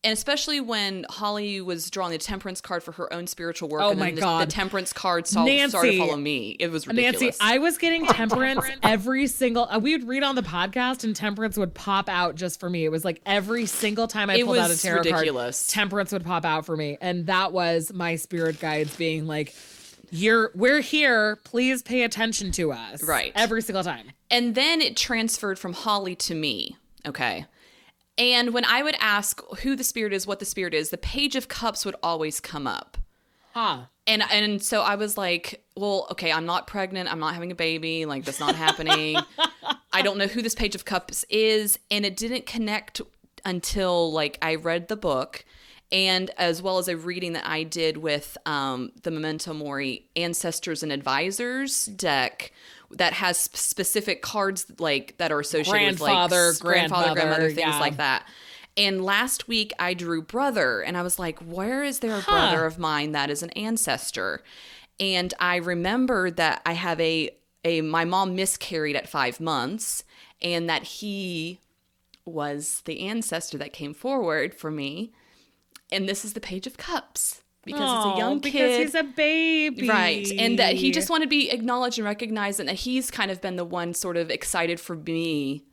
and 0.04 0.12
especially 0.14 0.60
when 0.60 1.06
Holly 1.10 1.62
was 1.62 1.89
drawing 1.89 2.12
the 2.12 2.18
temperance 2.18 2.60
card 2.62 2.82
for 2.84 2.91
her 2.93 3.12
own 3.14 3.28
spiritual 3.28 3.70
work, 3.70 3.82
Oh 3.84 3.91
and 3.91 3.99
my 3.99 4.08
then 4.08 4.16
the, 4.16 4.22
God. 4.22 4.47
the 4.47 4.52
temperance 4.52 4.91
card 4.93 5.28
saw, 5.28 5.43
started 5.45 5.52
Nancy. 5.58 5.91
to 5.91 5.97
follow 5.99 6.18
me, 6.18 6.56
it 6.60 6.72
was 6.72 6.88
ridiculous. 6.88 7.22
Nancy, 7.22 7.38
I 7.39 7.58
was 7.60 7.78
getting 7.78 8.06
temperance 8.08 8.66
every 8.84 9.28
single. 9.28 9.68
Uh, 9.70 9.80
we 9.80 9.95
would 9.95 10.08
read 10.08 10.24
on 10.24 10.36
the 10.36 10.41
podcast, 10.41 11.04
and 11.04 11.16
temperance 11.16 11.58
would 11.58 11.74
pop 11.74 12.10
out 12.10 12.36
just 12.36 12.60
for 12.60 12.70
me. 12.70 12.86
It 12.86 12.89
was 12.89 13.06
like 13.06 13.22
every 13.26 13.66
single 13.66 14.08
time 14.08 14.30
I 14.30 14.36
It 14.36 14.45
pulled 14.45 14.58
out 14.58 14.72
a 14.72 14.78
tarot 14.82 14.99
ridiculous. 14.99 15.68
card, 15.68 15.74
temperance 15.74 16.12
would 16.12 16.26
pop 16.26 16.45
out 16.45 16.66
for 16.66 16.76
me, 16.76 16.97
and 17.02 17.28
that 17.28 17.52
was 17.54 17.93
my 17.93 18.16
spirit 18.16 18.60
guides 18.60 18.95
being 18.95 19.28
like, 19.28 19.54
"You're, 20.10 20.52
we're 20.56 20.82
here. 20.82 21.38
Please 21.43 21.82
pay 21.84 22.04
attention 22.04 22.52
to 22.54 22.72
us." 22.72 23.04
Right. 23.04 23.32
every 23.36 23.62
single 23.62 23.84
time. 23.84 24.12
and 24.32 24.56
then 24.56 24.82
it 24.82 24.97
transferred 24.97 25.60
from 25.60 25.74
Holly 25.74 26.16
to 26.16 26.34
me. 26.34 26.76
Okay. 27.06 27.45
And 28.18 28.53
when 28.53 28.66
I 28.66 28.84
would 28.84 28.95
ask 28.99 29.41
who 29.62 29.76
the 29.76 29.84
spirit 29.84 30.14
is, 30.14 30.28
what 30.28 30.39
the 30.39 30.45
spirit 30.45 30.74
is, 30.74 30.89
the 30.89 30.97
page 30.97 31.36
of 31.36 31.47
cups 31.47 31.86
would 31.86 31.95
always 32.03 32.39
come 32.39 32.68
up. 32.68 32.97
Huh. 33.53 33.86
And 34.07 34.24
and 34.32 34.62
so 34.64 34.82
I 34.82 34.95
was 34.95 35.18
like, 35.18 35.66
well, 35.76 36.07
okay, 36.12 36.32
I'm 36.32 36.45
not 36.45 36.68
pregnant. 36.68 37.12
I'm 37.12 37.20
not 37.20 37.34
having 37.34 37.51
a 37.51 37.55
baby. 37.55 38.05
Like 38.05 38.26
that's 38.26 38.39
not 38.39 38.55
happening. 38.55 39.18
I 39.93 40.01
don't 40.01 40.18
know 40.18 40.28
who 40.28 40.41
this 40.41 40.55
page 40.55 40.76
of 40.76 40.86
cups 40.86 41.26
is, 41.30 41.78
and 41.89 42.05
it 42.05 42.16
didn't 42.16 42.45
connect 42.45 43.01
until 43.43 44.12
like 44.12 44.38
I 44.41 44.55
read 44.55 44.88
the 44.88 44.95
book 44.95 45.45
and 45.91 46.32
as 46.38 46.62
well 46.62 46.78
as 46.78 46.88
a 46.88 46.95
reading 46.95 47.34
that 47.34 47.45
I 47.45 47.64
did 47.64 47.97
with 47.97 48.38
um, 48.45 48.91
the 49.03 49.12
Memento 49.12 49.53
Mori 49.53 50.07
Ancestors 50.16 50.84
and 50.84 50.91
Advisors 50.91 51.86
deck 51.86 52.53
that 52.98 53.14
has 53.14 53.38
specific 53.38 54.22
cards 54.22 54.66
like 54.80 55.16
that 55.18 55.32
are 55.32 55.39
associated 55.39 55.98
Grandfather, 56.00 56.48
with 56.48 56.64
like 56.64 56.74
grandfather, 56.74 57.14
grandmother, 57.14 57.14
grandmother, 57.14 57.48
things 57.48 57.60
yeah. 57.60 57.80
like 57.80 57.98
that. 57.98 58.28
And 58.78 59.04
last 59.04 59.48
week 59.48 59.74
I 59.80 59.94
drew 59.94 60.22
brother, 60.22 60.82
and 60.82 60.98
I 60.98 61.02
was 61.02 61.20
like, 61.20 61.39
where 61.39 61.84
is 61.84 62.00
there 62.00 62.18
a 62.18 62.22
brother 62.22 62.66
of 62.66 62.80
mine 62.80 63.12
that 63.12 63.30
is 63.30 63.44
an 63.44 63.50
ancestor? 63.52 64.44
And 65.00 65.34
I 65.39 65.58
remember 65.58 66.32
that 66.32 66.62
I 66.66 66.74
have 66.74 67.00
a 67.00 67.32
a 67.64 67.82
my 67.82 68.06
mom 68.06 68.36
miscarried 68.36 68.96
at 68.96 69.10
five 69.10 69.39
months, 69.39 70.04
and 70.42 70.70
that 70.70 70.84
he 70.84 71.60
was 72.26 72.82
the 72.86 73.02
ancestor 73.02 73.58
that 73.58 73.74
came 73.74 73.94
forward 73.94 74.54
for 74.54 74.72
me. 74.72 75.12
And 75.92 76.08
this 76.08 76.24
is 76.24 76.34
the 76.34 76.39
page 76.39 76.66
of 76.66 76.78
cups 76.78 77.42
because 77.64 78.05
it's 78.07 78.16
a 78.16 78.18
young 78.18 78.39
because 78.39 78.51
kid. 78.51 78.78
Because 78.80 78.93
he's 78.93 78.95
a 78.95 79.03
baby. 79.03 79.88
Right. 79.88 80.32
And 80.38 80.59
that 80.59 80.76
he 80.76 80.91
just 80.91 81.09
wanted 81.09 81.26
to 81.26 81.30
be 81.30 81.49
acknowledged 81.49 81.97
and 81.97 82.05
recognized, 82.05 82.59
and 82.59 82.70
that 82.70 82.76
he's 82.78 83.12
kind 83.12 83.32
of 83.32 83.41
been 83.41 83.55
the 83.55 83.66
one 83.66 83.93
sort 83.93 84.18
of 84.18 84.30
excited 84.30 84.80
for 84.80 84.95
me 84.95 85.64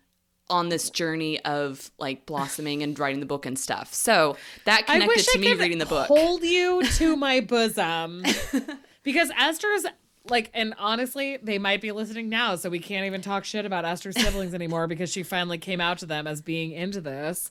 on 0.51 0.69
this 0.71 0.91
journey 0.91 1.39
of 1.45 1.91
like 1.99 2.25
blossoming 2.27 2.83
and 2.83 2.99
writing 2.99 3.21
the 3.21 3.27
book 3.27 3.47
and 3.47 3.59
stuff. 3.59 3.93
So 3.93 4.37
that 4.65 4.87
connected 4.87 5.25
to 5.25 5.39
I 5.39 5.41
me 5.41 5.55
reading 5.55 5.79
the 5.79 5.87
book. 5.87 6.07
hold 6.07 6.43
you 6.43 6.83
to 6.85 7.17
my 7.17 7.41
bosom. 7.41 8.25
because 9.03 9.31
Esther's 9.39 9.85
like, 10.31 10.51
and 10.55 10.75
honestly, 10.79 11.39
they 11.43 11.59
might 11.59 11.81
be 11.81 11.93
listening 11.93 12.29
now, 12.29 12.57
so 12.57 12.71
we 12.71 12.79
can't 12.79 13.07
even 13.07 13.21
talk 13.21 13.45
shit 13.45 13.65
about 13.65 13.85
Esther's 13.85 14.21
siblings 14.21 14.55
anymore 14.55 14.87
because 14.87 15.11
she 15.11 15.23
finally 15.23 15.59
came 15.59 15.81
out 15.81 15.99
to 15.99 16.07
them 16.07 16.27
as 16.27 16.41
being 16.41 16.73
into 16.73 17.01
this. 17.01 17.51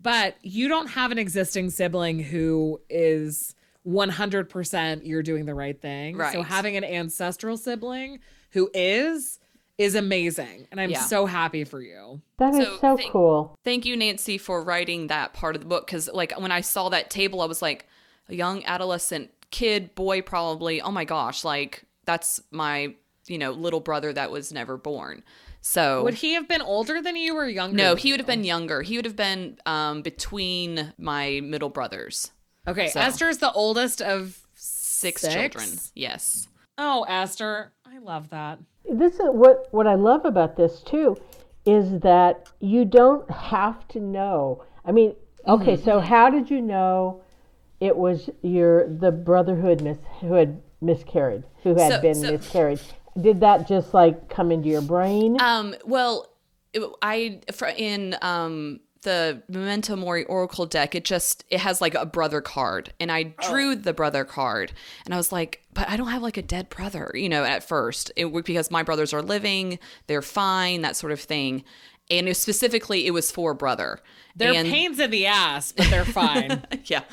But 0.00 0.36
you 0.42 0.68
don't 0.68 0.88
have 0.88 1.10
an 1.10 1.18
existing 1.18 1.70
sibling 1.70 2.20
who 2.20 2.80
is 2.88 3.54
100% 3.88 5.00
you're 5.06 5.22
doing 5.22 5.46
the 5.46 5.54
right 5.54 5.80
thing. 5.80 6.16
Right. 6.16 6.32
So 6.32 6.42
having 6.42 6.76
an 6.76 6.84
ancestral 6.84 7.56
sibling 7.56 8.20
who 8.50 8.70
is 8.74 9.38
is 9.78 9.94
amazing. 9.94 10.66
And 10.72 10.80
I'm 10.80 10.90
Yeah. 10.90 11.02
so 11.04 11.26
happy 11.26 11.62
for 11.62 11.80
you. 11.80 12.20
That 12.38 12.52
is 12.54 12.66
So 12.66 12.78
so, 12.80 12.96
thank- 12.96 13.12
cool. 13.12 13.54
Thank 13.62 13.86
you, 13.86 13.96
Nancy, 13.96 14.36
for 14.36 14.60
writing 14.60 15.06
that 15.06 15.34
part 15.34 15.54
of 15.54 15.62
the 15.62 15.68
book. 15.68 15.86
Because 15.86 16.08
like 16.12 16.32
when 16.38 16.50
I 16.50 16.62
saw 16.62 16.88
that 16.88 17.10
table, 17.10 17.40
I 17.40 17.46
was 17.46 17.62
like, 17.62 17.86
a 18.28 18.34
young 18.34 18.64
adolescent 18.64 19.30
kid, 19.52 19.94
boy, 19.94 20.20
probably. 20.20 20.82
Oh 20.82 20.90
my 20.90 21.04
gosh, 21.04 21.44
like 21.44 21.84
that's 22.04 22.40
my 22.50 22.94
you 23.26 23.38
know 23.38 23.52
little 23.52 23.80
brother 23.80 24.12
that 24.12 24.30
was 24.32 24.52
never 24.52 24.76
born. 24.76 25.22
So 25.60 26.02
Would 26.04 26.14
he 26.14 26.34
have 26.34 26.48
been 26.48 26.62
older 26.62 27.00
than 27.00 27.14
you 27.16 27.36
or 27.36 27.46
younger? 27.48 27.76
no, 27.76 27.94
he 27.94 28.10
would 28.12 28.18
you? 28.18 28.22
have 28.22 28.26
been 28.26 28.44
younger. 28.44 28.82
He 28.82 28.96
would 28.96 29.04
have 29.04 29.16
been 29.16 29.58
um, 29.66 30.02
between 30.02 30.92
my 30.98 31.40
middle 31.42 31.68
brothers. 31.68 32.30
Okay, 32.68 32.88
So. 32.88 33.00
Esther's 33.00 33.38
the 33.38 33.52
oldest 33.52 34.00
of 34.02 34.38
Six, 34.54 35.22
Six? 35.22 35.34
children. 35.34 35.68
Yes. 35.94 36.48
Oh, 36.76 37.04
Esther, 37.08 37.72
I 37.86 37.98
love 37.98 38.30
that. 38.30 38.58
This 38.90 39.14
is 39.14 39.20
what 39.30 39.68
what 39.72 39.86
I 39.86 39.94
love 39.94 40.24
about 40.24 40.56
this 40.56 40.80
too 40.80 41.16
is 41.64 42.00
that 42.00 42.48
you 42.60 42.84
don't 42.84 43.30
have 43.30 43.86
to 43.88 44.00
know. 44.00 44.64
I 44.84 44.92
mean, 44.92 45.14
okay, 45.46 45.76
so 45.76 46.00
how 46.00 46.30
did 46.30 46.50
you 46.50 46.60
know 46.60 47.22
it 47.80 47.96
was 47.96 48.28
your 48.42 48.88
the 48.88 49.12
brotherhood 49.12 49.80
who 49.80 49.86
had 49.88 49.98
who 50.20 50.32
had 50.34 50.62
miscarried, 50.80 51.44
who 51.62 51.74
had 51.74 51.92
So- 51.92 52.00
been 52.00 52.14
so- 52.14 52.30
miscarried? 52.32 52.80
Did 53.20 53.40
that 53.40 53.66
just 53.68 53.92
like 53.94 54.28
come 54.28 54.50
into 54.52 54.68
your 54.68 54.82
brain? 54.82 55.36
Um, 55.40 55.74
well, 55.84 56.26
it- 56.72 56.82
I 57.02 57.40
fr- 57.52 57.66
in 57.76 58.16
um 58.22 58.80
the 59.02 59.42
Memento 59.48 59.96
Mori 59.96 60.24
Oracle 60.24 60.66
deck, 60.66 60.94
it 60.94 61.04
just 61.04 61.44
it 61.50 61.60
has 61.60 61.80
like 61.80 61.94
a 61.94 62.06
brother 62.06 62.40
card, 62.40 62.92
and 63.00 63.10
I 63.10 63.34
drew 63.48 63.74
the 63.74 63.92
brother 63.92 64.24
card, 64.24 64.72
and 65.04 65.14
I 65.14 65.16
was 65.16 65.32
like, 65.32 65.62
but 65.74 65.88
I 65.88 65.96
don't 65.96 66.08
have 66.08 66.22
like 66.22 66.36
a 66.36 66.42
dead 66.42 66.68
brother, 66.68 67.10
you 67.14 67.28
know. 67.28 67.44
At 67.44 67.62
first, 67.62 68.10
it 68.16 68.26
would 68.26 68.44
because 68.44 68.70
my 68.70 68.82
brothers 68.82 69.12
are 69.12 69.22
living, 69.22 69.78
they're 70.06 70.22
fine, 70.22 70.82
that 70.82 70.96
sort 70.96 71.12
of 71.12 71.20
thing, 71.20 71.64
and 72.10 72.28
it, 72.28 72.36
specifically, 72.36 73.06
it 73.06 73.12
was 73.12 73.30
for 73.30 73.54
brother. 73.54 74.00
They're 74.36 74.54
and, 74.54 74.68
pains 74.68 74.98
in 74.98 75.10
the 75.10 75.26
ass, 75.26 75.72
but 75.72 75.88
they're 75.90 76.04
fine. 76.04 76.64
yeah. 76.84 77.04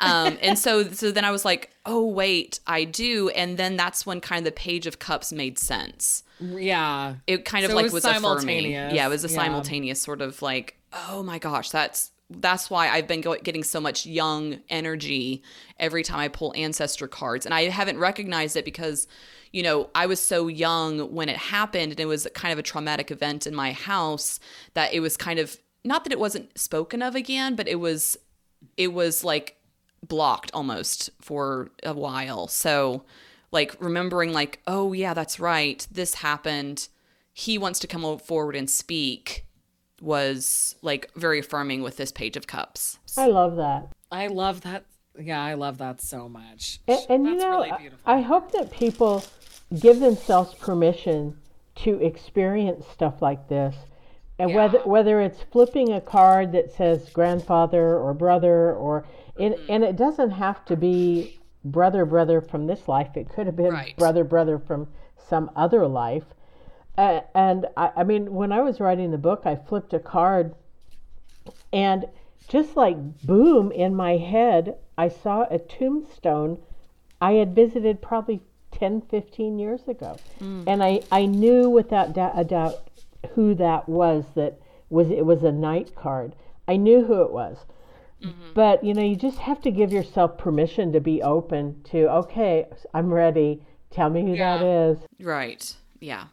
Um, 0.00 0.36
and 0.42 0.58
so 0.58 0.84
so 0.90 1.12
then 1.12 1.24
I 1.24 1.30
was 1.30 1.44
like, 1.44 1.70
oh 1.86 2.06
wait, 2.06 2.60
I 2.66 2.84
do, 2.84 3.28
and 3.30 3.56
then 3.56 3.76
that's 3.76 4.04
when 4.04 4.20
kind 4.20 4.40
of 4.40 4.44
the 4.44 4.52
Page 4.52 4.86
of 4.86 4.98
Cups 4.98 5.32
made 5.32 5.58
sense. 5.58 6.24
Yeah. 6.42 7.14
it 7.26 7.44
kind 7.44 7.64
of 7.64 7.70
So 7.70 7.76
it 7.76 7.76
like 7.76 7.84
was 7.84 7.92
was, 7.92 8.04
affirming. 8.04 8.22
simultaneous. 8.22 8.92
Yeah, 8.94 9.06
it 9.06 9.10
was 9.10 9.24
a 9.24 9.28
Yeah. 9.28 9.34
simultaneous 9.36 10.00
sort 10.02 10.20
of 10.20 10.42
like, 10.42 10.76
oh 10.92 11.22
my 11.22 11.38
gosh, 11.38 11.70
that's 11.70 12.10
that's 12.30 12.70
why 12.70 12.88
I've 12.88 13.06
been 13.06 13.20
go- 13.20 13.36
getting 13.36 13.62
so 13.62 13.78
much 13.78 14.06
young 14.06 14.60
energy 14.70 15.42
every 15.78 16.02
time 16.02 16.18
I 16.20 16.28
pull 16.28 16.54
ancestor 16.56 17.06
cards, 17.06 17.44
and 17.44 17.54
I 17.54 17.64
haven't 17.64 17.98
recognized 17.98 18.56
it 18.56 18.64
because, 18.64 19.06
you 19.52 19.62
know, 19.62 19.90
I 19.94 20.06
was 20.06 20.18
so 20.18 20.48
young 20.48 21.12
when 21.14 21.28
it 21.28 21.36
happened, 21.36 21.92
and 21.92 22.00
it 22.00 22.06
was 22.06 22.26
kind 22.34 22.50
of 22.52 22.58
a 22.58 22.62
traumatic 22.62 23.10
event 23.10 23.46
in 23.46 23.54
my 23.54 23.72
house 23.72 24.40
that 24.72 24.94
it 24.94 25.00
was 25.00 25.18
kind 25.18 25.38
of 25.38 25.58
not 25.84 26.04
that 26.04 26.12
it 26.12 26.18
wasn't 26.18 26.56
spoken 26.58 27.02
of 27.02 27.14
again, 27.14 27.54
but 27.54 27.68
it 27.68 27.80
was 27.80 28.16
it 28.78 28.94
was 28.94 29.24
like 29.24 29.56
blocked 30.06 30.50
almost 30.54 31.10
for 31.20 31.70
a 31.82 31.92
while. 31.92 32.48
So, 32.48 33.04
like 33.52 33.76
remembering 33.80 34.32
like, 34.32 34.60
oh 34.66 34.92
yeah, 34.92 35.14
that's 35.14 35.38
right. 35.38 35.86
This 35.90 36.14
happened. 36.14 36.88
He 37.32 37.58
wants 37.58 37.78
to 37.80 37.86
come 37.86 38.18
forward 38.18 38.56
and 38.56 38.68
speak 38.68 39.46
was 40.00 40.74
like 40.82 41.10
very 41.14 41.38
affirming 41.38 41.82
with 41.82 41.96
this 41.96 42.10
page 42.12 42.36
of 42.36 42.46
cups. 42.46 42.98
I 43.16 43.26
love 43.28 43.56
that. 43.56 43.88
I 44.10 44.26
love 44.26 44.62
that. 44.62 44.84
Yeah, 45.18 45.40
I 45.42 45.54
love 45.54 45.78
that 45.78 46.00
so 46.00 46.28
much. 46.28 46.80
And, 46.88 47.00
and 47.08 47.26
you 47.26 47.36
know, 47.36 47.50
really 47.58 47.70
I- 47.70 47.78
beautiful. 47.78 48.12
I 48.12 48.20
hope 48.20 48.52
that 48.52 48.70
people 48.72 49.24
give 49.78 50.00
themselves 50.00 50.54
permission 50.54 51.36
to 51.76 52.00
experience 52.04 52.84
stuff 52.92 53.22
like 53.22 53.48
this. 53.48 53.74
And 54.38 54.54
whether 54.54 54.78
whether 54.80 55.20
it's 55.20 55.40
flipping 55.52 55.92
a 55.92 56.00
card 56.00 56.52
that 56.52 56.72
says 56.74 57.08
grandfather 57.10 57.96
or 57.96 58.12
brother 58.14 58.72
or 58.74 59.06
and, 59.38 59.54
Mm-hmm. 59.54 59.72
and 59.72 59.84
it 59.84 59.96
doesn't 59.96 60.30
have 60.32 60.64
to 60.66 60.76
be 60.76 61.38
brother 61.64 62.04
brother 62.04 62.40
from 62.40 62.66
this 62.66 62.88
life. 62.88 63.16
It 63.16 63.28
could 63.28 63.46
have 63.46 63.56
been 63.56 63.72
Right. 63.72 63.96
brother 63.96 64.24
brother 64.24 64.58
from 64.58 64.88
some 65.28 65.50
other 65.56 65.86
life. 65.86 66.24
Uh, 66.98 67.20
and 67.34 67.66
I, 67.76 67.90
I 67.96 68.04
mean, 68.04 68.32
when 68.34 68.52
I 68.52 68.60
was 68.60 68.80
writing 68.80 69.10
the 69.10 69.18
book, 69.18 69.42
I 69.44 69.56
flipped 69.56 69.94
a 69.94 69.98
card 69.98 70.54
and 71.72 72.04
just 72.48 72.76
like 72.76 72.96
boom 73.22 73.72
in 73.72 73.94
my 73.94 74.16
head, 74.16 74.76
I 74.98 75.08
saw 75.08 75.46
a 75.50 75.58
tombstone 75.58 76.58
I 77.20 77.32
had 77.34 77.54
visited 77.54 78.02
probably 78.02 78.42
10, 78.72 79.02
15 79.02 79.58
years 79.58 79.86
ago. 79.86 80.16
And 80.40 80.82
I, 80.82 81.02
I 81.12 81.26
knew 81.26 81.70
without 81.70 82.12
da- 82.14 82.32
a 82.34 82.44
doubt 82.44 82.74
who 83.34 83.54
that 83.54 83.88
was 83.88 84.24
that 84.34 84.58
was 84.90 85.08
it 85.10 85.24
was 85.24 85.44
a 85.44 85.52
knight 85.52 85.94
card. 85.94 86.34
I 86.66 86.76
knew 86.76 87.04
who 87.04 87.22
it 87.22 87.32
was. 87.32 87.58
Mm-hmm. 88.22 88.52
But 88.54 88.84
you 88.84 88.94
know, 88.94 89.02
you 89.02 89.16
just 89.16 89.38
have 89.38 89.60
to 89.62 89.70
give 89.70 89.92
yourself 89.92 90.38
permission 90.38 90.92
to 90.92 91.00
be 91.00 91.22
open 91.22 91.82
to 91.90 92.08
okay, 92.18 92.66
I'm 92.94 93.12
ready. 93.12 93.62
Tell 93.90 94.08
me 94.10 94.22
who 94.22 94.36
that 94.36 94.60
Yeah. 94.60 94.90
is. 94.90 94.98
Right. 95.20 95.74
Yeah. 96.00 96.24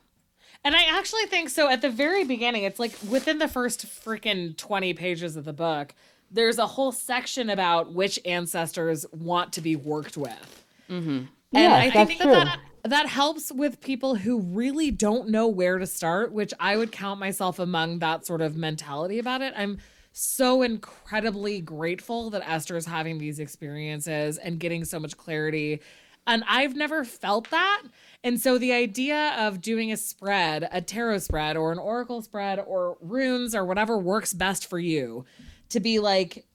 And 0.63 0.75
I 0.75 0.83
actually 0.97 1.25
think 1.25 1.49
so 1.49 1.69
at 1.69 1.81
the 1.81 1.89
very 1.89 2.23
beginning, 2.25 2.63
it's 2.63 2.79
like 2.79 2.93
within 3.09 3.39
the 3.39 3.47
first 3.47 3.85
freaking 3.85 4.55
20 4.57 4.93
pages 4.93 5.35
of 5.35 5.45
the 5.45 5.53
book, 5.53 5.93
there's 6.31 6.57
a 6.57 6.67
whole 6.67 6.91
section 6.91 7.49
about 7.49 7.93
which 7.93 8.19
ancestors 8.25 9.05
want 9.11 9.53
to 9.53 9.61
be 9.61 9.75
worked 9.75 10.17
with. 10.17 10.65
Mm-hmm. 10.89 11.09
And 11.09 11.27
Yeah, 11.51 11.75
I 11.75 11.89
that's 11.89 12.09
think 12.09 12.21
true. 12.21 12.31
that, 12.31 12.45
that 12.83 12.89
that 12.89 13.07
helps 13.07 13.51
with 13.51 13.81
people 13.81 14.15
who 14.15 14.39
really 14.39 14.89
don't 14.91 15.29
know 15.29 15.47
where 15.47 15.77
to 15.79 15.85
start, 15.87 16.31
which 16.31 16.53
I 16.59 16.77
would 16.77 16.91
count 16.93 17.19
myself 17.19 17.59
among 17.59 17.99
that 17.99 18.25
sort 18.25 18.41
of 18.41 18.55
mentality 18.55 19.19
about 19.19 19.41
it. 19.41 19.53
I'm 19.57 19.79
so 20.11 20.61
incredibly 20.61 21.61
grateful 21.61 22.29
that 22.31 22.47
Esther 22.47 22.77
is 22.77 22.85
having 22.85 23.17
these 23.17 23.39
experiences 23.39 24.37
and 24.37 24.59
getting 24.59 24.85
so 24.85 24.99
much 24.99 25.17
clarity. 25.17 25.81
And 26.27 26.43
I've 26.47 26.75
never 26.75 27.03
felt 27.03 27.49
that. 27.51 27.83
And 28.23 28.39
so 28.39 28.57
the 28.57 28.73
idea 28.73 29.35
of 29.39 29.61
doing 29.61 29.91
a 29.91 29.97
spread, 29.97 30.67
a 30.71 30.81
tarot 30.81 31.19
spread 31.19 31.57
or 31.57 31.71
an 31.71 31.79
oracle 31.79 32.21
spread 32.21 32.59
or 32.59 32.97
runes 33.01 33.55
or 33.55 33.65
whatever 33.65 33.97
works 33.97 34.33
best 34.33 34.69
for 34.69 34.77
you, 34.77 35.25
to 35.69 35.79
be 35.79 35.99
like, 35.99 36.45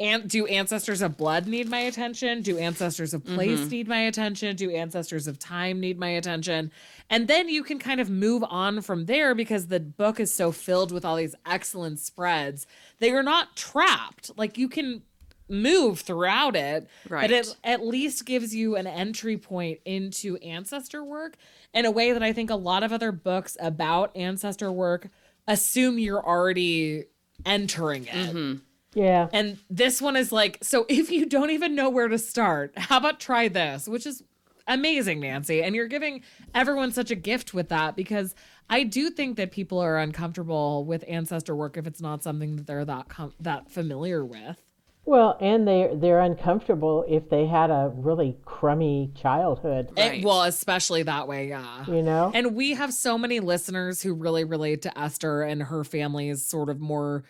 and 0.00 0.28
do 0.28 0.46
ancestors 0.46 1.02
of 1.02 1.16
blood 1.16 1.46
need 1.46 1.68
my 1.68 1.78
attention? 1.80 2.42
Do 2.42 2.58
ancestors 2.58 3.14
of 3.14 3.24
place 3.24 3.60
mm-hmm. 3.60 3.68
need 3.68 3.88
my 3.88 4.00
attention? 4.00 4.56
Do 4.56 4.70
ancestors 4.70 5.26
of 5.26 5.38
time 5.38 5.78
need 5.80 5.98
my 5.98 6.08
attention? 6.08 6.72
And 7.08 7.28
then 7.28 7.48
you 7.48 7.62
can 7.62 7.78
kind 7.78 8.00
of 8.00 8.10
move 8.10 8.42
on 8.48 8.80
from 8.80 9.06
there 9.06 9.34
because 9.34 9.68
the 9.68 9.80
book 9.80 10.18
is 10.18 10.34
so 10.34 10.50
filled 10.50 10.90
with 10.90 11.04
all 11.04 11.16
these 11.16 11.36
excellent 11.46 12.00
spreads 12.00 12.66
that 12.98 13.08
you're 13.08 13.22
not 13.22 13.56
trapped. 13.56 14.36
Like 14.36 14.58
you 14.58 14.68
can 14.68 15.02
move 15.48 16.00
throughout 16.00 16.56
it, 16.56 16.88
right. 17.08 17.22
but 17.22 17.30
it 17.30 17.54
at 17.62 17.84
least 17.84 18.24
gives 18.24 18.54
you 18.54 18.76
an 18.76 18.86
entry 18.86 19.36
point 19.36 19.78
into 19.84 20.36
ancestor 20.38 21.04
work 21.04 21.36
in 21.72 21.84
a 21.84 21.90
way 21.90 22.12
that 22.12 22.22
I 22.22 22.32
think 22.32 22.50
a 22.50 22.56
lot 22.56 22.82
of 22.82 22.92
other 22.92 23.12
books 23.12 23.56
about 23.60 24.16
ancestor 24.16 24.72
work 24.72 25.08
assume 25.46 25.98
you're 25.98 26.24
already 26.24 27.04
entering 27.44 28.06
it. 28.06 28.14
Mm-hmm. 28.14 28.54
Yeah. 28.94 29.28
And 29.32 29.58
this 29.68 30.00
one 30.00 30.16
is 30.16 30.32
like, 30.32 30.58
so 30.62 30.86
if 30.88 31.10
you 31.10 31.26
don't 31.26 31.50
even 31.50 31.74
know 31.74 31.90
where 31.90 32.08
to 32.08 32.18
start, 32.18 32.72
how 32.76 32.98
about 32.98 33.20
try 33.20 33.48
this, 33.48 33.88
which 33.88 34.06
is 34.06 34.22
amazing, 34.66 35.20
Nancy. 35.20 35.62
And 35.62 35.74
you're 35.74 35.88
giving 35.88 36.22
everyone 36.54 36.92
such 36.92 37.10
a 37.10 37.16
gift 37.16 37.54
with 37.54 37.68
that 37.68 37.96
because 37.96 38.34
I 38.70 38.84
do 38.84 39.10
think 39.10 39.36
that 39.36 39.50
people 39.50 39.78
are 39.78 39.98
uncomfortable 39.98 40.84
with 40.84 41.04
ancestor 41.08 41.54
work 41.54 41.76
if 41.76 41.86
it's 41.86 42.00
not 42.00 42.22
something 42.22 42.56
that 42.56 42.66
they're 42.66 42.84
that 42.84 43.08
com- 43.08 43.34
that 43.40 43.70
familiar 43.70 44.24
with. 44.24 44.62
Well, 45.06 45.36
and 45.38 45.68
they 45.68 45.90
they're 45.94 46.20
uncomfortable 46.20 47.04
if 47.06 47.28
they 47.28 47.46
had 47.46 47.68
a 47.70 47.92
really 47.94 48.38
crummy 48.46 49.10
childhood. 49.14 49.90
Right. 49.96 50.20
It, 50.20 50.24
well, 50.24 50.44
especially 50.44 51.02
that 51.02 51.28
way, 51.28 51.48
yeah. 51.48 51.84
You 51.86 52.02
know. 52.02 52.32
And 52.34 52.54
we 52.54 52.72
have 52.72 52.92
so 52.94 53.18
many 53.18 53.40
listeners 53.40 54.02
who 54.02 54.14
really 54.14 54.44
relate 54.44 54.80
to 54.82 54.98
Esther 54.98 55.42
and 55.42 55.64
her 55.64 55.84
family's 55.84 56.42
sort 56.42 56.70
of 56.70 56.80
more 56.80 57.24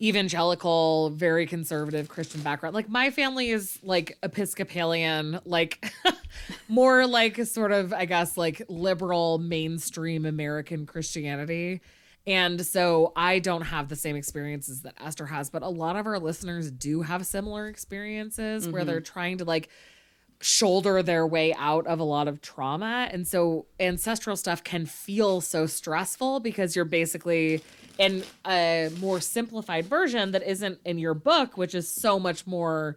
evangelical, 0.00 1.10
very 1.10 1.46
conservative 1.46 2.08
Christian 2.08 2.40
background. 2.42 2.74
Like 2.74 2.88
my 2.88 3.10
family 3.10 3.50
is 3.50 3.78
like 3.82 4.18
Episcopalian, 4.22 5.40
like 5.44 5.92
more 6.68 7.06
like 7.06 7.44
sort 7.46 7.72
of, 7.72 7.92
I 7.92 8.04
guess, 8.04 8.36
like 8.36 8.62
liberal 8.68 9.38
mainstream 9.38 10.26
American 10.26 10.86
Christianity. 10.86 11.80
And 12.26 12.64
so 12.64 13.12
I 13.14 13.38
don't 13.38 13.62
have 13.62 13.88
the 13.88 13.96
same 13.96 14.16
experiences 14.16 14.82
that 14.82 14.94
Esther 14.98 15.26
has, 15.26 15.50
but 15.50 15.62
a 15.62 15.68
lot 15.68 15.96
of 15.96 16.06
our 16.06 16.18
listeners 16.18 16.70
do 16.70 17.02
have 17.02 17.26
similar 17.26 17.68
experiences 17.68 18.64
mm-hmm. 18.64 18.72
where 18.72 18.84
they're 18.84 19.00
trying 19.00 19.38
to 19.38 19.44
like 19.44 19.68
shoulder 20.40 21.02
their 21.02 21.26
way 21.26 21.54
out 21.54 21.86
of 21.86 22.00
a 22.00 22.04
lot 22.04 22.28
of 22.28 22.40
trauma. 22.40 23.08
And 23.12 23.26
so 23.26 23.66
ancestral 23.78 24.36
stuff 24.36 24.64
can 24.64 24.86
feel 24.86 25.40
so 25.40 25.66
stressful 25.66 26.40
because 26.40 26.74
you're 26.74 26.84
basically 26.84 27.62
in 27.98 28.24
a 28.46 28.90
more 29.00 29.20
simplified 29.20 29.86
version 29.86 30.32
that 30.32 30.42
isn't 30.42 30.78
in 30.84 30.98
your 30.98 31.14
book, 31.14 31.56
which 31.56 31.74
is 31.74 31.88
so 31.88 32.18
much 32.18 32.46
more 32.46 32.96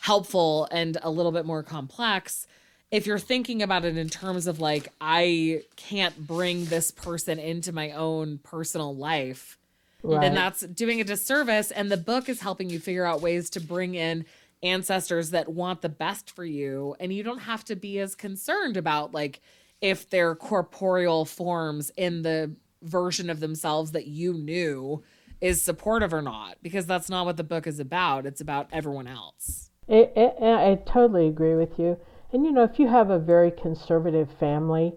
helpful 0.00 0.68
and 0.70 0.98
a 1.02 1.10
little 1.10 1.32
bit 1.32 1.46
more 1.46 1.62
complex. 1.62 2.46
If 2.90 3.06
you're 3.06 3.18
thinking 3.18 3.62
about 3.62 3.84
it 3.84 3.96
in 3.96 4.08
terms 4.08 4.46
of 4.46 4.60
like, 4.60 4.88
I 5.00 5.62
can't 5.76 6.26
bring 6.26 6.66
this 6.66 6.90
person 6.90 7.38
into 7.38 7.72
my 7.72 7.92
own 7.92 8.38
personal 8.38 8.94
life, 8.94 9.58
right. 10.02 10.20
then 10.20 10.34
that's 10.34 10.60
doing 10.60 11.00
a 11.00 11.04
disservice. 11.04 11.70
And 11.70 11.90
the 11.90 11.96
book 11.96 12.28
is 12.28 12.40
helping 12.40 12.68
you 12.68 12.80
figure 12.80 13.06
out 13.06 13.22
ways 13.22 13.48
to 13.50 13.60
bring 13.60 13.94
in 13.94 14.26
ancestors 14.62 15.30
that 15.30 15.48
want 15.48 15.82
the 15.82 15.88
best 15.88 16.30
for 16.30 16.44
you. 16.44 16.94
And 17.00 17.12
you 17.12 17.22
don't 17.22 17.38
have 17.38 17.64
to 17.66 17.76
be 17.76 17.98
as 17.98 18.14
concerned 18.14 18.76
about 18.76 19.14
like, 19.14 19.40
if 19.80 20.08
they're 20.10 20.36
corporeal 20.36 21.24
forms 21.24 21.90
in 21.96 22.22
the 22.22 22.54
version 22.82 23.30
of 23.30 23.40
themselves 23.40 23.92
that 23.92 24.06
you 24.06 24.34
knew 24.34 25.02
is 25.40 25.60
supportive 25.60 26.14
or 26.14 26.22
not 26.22 26.56
because 26.62 26.86
that's 26.86 27.10
not 27.10 27.26
what 27.26 27.36
the 27.36 27.44
book 27.44 27.66
is 27.66 27.80
about. 27.80 28.26
It's 28.26 28.40
about 28.40 28.68
everyone 28.72 29.08
else. 29.08 29.70
It, 29.88 30.12
it, 30.16 30.34
i 30.40 30.78
totally 30.86 31.26
agree 31.26 31.54
with 31.54 31.78
you. 31.78 31.98
And 32.32 32.46
you 32.46 32.52
know 32.52 32.62
if 32.62 32.78
you 32.78 32.88
have 32.88 33.10
a 33.10 33.18
very 33.18 33.50
conservative 33.50 34.30
family 34.38 34.94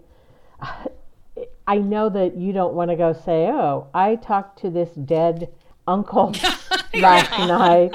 i 1.66 1.76
know 1.76 2.08
that 2.08 2.36
you 2.36 2.50
don't 2.52 2.72
want 2.72 2.90
to 2.90 2.96
go 2.96 3.12
say 3.12 3.48
oh 3.48 3.88
i 3.92 4.14
talked 4.14 4.58
to 4.60 4.70
this 4.70 4.88
dead 4.94 5.52
uncle 5.86 6.34
last 6.94 7.30
night. 7.46 7.94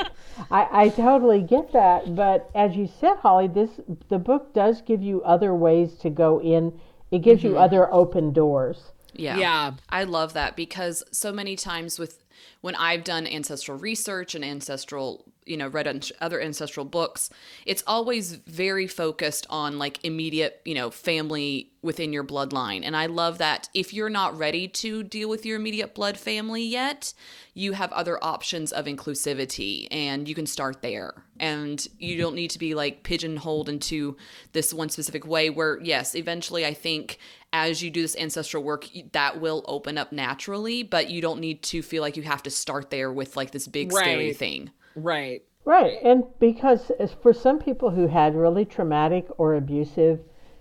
I, 0.50 0.68
I 0.72 0.90
totally 0.90 1.42
get 1.42 1.74
that. 1.74 2.16
But 2.16 2.50
as 2.54 2.76
you 2.76 2.88
said 3.00 3.16
holly 3.18 3.48
this 3.48 3.72
the 4.10 4.20
book 4.20 4.54
does 4.54 4.82
give 4.82 5.02
you 5.02 5.24
other 5.24 5.56
ways 5.56 5.94
to 6.00 6.10
go 6.10 6.42
in. 6.42 6.80
It 7.10 7.20
gives 7.20 7.42
mm-hmm. 7.44 7.54
you 7.54 7.60
other 7.60 7.92
open 7.94 8.34
doors 8.34 8.92
yeah. 9.14 9.38
Yeah. 9.38 9.74
I 9.90 10.04
love 10.04 10.34
that 10.34 10.56
because 10.56 11.04
so 11.12 11.32
many 11.32 11.56
times 11.56 12.00
with 12.00 12.24
when 12.62 12.76
I've 12.76 13.04
done 13.04 13.28
ancestral 13.28 13.78
research 13.78 14.36
and 14.36 14.46
ancestral, 14.46 15.26
you 15.46 15.58
know, 15.58 15.68
read 15.68 16.12
other 16.22 16.42
ancestral 16.42 16.86
books, 16.86 17.30
it's 17.66 17.84
always 17.88 18.34
very 18.34 18.88
focused 18.88 19.48
on 19.50 19.80
like 19.80 20.04
immediate, 20.04 20.62
you 20.66 20.76
know, 20.76 20.92
family 20.92 21.72
within 21.82 22.14
your 22.14 22.24
bloodline. 22.24 22.82
And 22.84 22.96
I 22.96 23.08
love 23.08 23.40
that 23.40 23.68
if 23.74 23.94
you're 23.94 24.10
not 24.10 24.38
ready 24.38 24.68
to 24.68 25.02
deal 25.04 25.30
with 25.30 25.46
your 25.46 25.56
immediate 25.56 25.96
blood 25.96 26.18
family 26.18 26.64
yet, 26.64 27.14
you 27.56 27.74
have 27.74 27.92
other 27.92 28.24
options 28.24 28.72
of 28.72 28.86
inclusivity 28.86 29.88
and 29.90 30.28
you 30.28 30.36
can 30.36 30.46
start 30.46 30.82
there. 30.82 31.24
And 31.40 31.86
you 31.98 32.18
don't 32.18 32.36
need 32.36 32.52
to 32.52 32.60
be 32.60 32.76
like 32.76 33.02
pigeonholed 33.02 33.68
into 33.68 34.16
this 34.54 34.74
one 34.74 34.90
specific 34.90 35.26
way 35.26 35.50
where, 35.50 35.80
yes, 35.82 36.14
eventually 36.14 36.66
I 36.68 36.76
think 36.76 37.18
as 37.52 37.82
you 37.82 37.90
do 37.90 38.04
this 38.04 38.16
ancestral 38.16 38.64
work, 38.64 38.88
that 39.12 39.42
will 39.42 39.66
open 39.68 39.98
up 39.98 40.12
naturally, 40.12 40.84
but 40.84 41.10
you 41.10 41.20
don't 41.20 41.40
need 41.40 41.64
to 41.64 41.82
feel 41.82 42.02
like 42.02 42.16
you 42.16 42.24
have 42.24 42.44
to 42.44 42.52
start 42.52 42.92
there 42.92 43.12
with 43.12 43.36
like 43.36 43.52
this 43.52 43.68
big 43.68 43.92
right. 43.92 44.04
scary 44.04 44.34
thing. 44.34 44.70
Right. 44.96 45.44
Right. 45.64 45.98
And 46.04 46.24
because 46.40 46.92
for 47.22 47.34
some 47.34 47.60
people 47.60 47.92
who 47.92 48.08
had 48.08 48.36
really 48.36 48.66
traumatic 48.66 49.28
or 49.38 49.56
abusive 49.56 50.20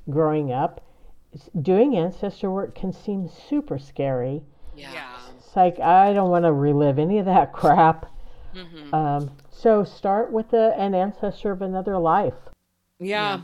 growing 0.09 0.53
up, 0.53 0.85
doing 1.63 1.97
ancestor 1.97 2.51
work 2.51 2.75
can 2.75 2.93
seem 2.93 3.29
super 3.49 3.79
scary. 3.79 4.43
Yeah. 4.77 5.17
It's 5.39 5.57
like, 5.57 5.81
I 5.81 6.13
don't 6.13 6.31
want 6.31 6.45
to 6.45 6.53
relive 6.53 6.99
any 6.99 7.19
of 7.19 7.27
that 7.27 7.53
crap. 7.55 8.07
Mm-hmm. 8.55 8.95
Um, 8.95 9.31
so 9.51 9.85
start 9.85 10.33
with 10.33 10.53
a, 10.53 10.75
an 10.77 10.95
ancestor 10.95 11.51
of 11.53 11.63
another 11.63 11.99
life. 11.99 12.35
Yeah. 12.99 13.37
yeah. 13.37 13.41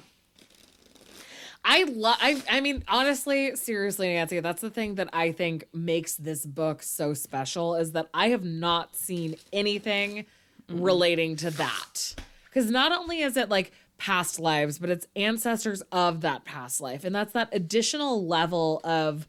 I 1.68 1.82
love. 1.82 2.16
I. 2.20 2.40
I 2.48 2.60
mean, 2.60 2.84
honestly, 2.86 3.56
seriously, 3.56 4.14
Nancy, 4.14 4.38
that's 4.38 4.60
the 4.60 4.70
thing 4.70 4.94
that 4.94 5.08
I 5.12 5.32
think 5.32 5.64
makes 5.74 6.14
this 6.14 6.46
book 6.46 6.80
so 6.80 7.12
special 7.12 7.74
is 7.74 7.90
that 7.92 8.08
I 8.14 8.28
have 8.28 8.44
not 8.44 8.94
seen 8.94 9.34
anything 9.52 10.26
mm-hmm. 10.68 10.82
relating 10.82 11.36
to 11.36 11.50
that. 11.52 12.14
Because 12.44 12.70
not 12.70 12.92
only 12.92 13.20
is 13.20 13.36
it 13.36 13.48
like 13.48 13.72
past 13.98 14.38
lives, 14.38 14.78
but 14.78 14.90
it's 14.90 15.06
ancestors 15.16 15.82
of 15.92 16.20
that 16.22 16.44
past 16.44 16.80
life, 16.80 17.04
and 17.04 17.14
that's 17.14 17.32
that 17.32 17.48
additional 17.52 18.26
level 18.26 18.80
of 18.84 19.26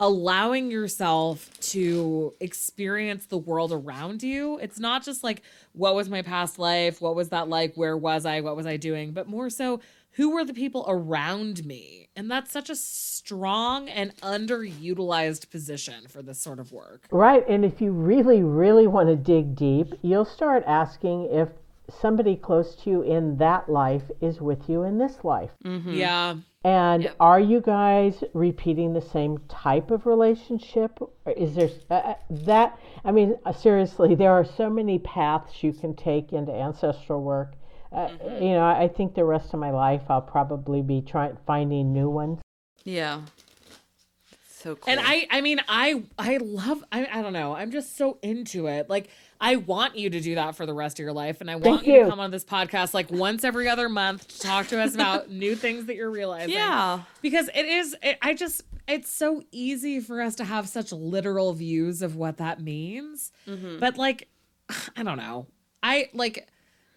allowing 0.00 0.70
yourself 0.70 1.50
to 1.60 2.32
experience 2.40 3.26
the 3.26 3.36
world 3.36 3.70
around 3.70 4.22
you. 4.22 4.58
It's 4.58 4.78
not 4.78 5.04
just 5.04 5.22
like, 5.22 5.42
what 5.74 5.94
was 5.94 6.08
my 6.08 6.22
past 6.22 6.58
life? 6.58 7.02
What 7.02 7.14
was 7.14 7.28
that 7.28 7.48
like? 7.50 7.74
Where 7.74 7.96
was 7.98 8.24
I? 8.24 8.40
What 8.40 8.56
was 8.56 8.64
I 8.64 8.78
doing? 8.78 9.12
But 9.12 9.28
more 9.28 9.50
so, 9.50 9.80
who 10.12 10.30
were 10.30 10.44
the 10.44 10.54
people 10.54 10.84
around 10.88 11.64
me? 11.64 12.08
And 12.16 12.30
that's 12.30 12.50
such 12.52 12.68
a 12.68 12.76
strong 12.76 13.88
and 13.88 14.16
underutilized 14.16 15.50
position 15.50 16.08
for 16.08 16.22
this 16.22 16.40
sort 16.40 16.58
of 16.58 16.72
work. 16.72 17.06
Right. 17.10 17.46
And 17.48 17.64
if 17.64 17.80
you 17.80 17.92
really, 17.92 18.42
really 18.42 18.86
want 18.86 19.08
to 19.08 19.16
dig 19.16 19.54
deep, 19.54 19.94
you'll 20.02 20.24
start 20.24 20.64
asking 20.66 21.28
if 21.30 21.48
somebody 22.00 22.36
close 22.36 22.74
to 22.76 22.90
you 22.90 23.02
in 23.02 23.36
that 23.38 23.68
life 23.68 24.10
is 24.20 24.40
with 24.40 24.68
you 24.68 24.82
in 24.82 24.98
this 24.98 25.24
life. 25.24 25.50
Mm-hmm. 25.64 25.92
Yeah. 25.94 26.36
And 26.62 27.04
yep. 27.04 27.16
are 27.18 27.40
you 27.40 27.60
guys 27.60 28.22
repeating 28.34 28.92
the 28.92 29.00
same 29.00 29.38
type 29.48 29.90
of 29.90 30.06
relationship? 30.06 31.00
Or 31.00 31.32
is 31.32 31.54
there 31.54 31.70
uh, 31.90 31.94
uh 31.94 32.14
that? 32.30 32.78
I 33.04 33.12
mean, 33.12 33.38
uh, 33.46 33.52
seriously, 33.52 34.14
there 34.14 34.32
are 34.32 34.44
so 34.44 34.68
many 34.68 34.98
paths 34.98 35.62
you 35.62 35.72
can 35.72 35.94
take 35.96 36.32
into 36.32 36.52
ancestral 36.52 37.22
work 37.22 37.54
uh, 37.92 38.08
mm-hmm. 38.08 38.42
you 38.42 38.50
know, 38.52 38.64
I 38.64 38.88
think 38.88 39.14
the 39.14 39.24
rest 39.24 39.52
of 39.52 39.60
my 39.60 39.70
life 39.70 40.02
I'll 40.08 40.20
probably 40.20 40.82
be 40.82 41.00
trying 41.00 41.36
finding 41.46 41.92
new 41.92 42.08
ones. 42.08 42.40
Yeah. 42.84 43.22
So 44.60 44.76
cool. 44.76 44.92
And 44.92 45.00
I 45.02 45.26
I 45.30 45.40
mean 45.40 45.60
I 45.68 46.02
I 46.18 46.36
love 46.36 46.84
I 46.92 47.06
I 47.10 47.22
don't 47.22 47.32
know. 47.32 47.54
I'm 47.54 47.70
just 47.70 47.96
so 47.96 48.18
into 48.22 48.66
it. 48.66 48.90
Like 48.90 49.08
I 49.40 49.56
want 49.56 49.96
you 49.96 50.10
to 50.10 50.20
do 50.20 50.34
that 50.34 50.54
for 50.54 50.66
the 50.66 50.74
rest 50.74 50.98
of 50.98 51.02
your 51.02 51.14
life 51.14 51.40
and 51.40 51.50
I 51.50 51.56
want 51.56 51.86
you. 51.86 51.94
you. 51.94 52.04
to 52.04 52.10
come 52.10 52.20
on 52.20 52.30
this 52.30 52.44
podcast 52.44 52.92
like 52.92 53.10
once 53.10 53.42
every 53.42 53.68
other 53.68 53.88
month 53.88 54.28
to 54.28 54.40
talk 54.40 54.66
to 54.68 54.78
us 54.78 54.94
about 54.94 55.30
new 55.30 55.56
things 55.56 55.86
that 55.86 55.96
you're 55.96 56.10
realizing. 56.10 56.50
Yeah. 56.50 57.02
Because 57.22 57.48
it 57.54 57.64
is 57.64 57.96
it, 58.02 58.18
I 58.20 58.34
just 58.34 58.62
it's 58.86 59.10
so 59.10 59.42
easy 59.50 59.98
for 59.98 60.20
us 60.20 60.34
to 60.36 60.44
have 60.44 60.68
such 60.68 60.92
literal 60.92 61.54
views 61.54 62.02
of 62.02 62.16
what 62.16 62.36
that 62.36 62.60
means. 62.60 63.32
Mm-hmm. 63.48 63.78
But 63.78 63.96
like 63.96 64.28
I 64.96 65.02
don't 65.02 65.18
know. 65.18 65.46
I 65.82 66.10
like 66.12 66.46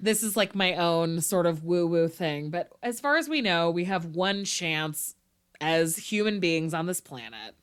this 0.03 0.21
is 0.21 0.35
like 0.35 0.53
my 0.53 0.75
own 0.75 1.21
sort 1.21 1.45
of 1.45 1.63
woo 1.63 1.87
woo 1.87 2.07
thing. 2.07 2.49
But 2.49 2.69
as 2.83 2.99
far 2.99 3.17
as 3.17 3.29
we 3.29 3.41
know, 3.41 3.71
we 3.71 3.85
have 3.85 4.05
one 4.05 4.43
chance 4.43 5.15
as 5.61 5.97
human 5.97 6.39
beings 6.39 6.73
on 6.73 6.85
this 6.85 6.99
planet. 6.99 7.55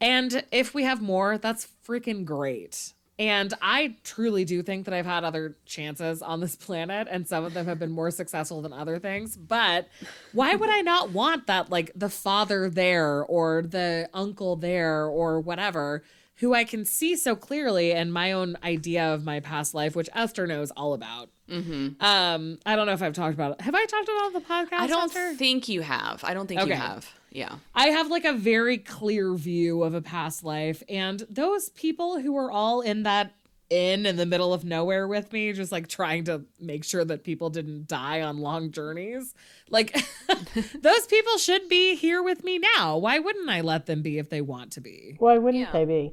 And 0.00 0.44
if 0.50 0.74
we 0.74 0.82
have 0.82 1.00
more, 1.00 1.38
that's 1.38 1.68
freaking 1.86 2.24
great. 2.24 2.92
And 3.18 3.54
I 3.62 3.96
truly 4.02 4.44
do 4.44 4.62
think 4.62 4.86
that 4.86 4.94
I've 4.94 5.06
had 5.06 5.22
other 5.22 5.56
chances 5.64 6.22
on 6.22 6.40
this 6.40 6.56
planet, 6.56 7.06
and 7.08 7.28
some 7.28 7.44
of 7.44 7.54
them 7.54 7.66
have 7.66 7.78
been 7.78 7.92
more 7.92 8.10
successful 8.10 8.62
than 8.62 8.72
other 8.72 8.98
things. 8.98 9.36
But 9.36 9.86
why 10.32 10.56
would 10.56 10.70
I 10.70 10.80
not 10.80 11.10
want 11.10 11.46
that, 11.46 11.70
like 11.70 11.92
the 11.94 12.08
father 12.08 12.68
there 12.68 13.22
or 13.22 13.62
the 13.62 14.08
uncle 14.12 14.56
there 14.56 15.04
or 15.04 15.38
whatever, 15.40 16.02
who 16.36 16.54
I 16.54 16.64
can 16.64 16.84
see 16.84 17.14
so 17.16 17.36
clearly 17.36 17.92
in 17.92 18.10
my 18.10 18.32
own 18.32 18.56
idea 18.64 19.12
of 19.14 19.24
my 19.24 19.40
past 19.40 19.74
life, 19.74 19.94
which 19.94 20.08
Esther 20.14 20.46
knows 20.46 20.70
all 20.72 20.94
about. 20.94 21.30
Mm-hmm. 21.48 22.02
Um, 22.02 22.58
I 22.64 22.74
don't 22.76 22.86
know 22.86 22.92
if 22.92 23.02
I've 23.02 23.12
talked 23.12 23.34
about 23.34 23.52
it. 23.52 23.60
Have 23.60 23.74
I 23.74 23.84
talked 23.84 24.08
about 24.08 24.32
the 24.32 24.40
podcast? 24.40 24.80
I 24.80 24.86
don't 24.86 25.04
Esther? 25.04 25.34
think 25.34 25.68
you 25.68 25.82
have. 25.82 26.24
I 26.24 26.34
don't 26.34 26.46
think 26.46 26.60
Okay. 26.62 26.70
you 26.70 26.76
have. 26.76 27.08
Yeah. 27.30 27.56
I 27.74 27.88
have 27.88 28.08
like 28.10 28.24
a 28.24 28.32
very 28.32 28.78
clear 28.78 29.34
view 29.34 29.82
of 29.84 29.94
a 29.94 30.00
past 30.02 30.44
life, 30.44 30.82
and 30.88 31.20
those 31.30 31.68
people 31.70 32.20
who 32.20 32.36
are 32.36 32.50
all 32.50 32.80
in 32.80 33.02
that 33.04 33.32
inn 33.72 34.04
in 34.04 34.16
the 34.16 34.26
middle 34.26 34.52
of 34.52 34.64
nowhere 34.64 35.08
with 35.08 35.32
me, 35.32 35.52
just 35.52 35.72
like 35.72 35.88
trying 35.88 36.24
to 36.24 36.42
make 36.60 36.84
sure 36.84 37.04
that 37.04 37.24
people 37.24 37.48
didn't 37.48 37.88
die 37.88 38.20
on 38.20 38.38
long 38.38 38.70
journeys, 38.70 39.34
like 39.70 39.96
those 40.80 41.06
people 41.06 41.38
should 41.38 41.68
be 41.68 41.96
here 41.96 42.22
with 42.22 42.44
me 42.44 42.60
now. 42.76 42.98
Why 42.98 43.18
wouldn't 43.18 43.48
I 43.48 43.62
let 43.62 43.86
them 43.86 44.02
be 44.02 44.18
if 44.18 44.28
they 44.28 44.42
want 44.42 44.72
to 44.72 44.80
be? 44.80 45.16
Why 45.18 45.38
wouldn't 45.38 45.62
Yeah. 45.62 45.72
they 45.72 45.84
be? 45.86 46.12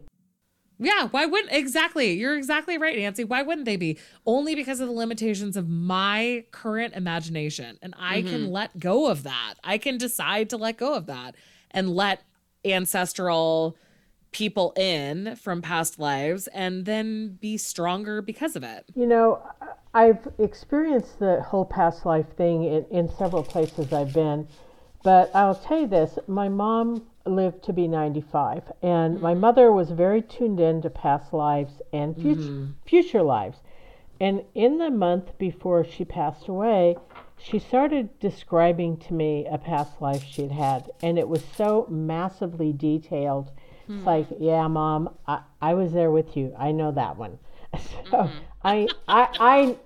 Yeah, 0.82 1.10
why 1.10 1.26
wouldn't 1.26 1.52
exactly? 1.52 2.14
You're 2.14 2.38
exactly 2.38 2.78
right, 2.78 2.98
Nancy. 2.98 3.26
Why 3.26 3.42
wouldn't 3.42 3.66
they 3.66 3.76
be? 3.76 4.00
Only 4.26 4.56
because 4.56 4.80
of 4.80 4.88
the 4.88 4.94
limitations 4.94 5.58
of 5.58 5.68
my 5.68 6.46
current 6.52 6.94
imagination. 6.96 7.78
And 7.82 7.94
I 8.00 8.22
can 8.22 8.44
mm-hmm. 8.44 8.52
let 8.54 8.80
go 8.80 9.08
of 9.08 9.24
that. 9.24 9.56
I 9.62 9.78
can 9.78 9.98
decide 9.98 10.50
to 10.52 10.58
let 10.58 10.78
go 10.78 10.94
of 10.94 11.08
that 11.08 11.36
and 11.72 11.94
let 11.94 12.24
ancestral 12.64 13.76
people 14.32 14.74
in 14.78 15.36
from 15.36 15.62
past 15.62 16.00
lives 16.00 16.48
and 16.48 16.86
then 16.86 17.38
be 17.42 17.58
stronger 17.58 18.22
because 18.22 18.56
of 18.56 18.64
it. 18.64 18.86
You 18.96 19.08
know, 19.08 19.42
I've 19.94 20.28
experienced 20.38 21.20
the 21.20 21.42
whole 21.42 21.66
past 21.66 22.06
life 22.06 22.28
thing 22.38 22.64
in, 22.64 22.86
in 22.92 23.10
several 23.18 23.44
places 23.44 23.92
I've 23.92 24.14
been, 24.14 24.48
but 25.04 25.32
I'll 25.34 25.56
tell 25.56 25.82
you 25.82 25.88
this 25.88 26.20
my 26.28 26.50
mom 26.50 27.08
lived 27.26 27.64
to 27.64 27.74
be 27.74 27.88
95, 27.88 28.72
and 28.82 29.22
my 29.22 29.32
mm-hmm. 29.32 29.42
mother 29.42 29.72
was 29.72 29.92
very 29.92 30.22
tuned 30.22 30.60
in 30.60 30.82
to 30.82 30.90
past 30.90 31.34
lives 31.34 31.82
and 31.94 32.16
future, 32.16 32.42
mm-hmm. 32.42 32.72
future 32.86 33.22
lives. 33.22 33.58
And 34.22 34.44
in 34.54 34.80
the 34.80 34.90
month 34.90 35.38
before 35.38 35.86
she 35.86 36.04
passed 36.04 36.48
away, 36.48 36.98
she 37.38 37.58
started 37.58 38.20
describing 38.20 38.98
to 38.98 39.14
me 39.14 39.48
a 39.50 39.58
past 39.58 40.02
life 40.02 40.24
she'd 40.24 40.52
had, 40.52 40.92
and 41.02 41.18
it 41.18 41.30
was 41.30 41.44
so 41.56 41.88
massively 41.90 42.74
detailed. 42.74 43.52
It's 43.90 44.06
like, 44.06 44.28
yeah, 44.40 44.68
mom, 44.68 45.16
I, 45.28 45.42
I 45.62 45.74
was 45.74 45.92
there 45.92 46.12
with 46.12 46.38
you. 46.38 46.54
I 46.58 46.72
know 46.72 46.92
that 46.92 47.18
one. 47.18 47.40
So 48.10 48.18
mm-hmm. 48.18 48.38
I, 48.64 48.88
I, 49.08 49.28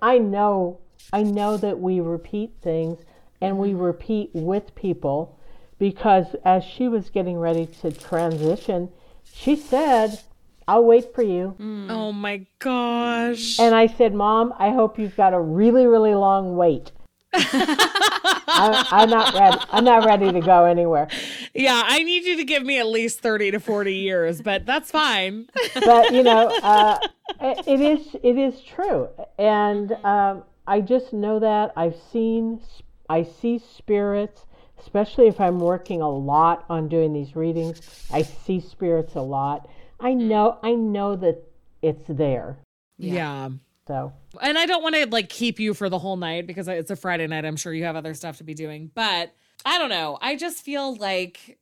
I, 0.02 0.14
I 0.14 0.18
know, 0.18 0.78
I 1.12 1.22
know 1.22 1.56
that 1.58 1.78
we 1.78 2.00
repeat 2.00 2.52
things, 2.62 2.98
and 3.40 3.58
we 3.58 3.70
mm-hmm. 3.70 3.82
repeat 3.82 4.30
with 4.32 4.74
people, 4.74 5.38
because 5.78 6.34
as 6.44 6.64
she 6.64 6.88
was 6.88 7.10
getting 7.10 7.36
ready 7.38 7.66
to 7.82 7.92
transition, 7.92 8.90
she 9.30 9.54
said, 9.56 10.20
"I'll 10.66 10.84
wait 10.84 11.14
for 11.14 11.22
you." 11.22 11.48
Hmm. 11.58 11.90
Oh 11.90 12.12
my 12.12 12.46
gosh. 12.58 13.58
And 13.58 13.74
I 13.74 13.86
said, 13.86 14.14
Mom, 14.14 14.54
I 14.58 14.70
hope 14.70 14.98
you've 14.98 15.16
got 15.16 15.34
a 15.34 15.40
really, 15.40 15.86
really 15.86 16.14
long 16.14 16.56
wait. 16.56 16.92
I, 18.46 18.86
I'm 18.90 19.10
not 19.10 19.34
ready. 19.34 19.58
I'm 19.70 19.84
not 19.84 20.04
ready 20.04 20.32
to 20.32 20.40
go 20.40 20.64
anywhere. 20.64 21.08
Yeah, 21.54 21.82
I 21.84 22.02
need 22.02 22.24
you 22.24 22.36
to 22.36 22.44
give 22.44 22.64
me 22.64 22.78
at 22.78 22.86
least 22.86 23.20
30 23.20 23.52
to 23.52 23.60
40 23.60 23.94
years, 23.94 24.42
but 24.42 24.66
that's 24.66 24.90
fine. 24.90 25.48
But 25.74 26.12
you 26.12 26.22
know, 26.22 26.48
uh, 26.62 26.98
it 27.40 27.66
it 27.66 27.80
is 27.80 28.16
it 28.22 28.36
is 28.38 28.60
true, 28.62 29.08
and 29.38 29.92
um, 30.04 30.44
I 30.66 30.80
just 30.80 31.12
know 31.12 31.38
that 31.40 31.72
I've 31.76 31.96
seen 32.12 32.60
I 33.08 33.22
see 33.22 33.58
spirits, 33.58 34.46
especially 34.80 35.26
if 35.28 35.40
I'm 35.40 35.60
working 35.60 36.00
a 36.00 36.10
lot 36.10 36.64
on 36.68 36.88
doing 36.88 37.12
these 37.12 37.36
readings. 37.36 37.80
I 38.12 38.22
see 38.22 38.60
spirits 38.60 39.14
a 39.14 39.20
lot. 39.20 39.68
I 40.00 40.14
know 40.14 40.58
I 40.62 40.74
know 40.74 41.16
that 41.16 41.42
it's 41.82 42.04
there. 42.08 42.56
yeah. 42.98 43.50
So 43.86 44.12
And 44.40 44.56
I 44.56 44.66
don't 44.66 44.82
want 44.82 44.94
to 44.94 45.06
like 45.08 45.28
keep 45.28 45.60
you 45.60 45.74
for 45.74 45.88
the 45.88 45.98
whole 45.98 46.16
night 46.16 46.46
because 46.46 46.68
it's 46.68 46.90
a 46.90 46.96
Friday 46.96 47.26
night. 47.26 47.44
I'm 47.44 47.56
sure 47.56 47.72
you 47.72 47.84
have 47.84 47.96
other 47.96 48.14
stuff 48.14 48.38
to 48.38 48.44
be 48.44 48.54
doing, 48.54 48.90
but 48.94 49.34
I 49.64 49.78
don't 49.78 49.90
know. 49.90 50.18
I 50.20 50.36
just 50.36 50.64
feel 50.64 50.96
like 50.96 51.58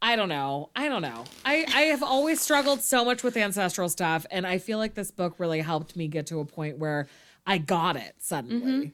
I 0.00 0.14
don't 0.14 0.28
know. 0.28 0.70
I 0.76 0.88
don't 0.88 1.02
know. 1.02 1.24
I 1.44 1.64
I 1.74 1.80
have 1.82 2.02
always 2.02 2.40
struggled 2.40 2.82
so 2.82 3.04
much 3.04 3.22
with 3.22 3.36
ancestral 3.36 3.88
stuff 3.88 4.26
and 4.30 4.46
I 4.46 4.58
feel 4.58 4.78
like 4.78 4.94
this 4.94 5.10
book 5.10 5.38
really 5.38 5.60
helped 5.60 5.96
me 5.96 6.08
get 6.08 6.26
to 6.28 6.40
a 6.40 6.44
point 6.44 6.78
where 6.78 7.08
I 7.46 7.58
got 7.58 7.96
it 7.96 8.14
suddenly. 8.18 8.86
Mm-hmm. 8.86 8.88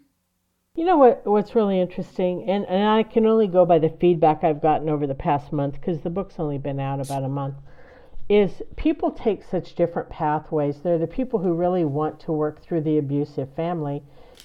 You 0.75 0.87
know 0.87 0.97
what? 0.97 1.27
What's 1.27 1.55
really 1.55 1.79
interesting, 1.81 2.49
and, 2.49 2.65
and 2.65 2.89
I 2.89 3.03
can 3.03 3.27
only 3.27 3.47
go 3.47 3.67
by 3.67 3.79
the 3.79 3.91
feedback 4.01 4.43
I've 4.43 4.63
gotten 4.63 4.89
over 4.89 5.07
the 5.07 5.15
past 5.15 5.53
month 5.53 5.75
because 5.75 6.01
the 6.01 6.09
book's 6.09 6.37
only 6.39 6.57
been 6.57 6.81
out 6.81 6.99
about 6.99 7.25
a 7.25 7.29
month. 7.29 7.57
Is 8.33 8.63
people 8.77 9.11
take 9.11 9.43
such 9.45 9.75
different 9.75 10.09
pathways. 10.09 10.77
There 10.83 10.95
are 10.95 10.99
the 10.99 11.07
people 11.07 11.39
who 11.39 11.53
really 11.53 11.85
want 11.85 12.19
to 12.21 12.33
work 12.33 12.63
through 12.63 12.81
the 12.81 12.97
abusive 12.97 13.55
family. 13.55 14.03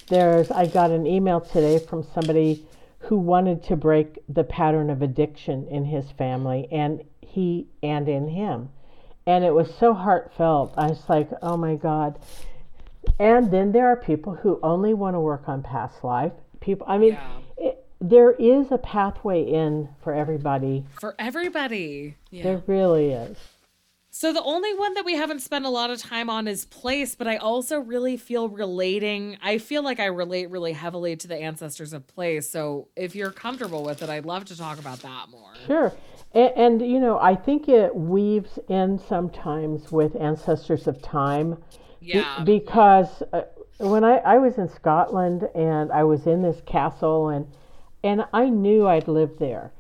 There's 0.10 0.52
I 0.52 0.66
got 0.66 0.92
an 0.92 1.08
email 1.08 1.40
today 1.40 1.80
from 1.80 2.04
somebody 2.04 2.66
who 3.00 3.16
wanted 3.16 3.64
to 3.64 3.78
break 3.78 4.20
the 4.28 4.44
pattern 4.44 4.90
of 4.90 5.02
addiction 5.02 5.70
in 5.70 5.86
his 5.86 6.12
family 6.12 6.68
and 6.70 7.02
he 7.22 7.68
and 7.82 8.10
in 8.10 8.28
him. 8.28 8.68
And 9.26 9.46
it 9.46 9.54
was 9.54 9.74
so 9.80 9.94
heartfelt. 9.94 10.74
I 10.78 10.88
was 10.88 11.08
like, 11.08 11.30
oh 11.42 11.56
my 11.56 11.76
God. 11.76 12.20
And 13.20 13.50
then 13.50 13.72
there 13.72 13.88
are 13.88 13.96
people 13.96 14.36
who 14.36 14.60
only 14.64 14.94
want 14.96 15.16
to 15.16 15.22
work 15.22 15.48
on 15.48 15.64
past 15.64 16.04
life. 16.04 16.34
People, 16.60 16.86
I 16.90 16.98
mean, 16.98 17.18
it, 17.58 17.86
there 18.02 18.32
is 18.32 18.70
a 18.70 18.80
pathway 18.80 19.44
in 19.44 19.88
for 20.04 20.14
everybody. 20.14 20.84
For 21.00 21.16
everybody. 21.18 22.16
There 22.44 22.62
really 22.68 23.12
is. 23.12 23.38
So 24.18 24.34
the 24.34 24.42
only 24.42 24.74
one 24.74 24.96
that 24.96 25.06
we 25.06 25.14
haven't 25.16 25.42
spent 25.44 25.64
a 25.66 25.70
lot 25.70 25.92
of 25.92 26.00
time 26.02 26.28
on 26.28 26.48
is 26.48 26.66
place, 26.66 27.14
but 27.14 27.28
I 27.28 27.38
also 27.38 27.78
really 27.80 28.18
feel 28.18 28.50
relating. 28.50 29.38
I 29.44 29.60
feel 29.60 29.84
like 29.84 30.00
I 30.00 30.06
relate 30.08 30.50
really 30.50 30.74
heavily 30.74 31.16
to 31.18 31.28
the 31.28 31.36
ancestors 31.36 31.94
of 31.94 32.08
place. 32.08 32.50
So 32.50 32.88
if 32.96 33.14
you're 33.16 33.30
comfortable 33.30 33.84
with 33.84 34.02
it, 34.02 34.10
I'd 34.10 34.26
love 34.26 34.46
to 34.46 34.58
talk 34.58 34.80
about 34.80 35.04
that 35.04 35.30
more. 35.30 35.52
Sure. 35.68 35.94
And, 36.34 36.52
and 36.82 36.82
you 36.92 37.00
know, 37.00 37.20
I 37.20 37.36
think 37.36 37.70
it 37.70 37.96
weaves 37.96 38.58
in 38.70 38.98
sometimes 39.08 39.92
with 39.92 40.16
ancestors 40.16 40.88
of 40.88 41.00
time. 41.04 41.54
Be- 42.02 42.08
Yeah. 42.14 42.42
because 42.44 43.22
uh, 43.34 43.42
when 43.78 44.04
I, 44.04 44.16
I 44.18 44.40
was 44.40 44.58
in 44.58 44.68
Scotland 44.68 45.48
and 45.54 45.92
I 45.92 46.04
was 46.04 46.26
in 46.26 46.42
this 46.42 46.60
castle 46.66 47.30
and 47.30 47.46
and 48.04 48.26
I 48.34 48.50
knew 48.50 48.88
I'd 48.88 49.08
lived 49.08 49.38
there. 49.38 49.72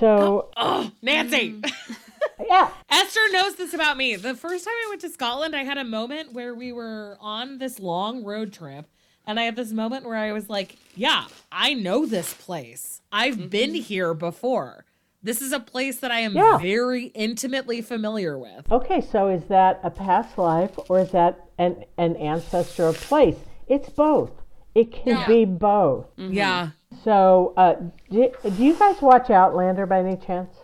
So 0.00 0.48
Oh, 0.56 0.90
Nancy. 1.00 1.60
yeah, 2.48 2.70
Esther 2.90 3.20
knows 3.32 3.56
this 3.56 3.74
about 3.74 3.96
me. 3.96 4.16
The 4.16 4.34
first 4.34 4.64
time 4.64 4.74
I 4.86 4.88
went 4.88 5.00
to 5.02 5.10
Scotland, 5.10 5.54
I 5.56 5.64
had 5.64 5.78
a 5.78 5.84
moment 5.84 6.32
where 6.32 6.54
we 6.54 6.72
were 6.72 7.16
on 7.20 7.58
this 7.58 7.78
long 7.80 8.24
road 8.24 8.52
trip. 8.52 8.86
And 9.26 9.40
I 9.40 9.44
had 9.44 9.56
this 9.56 9.72
moment 9.72 10.04
where 10.04 10.16
I 10.18 10.32
was 10.32 10.50
like, 10.50 10.76
yeah, 10.94 11.24
I 11.50 11.72
know 11.72 12.04
this 12.04 12.34
place. 12.34 13.00
I've 13.10 13.48
been 13.48 13.72
here 13.74 14.12
before. 14.12 14.84
This 15.22 15.40
is 15.40 15.50
a 15.50 15.60
place 15.60 16.00
that 16.00 16.10
I 16.10 16.20
am 16.20 16.36
Yeah. 16.36 16.58
very 16.58 17.04
intimately 17.14 17.80
familiar 17.80 18.38
with. 18.38 18.70
Okay, 18.70 19.00
so 19.00 19.28
is 19.28 19.44
that 19.44 19.80
a 19.82 19.90
past 19.90 20.36
life 20.36 20.72
or 20.90 21.00
is 21.00 21.10
that 21.12 21.40
an, 21.56 21.84
an 21.96 22.16
ancestral 22.18 22.92
place? 22.92 23.36
It's 23.66 23.88
both. 23.88 24.30
It 24.74 24.92
can 24.92 25.26
be 25.26 25.46
both. 25.46 26.06
Yeah. 26.18 26.70
So, 27.02 27.54
uh, 27.56 27.76
do, 28.10 28.30
do 28.42 28.62
you 28.62 28.74
guys 28.74 29.00
watch 29.00 29.30
Outlander 29.30 29.86
by 29.86 30.00
any 30.00 30.16
chance? 30.18 30.54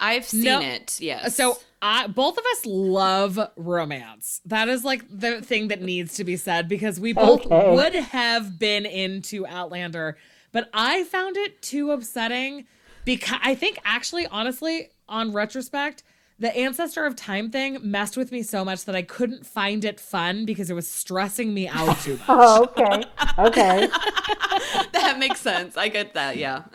I've 0.00 0.24
seen 0.24 0.42
No. 0.44 0.60
it. 0.60 0.98
Yes. 1.00 1.36
So 1.36 1.58
I, 1.82 2.06
both 2.08 2.36
of 2.36 2.44
us 2.52 2.66
love 2.66 3.38
romance. 3.56 4.40
That 4.44 4.68
is 4.68 4.84
like 4.84 5.04
the 5.10 5.40
thing 5.42 5.68
that 5.68 5.80
needs 5.80 6.14
to 6.14 6.24
be 6.24 6.36
said 6.36 6.68
because 6.68 6.98
we 6.98 7.12
both 7.12 7.46
Okay. 7.46 7.74
would 7.74 7.94
have 7.94 8.58
been 8.58 8.84
into 8.86 9.46
Outlander, 9.46 10.16
but 10.52 10.68
I 10.74 11.04
found 11.04 11.36
it 11.36 11.62
too 11.62 11.90
upsetting 11.92 12.66
because 13.04 13.38
I 13.42 13.54
think 13.54 13.78
actually, 13.84 14.26
honestly, 14.26 14.88
on 15.08 15.32
retrospect, 15.32 16.02
the 16.38 16.54
ancestor 16.56 17.04
of 17.04 17.16
time 17.16 17.50
thing 17.50 17.78
messed 17.82 18.16
with 18.16 18.32
me 18.32 18.42
so 18.42 18.64
much 18.64 18.86
that 18.86 18.96
I 18.96 19.02
couldn't 19.02 19.46
find 19.46 19.84
it 19.84 20.00
fun 20.00 20.46
because 20.46 20.70
it 20.70 20.74
was 20.74 20.90
stressing 20.90 21.52
me 21.52 21.68
out 21.68 21.98
too 22.00 22.18
oh, 22.28 22.66
much. 22.66 22.70
Oh, 22.78 22.82
okay. 22.82 23.04
Okay. 23.38 23.86
that 24.92 25.16
makes 25.18 25.40
sense. 25.40 25.76
I 25.76 25.88
get 25.88 26.14
that. 26.14 26.36
Yeah. 26.36 26.64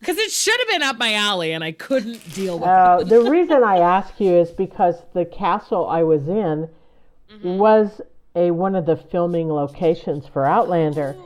Because 0.00 0.18
it 0.18 0.30
should 0.30 0.58
have 0.60 0.68
been 0.68 0.82
up 0.82 0.98
my 0.98 1.14
alley 1.14 1.52
and 1.52 1.64
I 1.64 1.72
couldn't 1.72 2.34
deal 2.34 2.58
with 2.58 2.68
it. 2.68 2.68
Uh, 2.68 3.02
the 3.04 3.20
reason 3.30 3.64
I 3.64 3.78
ask 3.78 4.20
you 4.20 4.34
is 4.36 4.50
because 4.50 4.96
the 5.14 5.24
castle 5.24 5.86
I 5.88 6.02
was 6.02 6.28
in 6.28 6.68
was 7.42 8.00
a 8.34 8.50
one 8.50 8.74
of 8.74 8.86
the 8.86 8.96
filming 8.96 9.48
locations 9.48 10.26
for 10.26 10.44
Outlander. 10.44 11.16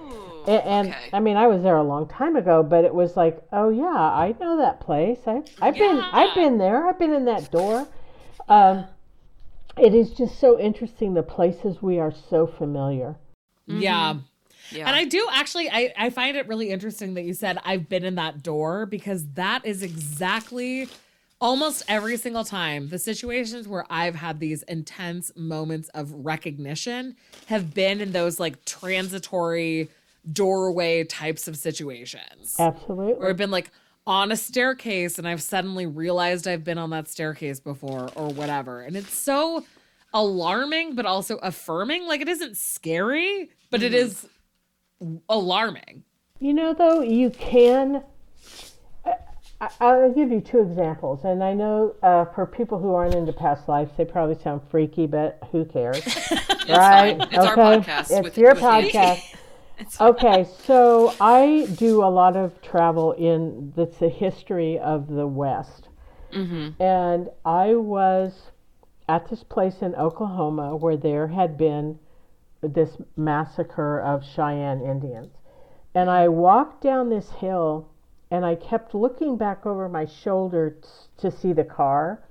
A- 0.47 0.66
and 0.66 0.89
okay. 0.89 1.11
I 1.12 1.21
mean, 1.21 1.37
I 1.37 1.47
was 1.47 1.62
there 1.62 1.77
a 1.77 1.83
long 1.83 2.09
time 2.09 2.37
ago, 2.37 2.62
but 2.62 2.85
it 2.85 2.95
was 2.95 3.16
like, 3.16 3.43
oh 3.53 3.71
yeah, 3.71 3.85
I 3.85 4.35
know 4.41 4.57
that 4.59 4.81
place. 4.81 5.18
I, 5.27 5.43
I've 5.61 5.75
been, 5.75 5.99
I've 5.99 6.35
been 6.35 6.59
there. 6.59 6.89
I've 6.89 6.99
been 6.99 7.12
in 7.12 7.25
that 7.27 7.51
door. 7.51 7.87
Um, 8.49 8.87
it 9.77 9.95
is 9.95 10.11
just 10.12 10.39
so 10.41 10.59
interesting 10.59 11.14
the 11.14 11.23
places 11.23 11.83
we 11.83 11.99
are 11.99 12.12
so 12.31 12.47
familiar. 12.47 13.16
Yeah. 13.66 14.14
Yeah. 14.73 14.87
And 14.87 14.97
I 14.97 15.05
do 15.05 15.27
actually 15.33 15.71
I, 15.71 15.93
I 15.97 16.11
find 16.11 16.37
it 16.37 16.47
really 16.49 16.71
interesting 16.71 17.14
that 17.14 17.23
you 17.23 17.35
said 17.35 17.59
I've 17.64 17.89
been 17.89 18.05
in 18.05 18.16
that 18.16 18.43
door 18.43 18.87
because 18.87 19.27
that 19.33 19.64
is 19.64 19.83
exactly 19.83 20.89
almost 21.41 21.83
every 21.89 22.16
single 22.16 22.45
time 22.45 22.89
the 22.89 22.99
situations 22.99 23.66
where 23.66 23.85
I've 23.91 24.14
had 24.14 24.41
these 24.41 24.62
intense 24.64 25.33
moments 25.35 25.89
of 25.91 26.12
recognition 26.12 27.16
have 27.47 27.73
been 27.75 28.01
in 28.01 28.12
those 28.12 28.39
like 28.39 28.64
transitory 28.64 29.89
doorway 30.31 31.05
types 31.05 31.49
of 31.49 31.57
situations. 31.57 32.57
Absolutely. 32.59 33.14
Where 33.14 33.31
I've 33.31 33.37
been 33.37 33.51
like 33.51 33.71
on 34.07 34.33
a 34.33 34.37
staircase 34.37 35.18
and 35.18 35.27
I've 35.27 35.43
suddenly 35.43 35.87
realized 35.87 36.47
I've 36.47 36.64
been 36.64 36.79
on 36.79 36.91
that 36.91 37.09
staircase 37.09 37.61
before 37.61 38.11
or 38.14 38.29
whatever. 38.29 38.83
And 38.83 38.97
it's 38.97 39.14
so 39.14 39.64
alarming 40.12 40.95
but 40.95 41.07
also 41.07 41.37
affirming. 41.37 42.07
Like 42.07 42.21
it 42.21 42.29
isn't 42.29 42.57
scary, 42.57 43.51
but 43.71 43.83
it 43.83 43.93
mm-hmm. 43.93 44.07
is 44.07 44.27
alarming. 45.28 46.05
You 46.38 46.55
know, 46.55 46.72
though, 46.74 47.01
you 47.03 47.30
can. 47.30 48.03
I, 49.61 49.68
I'll 49.80 50.12
give 50.12 50.30
you 50.30 50.40
two 50.40 50.61
examples, 50.61 51.24
and 51.24 51.44
I 51.44 51.53
know 51.53 51.94
uh, 52.03 52.24
for 52.26 52.46
people 52.46 52.78
who 52.78 52.94
aren't 52.94 53.14
into 53.14 53.32
past 53.32 53.68
lives, 53.68 53.90
they 53.96 54.07
probably 54.07 54.42
sound 54.42 54.62
freaky, 54.70 55.07
but 55.07 55.38
who 55.53 55.66
cares, 55.66 56.03
right? 56.68 57.18
fine. 57.18 57.20
It's 57.30 57.36
our 57.38 57.57
podcast 57.57 58.11
It's 58.11 58.20
with- 58.22 58.38
your 58.38 58.55
with 58.55 58.62
me. 58.62 58.68
podcast. 58.68 59.34
okay, 60.01 60.46
so 60.64 61.14
I 61.20 61.66
do 61.76 62.03
a 62.03 62.09
lot 62.09 62.36
of 62.36 62.61
travel 62.62 63.12
in 63.12 63.72
that's 63.76 63.98
the 63.98 64.09
history 64.09 64.78
of 64.78 65.09
the 65.09 65.26
West, 65.26 65.88
and 66.32 67.28
I 67.44 67.74
was 67.74 68.51
at 69.09 69.28
this 69.28 69.42
place 69.42 69.82
in 69.82 69.94
Oklahoma 69.96 70.76
where 70.76 70.96
there 70.96 71.26
had 71.26 71.59
been 71.59 71.98
this 72.63 72.97
massacre 73.17 74.01
of 74.01 74.25
Cheyenne 74.25 74.81
Indians. 74.83 75.33
And 75.95 76.09
I 76.11 76.29
walked 76.29 76.83
down 76.83 77.11
this 77.11 77.31
hill 77.31 77.89
and 78.31 78.45
I 78.45 78.55
kept 78.55 78.95
looking 78.95 79.37
back 79.37 79.67
over 79.67 79.89
my 79.89 80.07
shoulder 80.07 80.77
t- 80.81 80.89
to 81.19 81.31
see 81.31 81.53
the 81.53 81.65
car 81.65 82.23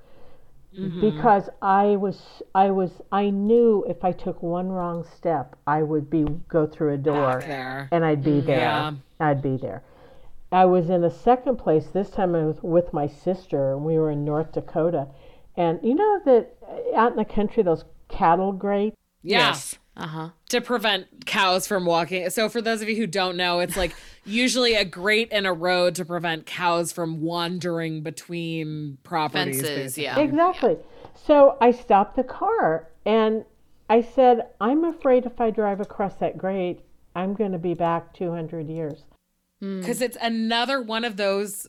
mm-hmm. 0.76 1.00
because 1.00 1.50
I 1.60 1.96
was 1.96 2.42
I 2.54 2.70
was 2.70 3.02
I 3.12 3.30
knew 3.30 3.84
if 3.88 4.02
I 4.02 4.12
took 4.12 4.42
one 4.42 4.68
wrong 4.70 5.04
step 5.16 5.56
I 5.66 5.82
would 5.82 6.08
be 6.08 6.24
go 6.48 6.66
through 6.66 6.94
a 6.94 6.98
door 6.98 7.40
and 7.92 8.04
I'd 8.04 8.24
be 8.24 8.40
mm, 8.40 8.46
there. 8.46 8.58
Yeah. 8.60 8.92
I'd 9.18 9.42
be 9.42 9.58
there. 9.58 9.82
I 10.52 10.64
was 10.64 10.90
in 10.90 11.04
a 11.04 11.10
second 11.10 11.56
place. 11.56 11.86
This 11.86 12.10
time 12.10 12.34
I 12.34 12.44
was 12.44 12.60
with 12.62 12.92
my 12.92 13.06
sister, 13.06 13.72
and 13.72 13.84
we 13.84 13.98
were 13.98 14.10
in 14.10 14.24
North 14.24 14.52
Dakota. 14.52 15.06
And 15.56 15.78
you 15.82 15.94
know 15.94 16.20
that 16.24 16.56
out 16.96 17.12
in 17.12 17.18
the 17.18 17.24
country, 17.24 17.62
those 17.62 17.84
cattle 18.08 18.52
grate. 18.52 18.94
Yeah. 19.22 19.38
Yes. 19.38 19.78
Uh 19.96 20.06
huh. 20.06 20.28
To 20.50 20.60
prevent 20.60 21.26
cows 21.26 21.66
from 21.66 21.84
walking. 21.84 22.30
So, 22.30 22.48
for 22.48 22.62
those 22.62 22.80
of 22.80 22.88
you 22.88 22.96
who 22.96 23.06
don't 23.06 23.36
know, 23.36 23.60
it's 23.60 23.76
like 23.76 23.94
usually 24.24 24.74
a 24.74 24.84
grate 24.84 25.30
in 25.30 25.46
a 25.46 25.52
road 25.52 25.94
to 25.96 26.04
prevent 26.04 26.46
cows 26.46 26.92
from 26.92 27.20
wandering 27.20 28.02
between 28.02 28.98
properties. 29.02 29.60
Fences. 29.60 29.96
basically. 29.96 30.04
Yeah. 30.04 30.18
Exactly. 30.20 30.76
So 31.26 31.56
I 31.60 31.70
stopped 31.70 32.16
the 32.16 32.24
car 32.24 32.88
and 33.04 33.44
I 33.88 34.02
said, 34.02 34.48
I'm 34.60 34.84
afraid 34.84 35.26
if 35.26 35.40
I 35.40 35.50
drive 35.50 35.80
across 35.80 36.14
that 36.16 36.38
grate, 36.38 36.80
I'm 37.14 37.34
going 37.34 37.52
to 37.52 37.58
be 37.58 37.74
back 37.74 38.14
200 38.14 38.68
years. 38.68 39.04
Because 39.60 40.00
it's 40.00 40.16
another 40.22 40.80
one 40.80 41.04
of 41.04 41.18
those 41.18 41.66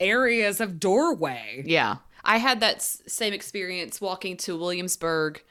areas 0.00 0.60
of 0.60 0.80
doorway. 0.80 1.62
Yeah. 1.66 1.96
I 2.24 2.38
had 2.38 2.60
that 2.60 2.80
same 2.80 3.34
experience 3.34 4.00
walking 4.00 4.38
to 4.38 4.56
Williamsburg. 4.56 5.42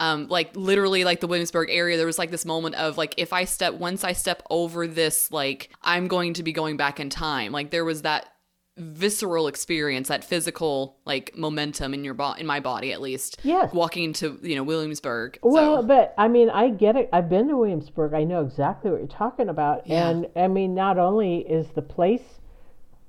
Um, 0.00 0.28
like 0.28 0.56
literally 0.56 1.04
like 1.04 1.20
the 1.20 1.26
Williamsburg 1.26 1.68
area, 1.70 1.98
there 1.98 2.06
was 2.06 2.18
like 2.18 2.30
this 2.30 2.46
moment 2.46 2.74
of 2.76 2.96
like 2.96 3.14
if 3.18 3.34
I 3.34 3.44
step 3.44 3.74
once 3.74 4.02
I 4.02 4.12
step 4.12 4.42
over 4.48 4.86
this, 4.86 5.30
like 5.30 5.70
I'm 5.82 6.08
going 6.08 6.34
to 6.34 6.42
be 6.42 6.52
going 6.52 6.78
back 6.78 6.98
in 6.98 7.10
time. 7.10 7.52
Like 7.52 7.70
there 7.70 7.84
was 7.84 8.02
that 8.02 8.26
visceral 8.78 9.46
experience, 9.46 10.08
that 10.08 10.24
physical 10.24 10.96
like 11.04 11.36
momentum 11.36 11.92
in 11.92 12.02
your 12.02 12.14
bo- 12.14 12.32
in 12.32 12.46
my 12.46 12.60
body 12.60 12.92
at 12.92 13.00
least. 13.00 13.40
Yes. 13.42 13.72
Walking 13.74 14.04
into, 14.04 14.38
you 14.42 14.56
know, 14.56 14.62
Williamsburg. 14.62 15.38
Well, 15.42 15.82
so, 15.82 15.86
but 15.86 16.14
I 16.16 16.28
mean, 16.28 16.48
I 16.50 16.70
get 16.70 16.96
it. 16.96 17.10
I've 17.12 17.28
been 17.28 17.48
to 17.48 17.56
Williamsburg. 17.56 18.14
I 18.14 18.24
know 18.24 18.40
exactly 18.40 18.90
what 18.90 19.00
you're 19.00 19.06
talking 19.06 19.48
about. 19.48 19.86
Yeah. 19.86 20.08
And 20.08 20.28
I 20.34 20.48
mean, 20.48 20.74
not 20.74 20.98
only 20.98 21.40
is 21.40 21.68
the 21.74 21.82
place 21.82 22.40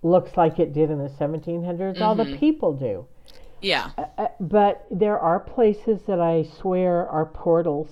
looks 0.03 0.35
like 0.35 0.59
it 0.59 0.73
did 0.73 0.89
in 0.89 0.97
the 0.97 1.09
1700s, 1.09 2.01
all 2.01 2.15
the 2.15 2.35
people 2.37 2.73
do. 2.73 3.05
Yeah. 3.62 3.91
Uh, 4.18 4.28
but 4.39 4.86
there 4.91 5.20
are 5.20 5.39
places 5.39 6.01
that 6.07 6.20
I 6.20 6.43
swear 6.59 7.07
are 7.09 7.26
portals 7.26 7.89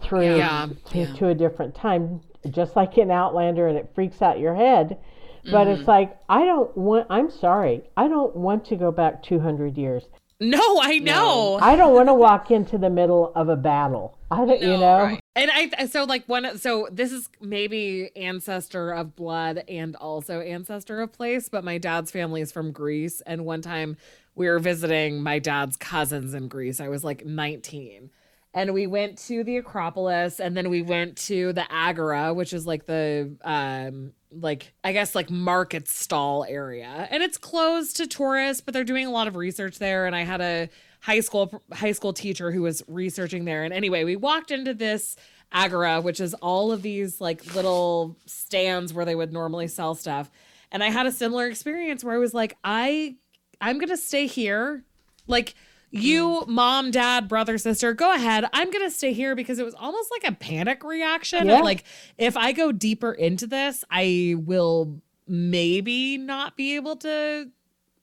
through 0.00 0.36
Yeah. 0.36 0.68
to, 0.86 0.98
Yeah. 0.98 1.12
to 1.14 1.28
a 1.28 1.34
different 1.34 1.74
time, 1.74 2.20
just 2.50 2.74
like 2.76 2.98
in 2.98 3.10
Outlander, 3.10 3.68
and 3.68 3.78
it 3.78 3.90
freaks 3.94 4.20
out 4.22 4.38
your 4.38 4.54
head. 4.54 4.98
But 5.44 5.66
Mm-hmm. 5.66 5.80
it's 5.80 5.88
like 5.88 6.16
I 6.28 6.44
don't 6.44 6.76
want. 6.76 7.06
I'm 7.10 7.30
sorry, 7.30 7.82
I 7.96 8.06
don't 8.08 8.34
want 8.36 8.64
to 8.66 8.76
go 8.76 8.92
back 8.92 9.22
200 9.24 9.76
years. 9.76 10.04
No, 10.38 10.80
I 10.80 10.98
know. 10.98 11.58
I 11.62 11.76
don't 11.76 11.94
want 11.94 12.08
to 12.08 12.14
walk 12.14 12.50
into 12.50 12.76
the 12.78 12.90
middle 12.90 13.32
of 13.36 13.48
a 13.48 13.54
battle. 13.56 14.18
I 14.30 14.44
don't, 14.44 14.60
you 14.60 14.76
know. 14.76 14.98
right. 15.04 15.20
And 15.36 15.50
I 15.52 15.86
so 15.86 16.04
like 16.04 16.24
one 16.28 16.58
so 16.58 16.88
this 16.92 17.12
is 17.12 17.28
maybe 17.40 18.10
ancestor 18.16 18.92
of 18.92 19.14
blood 19.16 19.62
and 19.68 19.94
also 19.96 20.40
ancestor 20.40 21.00
of 21.00 21.12
place, 21.12 21.48
but 21.48 21.64
my 21.64 21.78
dad's 21.78 22.10
family 22.10 22.40
is 22.40 22.50
from 22.52 22.72
Greece 22.72 23.20
and 23.26 23.44
one 23.44 23.62
time 23.62 23.96
we 24.34 24.48
were 24.48 24.58
visiting 24.58 25.22
my 25.22 25.38
dad's 25.38 25.76
cousins 25.76 26.34
in 26.34 26.48
Greece. 26.48 26.80
I 26.80 26.88
was 26.88 27.04
like 27.04 27.24
19. 27.24 28.10
And 28.54 28.74
we 28.74 28.86
went 28.86 29.16
to 29.28 29.44
the 29.44 29.56
Acropolis 29.56 30.38
and 30.38 30.56
then 30.56 30.68
we 30.68 30.82
went 30.82 31.16
to 31.16 31.52
the 31.54 31.70
Agora, 31.72 32.34
which 32.34 32.52
is 32.52 32.66
like 32.66 32.84
the 32.84 33.34
um 33.42 34.12
like 34.30 34.72
I 34.84 34.92
guess 34.92 35.14
like 35.14 35.30
market 35.30 35.88
stall 35.88 36.44
area. 36.48 37.08
And 37.10 37.22
it's 37.22 37.38
closed 37.38 37.96
to 37.96 38.06
tourists, 38.06 38.60
but 38.60 38.74
they're 38.74 38.84
doing 38.84 39.06
a 39.06 39.10
lot 39.10 39.26
of 39.26 39.36
research 39.36 39.78
there 39.78 40.06
and 40.06 40.14
I 40.14 40.22
had 40.22 40.40
a 40.40 40.68
high 41.00 41.20
school 41.20 41.62
high 41.72 41.92
school 41.92 42.12
teacher 42.12 42.50
who 42.50 42.62
was 42.62 42.82
researching 42.88 43.44
there. 43.44 43.64
And 43.64 43.72
anyway, 43.72 44.04
we 44.04 44.16
walked 44.16 44.50
into 44.50 44.74
this 44.74 45.16
agora, 45.50 46.00
which 46.00 46.20
is 46.20 46.34
all 46.34 46.72
of 46.72 46.82
these 46.82 47.20
like 47.20 47.54
little 47.54 48.16
stands 48.26 48.92
where 48.92 49.04
they 49.04 49.14
would 49.14 49.32
normally 49.32 49.68
sell 49.68 49.94
stuff. 49.94 50.30
And 50.70 50.82
I 50.82 50.90
had 50.90 51.06
a 51.06 51.12
similar 51.12 51.46
experience 51.46 52.02
where 52.02 52.14
I 52.14 52.18
was 52.18 52.32
like, 52.32 52.56
I 52.64 53.16
I'm 53.62 53.78
gonna 53.78 53.96
stay 53.96 54.26
here. 54.26 54.84
Like 55.26 55.54
you, 55.90 56.44
mom, 56.48 56.90
dad, 56.90 57.28
brother, 57.28 57.58
sister, 57.58 57.92
go 57.92 58.14
ahead. 58.14 58.46
I'm 58.52 58.70
gonna 58.70 58.90
stay 58.90 59.12
here 59.12 59.34
because 59.34 59.58
it 59.58 59.64
was 59.64 59.74
almost 59.74 60.10
like 60.10 60.30
a 60.30 60.34
panic 60.34 60.82
reaction. 60.84 61.46
Yeah. 61.46 61.60
Like, 61.60 61.84
if 62.18 62.36
I 62.36 62.52
go 62.52 62.72
deeper 62.72 63.12
into 63.12 63.46
this, 63.46 63.84
I 63.90 64.34
will 64.38 65.00
maybe 65.28 66.18
not 66.18 66.56
be 66.56 66.76
able 66.76 66.96
to 66.96 67.50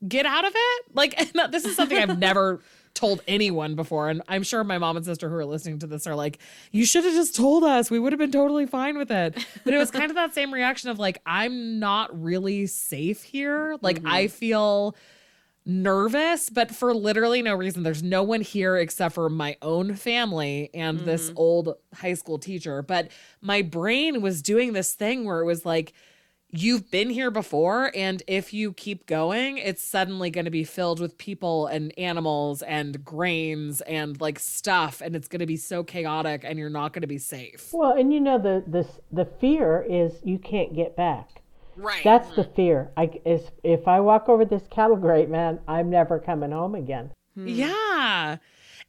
get 0.08 0.26
out 0.26 0.46
of 0.46 0.54
it. 0.56 0.86
Like 0.94 1.34
this 1.52 1.66
is 1.66 1.76
something 1.76 1.98
I've 1.98 2.20
never 2.20 2.62
told 2.96 3.22
anyone 3.28 3.76
before 3.76 4.10
and 4.10 4.22
I'm 4.28 4.44
sure 4.44 4.64
my 4.64 4.78
mom 4.78 4.98
and 4.98 5.06
sister 5.06 5.30
who 5.30 5.36
are 5.36 5.46
listening 5.46 5.80
to 5.80 5.88
this 5.88 6.08
are 6.08 6.16
like 6.16 6.40
you 6.72 6.86
should 6.86 7.06
have 7.06 7.14
just 7.14 7.36
told 7.36 7.64
us 7.64 7.90
we 7.90 8.00
would 8.00 8.12
have 8.12 8.20
been 8.20 8.32
totally 8.32 8.66
fine 8.66 8.98
with 8.98 9.12
it 9.12 9.38
but 9.64 9.74
it 9.74 9.78
was 9.78 9.92
kind 9.92 10.10
of 10.10 10.16
that 10.16 10.34
same 10.34 10.54
reaction 10.54 10.90
of 10.90 11.00
like 11.00 11.22
I'm 11.26 11.80
not 11.80 12.22
really 12.22 12.66
safe 12.66 13.24
here 13.24 13.78
like 13.82 14.02
I 14.06 14.26
mm-hmm. 14.26 14.36
feel 14.36 14.96
nervous 15.70 16.50
but 16.50 16.72
for 16.72 16.94
literally 16.94 17.42
no 17.42 17.56
reason. 17.56 17.84
There's 17.84 18.04
no 18.04 18.24
one 18.24 18.42
here 18.42 18.76
except 18.78 19.16
for 19.16 19.30
my 19.30 19.56
own 19.62 19.96
family 19.96 20.70
and 20.74 21.00
this 21.02 21.28
mm-hmm. 21.28 21.38
old 21.38 21.76
high 21.94 22.16
school 22.16 22.40
teacher. 22.40 22.82
But 22.82 23.12
my 23.42 23.62
brain 23.62 24.22
was 24.22 24.42
doing 24.42 24.74
this 24.74 24.94
thing 24.94 25.26
where 25.26 25.40
it 25.40 25.46
was 25.46 25.66
like 25.66 25.94
you've 26.52 26.90
been 26.90 27.12
here 27.12 27.30
before 27.30 27.92
and 27.96 28.24
if 28.26 28.52
you 28.54 28.74
keep 28.74 29.06
going 29.06 29.60
it's 29.60 29.84
suddenly 29.84 30.32
going 30.32 30.46
to 30.46 30.52
be 30.52 30.64
filled 30.64 31.00
with 31.00 31.16
people 31.20 31.68
and 31.68 31.94
animals 31.96 32.64
and 32.64 33.06
grains 33.06 33.82
and 33.82 34.20
like 34.20 34.40
stuff 34.40 35.00
and 35.00 35.16
it's 35.16 35.28
going 35.28 35.40
to 35.40 35.46
be 35.46 35.58
so 35.58 35.84
chaotic 35.84 36.42
and 36.44 36.58
you're 36.58 36.70
not 36.70 36.92
going 36.92 37.02
to 37.02 37.08
be 37.08 37.20
safe. 37.20 37.70
Well, 37.72 37.92
and 37.92 38.12
you 38.12 38.20
know 38.20 38.40
the 38.40 38.64
the 38.68 38.88
the 39.12 39.26
fear 39.26 39.86
is 39.88 40.14
you 40.24 40.40
can't 40.40 40.74
get 40.74 40.96
back. 40.96 41.39
Right 41.80 42.04
That's 42.04 42.30
the 42.36 42.44
mm-hmm. 42.44 42.56
fear. 42.56 42.92
I 42.98 43.10
is 43.26 43.42
if 43.64 43.88
I 43.88 44.00
walk 44.00 44.30
over 44.30 44.46
this 44.46 44.64
cattle 44.70 44.98
grate, 44.98 45.30
man, 45.30 45.60
I'm 45.68 45.90
never 45.90 46.20
coming 46.20 46.52
home 46.52 46.76
again. 46.76 47.12
Hmm. 47.36 47.48
yeah 47.48 48.38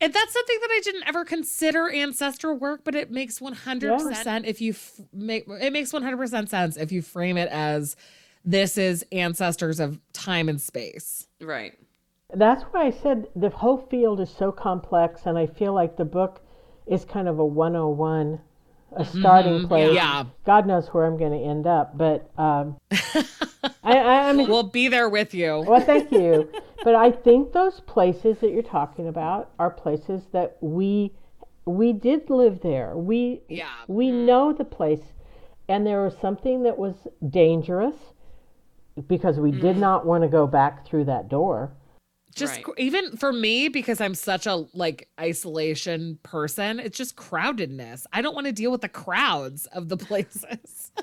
and 0.01 0.13
that's 0.13 0.33
something 0.33 0.59
that 0.61 0.71
I 0.71 0.81
didn't 0.83 1.07
ever 1.07 1.25
consider 1.25 1.93
ancestral 1.93 2.57
work, 2.57 2.85
but 2.85 2.95
it 2.95 3.11
makes 3.11 3.39
100% 3.39 4.47
if 4.47 4.61
you 4.61 4.73
f- 4.73 5.01
make 5.13 5.45
it 5.47 5.73
makes 5.73 5.93
100% 5.93 6.49
sense 6.49 6.77
if 6.79 6.91
you 6.91 7.03
frame 7.03 7.37
it 7.37 7.51
as 7.51 7.97
this 8.43 8.79
is 8.79 9.05
ancestors 9.13 9.79
of 9.79 10.01
time 10.15 10.49
and 10.49 10.61
space. 10.61 11.27
Right. 11.41 11.79
That's 12.33 12.63
why 12.65 12.87
I 12.87 12.91
said 12.91 13.27
the 13.37 13.51
whole 13.51 13.87
field 13.91 14.21
is 14.21 14.31
so 14.31 14.53
complex, 14.53 15.23
and 15.27 15.37
I 15.37 15.47
feel 15.47 15.75
like 15.75 15.97
the 15.97 16.05
book 16.05 16.41
is 16.87 17.05
kind 17.05 17.29
of 17.29 17.39
a 17.39 17.45
101 17.45 18.41
a 18.97 19.03
mm-hmm. 19.03 19.21
starting 19.21 19.69
place. 19.69 19.95
Yeah. 19.95 20.25
God 20.45 20.67
knows 20.67 20.89
where 20.89 21.07
I'm 21.07 21.19
going 21.19 21.33
to 21.33 21.45
end 21.45 21.67
up, 21.67 21.97
but 21.97 22.31
um, 22.39 22.77
I, 22.91 23.97
I, 23.97 24.29
I 24.29 24.33
mean, 24.33 24.49
We'll 24.49 24.65
be 24.65 24.89
there 24.89 25.09
with 25.09 25.35
you. 25.35 25.65
well, 25.67 25.81
thank 25.81 26.11
you. 26.13 26.51
But 26.83 26.95
I 26.95 27.11
think 27.11 27.53
those 27.53 27.81
places 27.81 28.39
that 28.39 28.53
you're 28.53 28.63
talking 28.63 29.07
about 29.07 29.51
are 29.59 29.69
places 29.71 30.23
that 30.33 30.57
we 30.63 31.13
we 31.67 31.93
did 31.93 32.31
live 32.31 32.61
there. 32.63 32.97
We 32.97 33.43
Yeah. 33.51 33.69
we 33.87 34.09
mm. 34.09 34.25
know 34.25 34.55
the 34.55 34.65
place, 34.65 35.13
and 35.69 35.87
there 35.87 36.03
was 36.03 36.17
something 36.17 36.63
that 36.63 36.79
was 36.79 36.95
dangerous 37.29 37.97
because 39.09 39.39
we 39.39 39.51
did 39.51 39.77
mm. 39.77 39.81
not 39.81 40.07
want 40.07 40.25
to 40.25 40.29
go 40.29 40.47
back 40.47 40.87
through 40.87 41.05
that 41.05 41.29
door. 41.29 41.73
Just 42.35 42.55
Right. 42.57 42.65
cr- 42.65 42.71
even 42.79 43.17
for 43.17 43.33
me 43.33 43.69
because 43.69 44.01
i'm 44.01 44.15
such 44.15 44.47
a 44.47 44.65
like 44.75 45.09
isolation 45.21 46.19
person 46.23 46.79
it's 46.79 46.97
just 46.97 47.17
crowdedness 47.17 48.07
i 48.13 48.23
don't 48.23 48.35
want 48.35 48.47
to 48.47 48.53
deal 48.53 48.71
with 48.71 48.81
the 48.83 48.89
crowds 48.89 49.67
of 49.67 49.89
the 49.89 49.97
places 50.09 50.93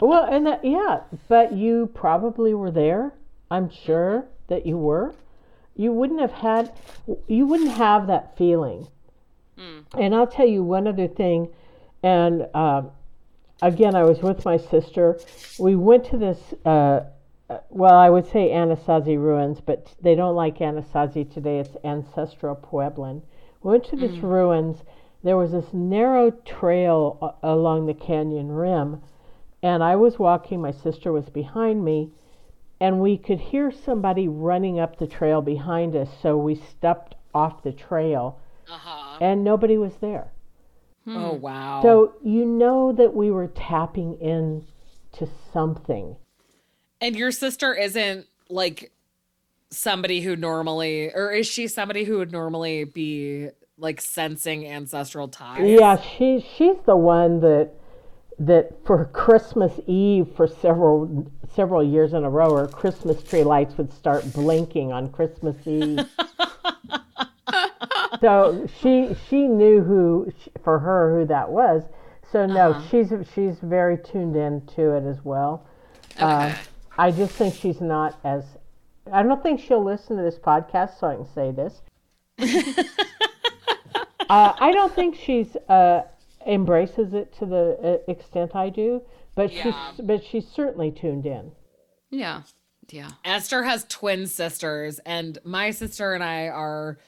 Well, 0.00 0.24
and 0.24 0.46
that, 0.46 0.64
yeah, 0.64 1.00
but 1.28 1.52
you 1.52 1.90
probably 1.92 2.54
were 2.54 2.70
there. 2.70 3.12
I'm 3.50 3.68
sure 3.68 4.24
that 4.46 4.64
you 4.64 4.78
were. 4.78 5.12
You 5.76 5.92
wouldn't 5.92 6.20
have 6.20 6.30
had, 6.32 6.72
you 7.26 7.46
wouldn't 7.46 7.72
have 7.72 8.06
that 8.06 8.36
feeling. 8.38 8.86
And 9.98 10.14
I'll 10.14 10.26
tell 10.26 10.46
you 10.46 10.62
one 10.64 10.86
other 10.88 11.08
thing. 11.08 11.48
And 12.02 12.46
uh, 12.54 12.82
again, 13.60 13.94
I 13.94 14.04
was 14.04 14.20
with 14.20 14.44
my 14.44 14.56
sister. 14.56 15.18
We 15.58 15.76
went 15.76 16.04
to 16.06 16.16
this. 16.16 16.38
Uh, 16.64 17.00
well, 17.70 17.94
I 17.94 18.10
would 18.10 18.26
say 18.26 18.50
Anasazi 18.50 19.16
ruins, 19.16 19.60
but 19.60 19.94
they 20.02 20.14
don't 20.14 20.36
like 20.36 20.58
Anasazi 20.58 21.32
today. 21.32 21.58
It's 21.58 21.76
ancestral 21.84 22.56
Puebloan. 22.56 23.22
We 23.62 23.70
went 23.70 23.84
to 23.86 23.96
this 23.96 24.16
ruins. 24.18 24.82
There 25.22 25.36
was 25.36 25.52
this 25.52 25.72
narrow 25.72 26.30
trail 26.30 27.18
a- 27.22 27.52
along 27.54 27.86
the 27.86 27.94
canyon 27.94 28.50
rim, 28.52 29.00
and 29.62 29.82
I 29.82 29.96
was 29.96 30.18
walking. 30.18 30.60
My 30.60 30.72
sister 30.72 31.12
was 31.12 31.28
behind 31.30 31.84
me, 31.84 32.10
and 32.80 33.00
we 33.00 33.16
could 33.16 33.38
hear 33.38 33.70
somebody 33.70 34.26
running 34.28 34.80
up 34.80 34.98
the 34.98 35.06
trail 35.06 35.40
behind 35.40 35.94
us. 35.94 36.08
So 36.20 36.36
we 36.36 36.54
stepped 36.56 37.14
off 37.34 37.62
the 37.62 37.72
trail, 37.72 38.38
uh-huh. 38.68 39.18
and 39.20 39.44
nobody 39.44 39.78
was 39.78 39.96
there. 40.00 40.32
oh 41.06 41.34
wow 41.34 41.80
So 41.82 42.14
you 42.22 42.44
know 42.44 42.92
that 42.92 43.14
we 43.14 43.30
were 43.30 43.48
tapping 43.48 44.14
in 44.20 44.66
to 45.12 45.28
something. 45.52 46.16
And 47.02 47.16
your 47.16 47.32
sister 47.32 47.74
isn't 47.74 48.26
like 48.48 48.92
somebody 49.70 50.20
who 50.20 50.36
normally 50.36 51.10
or 51.14 51.32
is 51.32 51.46
she 51.46 51.66
somebody 51.66 52.04
who 52.04 52.18
would 52.18 52.32
normally 52.32 52.84
be 52.84 53.48
like 53.76 54.00
sensing 54.00 54.66
ancestral 54.66 55.28
ties 55.28 55.60
Yeah, 55.60 56.00
she 56.00 56.46
she's 56.56 56.76
the 56.86 56.96
one 56.96 57.40
that 57.40 57.72
that 58.38 58.72
for 58.86 59.04
Christmas 59.06 59.72
Eve 59.86 60.28
for 60.36 60.46
several 60.46 61.30
several 61.54 61.84
years 61.84 62.12
in 62.12 62.24
a 62.24 62.30
row, 62.30 62.56
her 62.56 62.66
Christmas 62.66 63.22
tree 63.22 63.44
lights 63.44 63.76
would 63.76 63.92
start 63.92 64.32
blinking 64.32 64.92
on 64.92 65.10
Christmas 65.10 65.56
Eve. 65.66 66.00
so 68.20 68.66
she 68.80 69.14
she 69.28 69.48
knew 69.48 69.82
who 69.82 70.32
for 70.62 70.78
her 70.78 71.18
who 71.18 71.26
that 71.26 71.50
was. 71.50 71.82
So 72.30 72.46
no, 72.46 72.82
she's 72.90 73.12
she's 73.34 73.58
very 73.60 73.98
tuned 73.98 74.36
in 74.36 74.66
to 74.76 74.96
it 74.96 75.04
as 75.04 75.24
well. 75.24 75.66
Uh, 76.18 76.54
I 76.98 77.10
just 77.10 77.34
think 77.34 77.54
she's 77.54 77.80
not 77.80 78.18
as. 78.24 78.44
I 79.12 79.22
don't 79.22 79.42
think 79.42 79.60
she'll 79.60 79.82
listen 79.82 80.16
to 80.16 80.22
this 80.22 80.38
podcast, 80.38 80.98
so 81.00 81.06
I 81.08 81.16
can 81.16 81.26
say 81.34 81.50
this. 81.50 81.82
uh, 84.28 84.52
I 84.58 84.72
don't 84.72 84.94
think 84.94 85.16
she's 85.16 85.56
uh, 85.68 86.02
embraces 86.46 87.12
it 87.14 87.32
to 87.38 87.46
the 87.46 88.00
uh, 88.06 88.10
extent 88.10 88.54
I 88.54 88.68
do, 88.68 89.02
but 89.34 89.52
Yeah. 89.52 89.62
she's 89.62 90.04
but 90.04 90.24
she's 90.24 90.46
certainly 90.46 90.90
tuned 90.90 91.26
in. 91.26 91.52
Yeah. 92.10 92.42
Yeah. 92.90 93.10
Esther 93.24 93.62
has 93.62 93.84
twin 93.88 94.26
sisters, 94.26 94.98
and 95.06 95.38
my 95.44 95.70
sister 95.70 96.12
and 96.14 96.22
I 96.22 96.48
are 96.48 96.98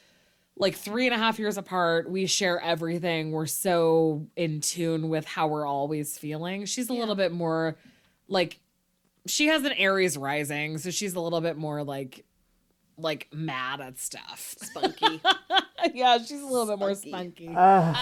like 0.56 0.76
three 0.76 1.06
and 1.06 1.14
a 1.14 1.18
half 1.18 1.38
years 1.38 1.58
apart. 1.58 2.08
We 2.08 2.26
share 2.26 2.60
everything. 2.60 3.32
We're 3.32 3.46
so 3.46 4.26
in 4.36 4.60
tune 4.60 5.08
with 5.08 5.24
how 5.26 5.48
we're 5.48 5.66
always 5.66 6.16
feeling. 6.16 6.64
She's 6.64 6.88
a 6.88 6.92
little 6.94 7.16
bit 7.16 7.32
more 7.32 7.76
like 8.28 8.58
she 9.26 9.46
has 9.46 9.64
an 9.64 9.72
Aries 9.72 10.16
rising, 10.16 10.78
so 10.78 10.90
she's 10.90 11.14
a 11.14 11.20
little 11.20 11.40
bit 11.40 11.56
more 11.56 11.82
like 11.82 12.24
like 12.96 13.28
mad 13.32 13.80
at 13.80 13.98
stuff. 13.98 14.54
Spunky. 14.60 15.20
yeah, 15.94 16.18
she's 16.18 16.40
a 16.40 16.46
little 16.46 16.66
bit 16.66 16.78
more 16.78 16.94
spunky. 16.94 17.48
Uh, 17.48 17.94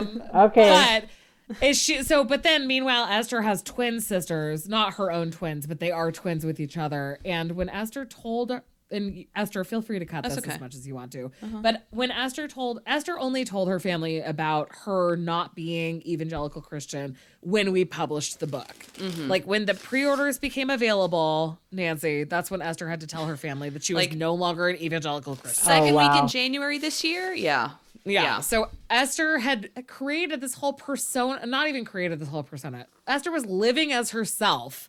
Um, 0.00 0.22
okay, 0.34 1.04
but 1.50 1.62
is 1.62 1.78
she 1.80 2.02
so? 2.02 2.24
But 2.24 2.42
then, 2.42 2.66
meanwhile, 2.66 3.04
Esther 3.04 3.42
has 3.42 3.62
twin 3.62 4.00
sisters, 4.00 4.68
not 4.68 4.94
her 4.94 5.12
own 5.12 5.30
twins, 5.30 5.66
but 5.66 5.80
they 5.80 5.90
are 5.90 6.10
twins 6.10 6.44
with 6.44 6.58
each 6.60 6.76
other. 6.76 7.18
And 7.24 7.52
when 7.52 7.68
Esther 7.68 8.04
told, 8.04 8.60
and 8.92 9.24
Esther, 9.34 9.64
feel 9.64 9.82
free 9.82 9.98
to 9.98 10.06
cut 10.06 10.24
this 10.24 10.38
okay. 10.38 10.42
Uh-huh. 10.42 10.54
as 10.54 10.60
much 10.60 10.74
as 10.74 10.86
you 10.86 10.94
want 10.94 11.12
to. 11.12 11.30
But 11.40 11.86
when 11.90 12.10
Esther 12.10 12.46
told, 12.46 12.80
Esther 12.86 13.18
only 13.18 13.44
told 13.44 13.68
her 13.68 13.80
family 13.80 14.20
about 14.20 14.68
her 14.84 15.16
not 15.16 15.54
being 15.54 16.02
evangelical 16.02 16.62
Christian 16.62 17.16
when 17.40 17.72
we 17.72 17.84
published 17.84 18.40
the 18.40 18.46
book. 18.46 18.74
Mm-hmm. 18.94 19.28
Like 19.28 19.44
when 19.44 19.66
the 19.66 19.74
pre-orders 19.74 20.38
became 20.38 20.70
available, 20.70 21.58
Nancy, 21.72 22.24
that's 22.24 22.50
when 22.50 22.62
Esther 22.62 22.88
had 22.88 23.00
to 23.00 23.06
tell 23.06 23.26
her 23.26 23.36
family 23.36 23.68
that 23.70 23.82
she 23.82 23.94
was 23.94 24.12
no 24.12 24.34
longer 24.34 24.68
an 24.68 24.76
evangelical 24.76 25.36
Christian. 25.36 25.64
Second 25.64 25.94
week 25.94 26.08
wow. 26.08 26.22
in 26.22 26.28
January 26.28 26.78
this 26.78 27.02
year? 27.02 27.32
Yeah. 27.32 27.70
Yeah. 28.04 28.40
So 28.40 28.68
Esther 28.90 29.38
had 29.38 29.70
created 29.86 30.40
this 30.40 30.54
whole 30.54 30.72
persona, 30.72 31.46
not 31.46 31.68
even 31.68 31.84
created 31.84 32.18
this 32.20 32.28
whole 32.28 32.42
persona. 32.42 32.86
Esther 33.06 33.30
was 33.30 33.46
living 33.46 33.92
as 33.92 34.10
herself, 34.10 34.88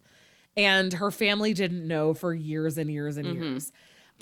and 0.58 0.94
her 0.94 1.12
family 1.12 1.54
didn't 1.54 1.88
know 1.88 2.14
for 2.14 2.34
years 2.34 2.78
and 2.78 2.90
years 2.90 3.18
and 3.18 3.28
years. 3.28 3.72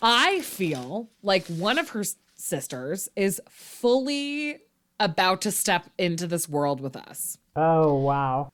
I 0.02 0.42
feel 0.42 1.10
like 1.22 1.46
one 1.48 1.78
of 1.78 1.90
her 1.90 2.04
sisters 2.36 3.10
is 3.16 3.42
fully 3.50 4.60
about 5.00 5.42
to 5.42 5.52
step 5.52 5.90
into 5.98 6.28
this 6.28 6.48
world 6.50 6.82
with 6.82 6.96
us. 6.96 7.38
oh 7.56 7.96
wow, 7.96 8.52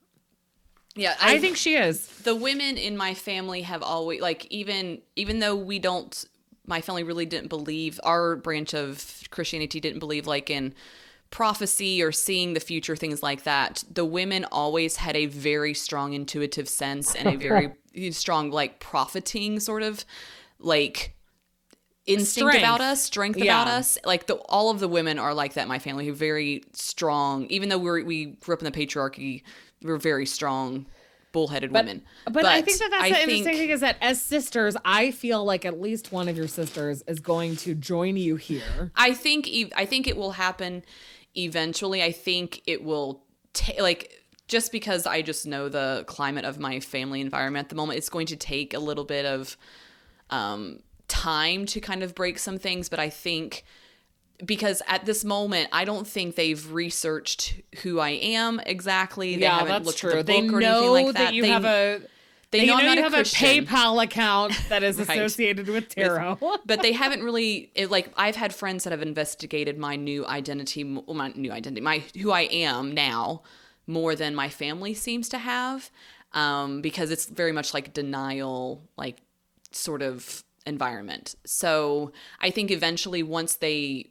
Yeah. 0.94 1.14
I 1.20 1.38
think 1.38 1.56
she 1.56 1.74
is. 1.76 2.06
the 2.22 2.34
women 2.34 2.76
in 2.76 2.96
my 2.96 3.14
family 3.14 3.62
have 3.62 3.82
always 3.82 4.20
like 4.20 4.46
even 4.50 5.00
even 5.16 5.38
though 5.40 5.56
we 5.56 5.78
don't 5.78 6.24
my 6.66 6.80
family 6.82 7.02
really 7.02 7.24
didn't 7.26 7.48
believe 7.48 7.98
our 8.04 8.36
branch 8.36 8.74
of 8.74 9.22
christianity 9.30 9.80
didn't 9.80 10.00
believe 10.00 10.26
like 10.26 10.50
in 10.50 10.74
prophecy 11.30 12.02
or 12.02 12.10
seeing 12.12 12.54
the 12.54 12.60
future 12.60 12.96
things 12.96 13.22
like 13.22 13.44
that 13.44 13.84
the 13.90 14.04
women 14.04 14.44
always 14.52 14.96
had 14.96 15.14
a 15.16 15.26
very 15.26 15.72
strong 15.74 16.12
intuitive 16.14 16.68
sense 16.68 17.14
and 17.14 17.28
a 17.28 17.36
very 17.36 17.72
strong 18.10 18.50
like 18.50 18.80
profiting 18.80 19.60
sort 19.60 19.82
of 19.82 20.04
like 20.58 21.14
instinct 22.08 22.50
Strength. 22.50 22.58
about 22.64 22.80
us 22.80 23.02
strength 23.02 23.40
about 23.40 23.68
us 23.68 23.98
like 24.04 24.26
the 24.26 24.34
all 24.48 24.70
of 24.70 24.80
the 24.80 24.88
women 24.88 25.18
are 25.18 25.34
like 25.34 25.54
that 25.54 25.62
in 25.62 25.68
my 25.68 25.78
family 25.78 26.06
who 26.06 26.12
very 26.12 26.62
strong 26.72 27.46
even 27.46 27.68
though 27.68 27.78
we're 27.78 28.02
we 28.04 28.26
grew 28.40 28.54
up 28.54 28.60
in 28.60 28.64
the 28.64 28.70
patriarchy 28.86 29.42
we're 29.82 29.96
very 29.98 30.26
strong 30.26 30.86
bullheaded 31.32 31.70
women 31.70 32.02
But, 32.24 32.46
I 32.46 32.62
think 32.62 32.78
that 32.78 32.90
that's 32.90 33.02
I 33.04 33.08
the 33.10 33.14
think- 33.16 33.28
interesting 33.30 33.58
thing 33.58 33.70
is 33.70 33.80
that 33.80 33.96
as 34.00 34.20
sisters, 34.20 34.76
I 34.84 35.10
feel 35.10 35.44
like 35.44 35.66
at 35.66 35.78
least 35.78 36.10
one 36.10 36.26
of 36.26 36.36
your 36.38 36.48
sisters 36.48 37.02
is 37.06 37.20
going 37.20 37.56
to 37.56 37.74
join 37.74 38.16
you 38.16 38.36
here. 38.36 38.90
I 38.96 39.12
think 39.12 39.46
I 39.76 39.84
think 39.84 40.08
it 40.08 40.16
will 40.16 40.32
happen 40.32 40.84
eventually. 41.36 42.02
I 42.02 42.12
think 42.12 42.62
it 42.66 42.82
will 42.82 43.22
ta- 43.52 43.74
like 43.82 44.10
just 44.48 44.72
because 44.72 45.06
I 45.06 45.20
just 45.20 45.46
know 45.46 45.68
the 45.68 46.04
climate 46.06 46.46
of 46.46 46.58
my 46.58 46.80
family 46.80 47.20
environment 47.20 47.66
at 47.66 47.68
the 47.68 47.76
moment. 47.76 47.98
It's 47.98 48.08
going 48.08 48.26
to 48.28 48.36
take 48.36 48.72
a 48.72 48.78
little 48.78 49.04
bit 49.04 49.26
of 49.26 49.58
um, 50.30 50.80
time 51.08 51.66
to 51.66 51.80
kind 51.80 52.02
of 52.02 52.14
break 52.14 52.38
some 52.38 52.58
things, 52.58 52.88
but 52.88 52.98
I 52.98 53.10
think 53.10 53.64
because 54.44 54.82
at 54.86 55.04
this 55.04 55.24
moment 55.24 55.68
I 55.72 55.84
don't 55.84 56.06
think 56.06 56.36
they've 56.36 56.72
researched 56.72 57.54
who 57.82 57.98
I 57.98 58.10
am 58.10 58.60
exactly. 58.60 59.34
They 59.34 59.42
yeah, 59.42 59.58
haven't 59.58 59.68
that's 59.68 59.86
looked 59.86 59.98
true. 59.98 60.10
at 60.12 60.26
the 60.26 60.32
They 60.32 60.40
book 60.42 60.52
or 60.54 60.60
know 60.60 60.78
anything 60.94 61.06
like 61.06 61.14
that. 61.14 61.18
that 61.24 61.34
you 61.34 61.42
they, 61.42 61.48
have 61.48 61.64
a 61.64 62.00
they 62.50 62.60
They 62.60 62.66
know, 62.66 62.78
know, 62.78 62.92
you 62.92 62.98
a 63.00 63.02
have 63.02 63.12
Christian. 63.14 63.48
a 63.48 63.62
PayPal 63.62 64.04
account 64.04 64.52
that 64.68 64.82
is 64.84 64.96
Right. 64.98 65.08
associated 65.18 65.66
with 65.68 65.88
tarot. 65.88 66.38
but 66.66 66.82
they 66.82 66.92
haven't 66.92 67.22
really 67.24 67.72
it, 67.74 67.90
like 67.90 68.12
i've 68.16 68.36
had 68.36 68.54
friends 68.54 68.84
that 68.84 68.90
have 68.90 69.02
investigated 69.02 69.76
my 69.76 69.96
new 69.96 70.24
identity 70.26 70.84
my 70.84 71.32
new 71.34 71.50
identity 71.50 71.80
my 71.82 72.04
who 72.20 72.30
i 72.30 72.42
am 72.42 72.92
now 72.92 73.42
more 73.88 74.14
than 74.14 74.34
my 74.36 74.48
family 74.48 74.94
seems 74.94 75.28
to 75.30 75.38
have 75.38 75.90
um, 76.32 76.80
because 76.82 77.10
it's 77.10 77.26
very 77.26 77.52
much 77.52 77.74
like 77.74 77.92
denial 77.92 78.82
like 78.96 79.16
sort 79.72 80.00
of 80.02 80.44
environment 80.66 81.34
so 81.44 82.12
i 82.40 82.50
think 82.50 82.70
eventually 82.70 83.22
once 83.22 83.56
they 83.56 84.06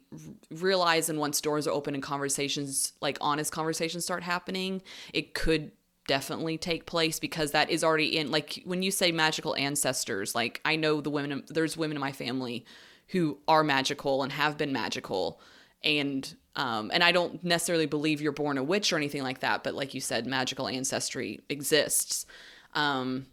realize 0.50 1.08
and 1.08 1.18
once 1.18 1.40
doors 1.40 1.66
are 1.66 1.72
open 1.72 1.94
and 1.94 2.02
conversations 2.02 2.92
like 3.00 3.16
honest 3.20 3.52
conversations 3.52 4.04
start 4.04 4.22
happening 4.22 4.82
it 5.12 5.34
could 5.34 5.70
definitely 6.06 6.56
take 6.56 6.86
place 6.86 7.20
because 7.20 7.50
that 7.52 7.68
is 7.70 7.84
already 7.84 8.16
in 8.16 8.30
like 8.30 8.62
when 8.64 8.82
you 8.82 8.90
say 8.90 9.12
magical 9.12 9.54
ancestors 9.56 10.34
like 10.34 10.60
i 10.64 10.74
know 10.74 11.00
the 11.00 11.10
women 11.10 11.44
there's 11.48 11.76
women 11.76 11.96
in 11.96 12.00
my 12.00 12.12
family 12.12 12.64
who 13.08 13.38
are 13.46 13.62
magical 13.62 14.22
and 14.22 14.32
have 14.32 14.56
been 14.56 14.72
magical 14.72 15.40
and 15.84 16.34
um, 16.56 16.90
and 16.92 17.04
I 17.04 17.12
don't 17.12 17.42
necessarily 17.44 17.86
believe 17.86 18.20
you're 18.20 18.32
born 18.32 18.58
a 18.58 18.64
witch 18.64 18.92
or 18.92 18.96
anything 18.96 19.22
like 19.22 19.40
that, 19.40 19.62
but 19.62 19.74
like 19.74 19.94
you 19.94 20.00
said, 20.00 20.26
magical 20.26 20.66
ancestry 20.66 21.40
exists. 21.48 22.26
Um, 22.74 23.26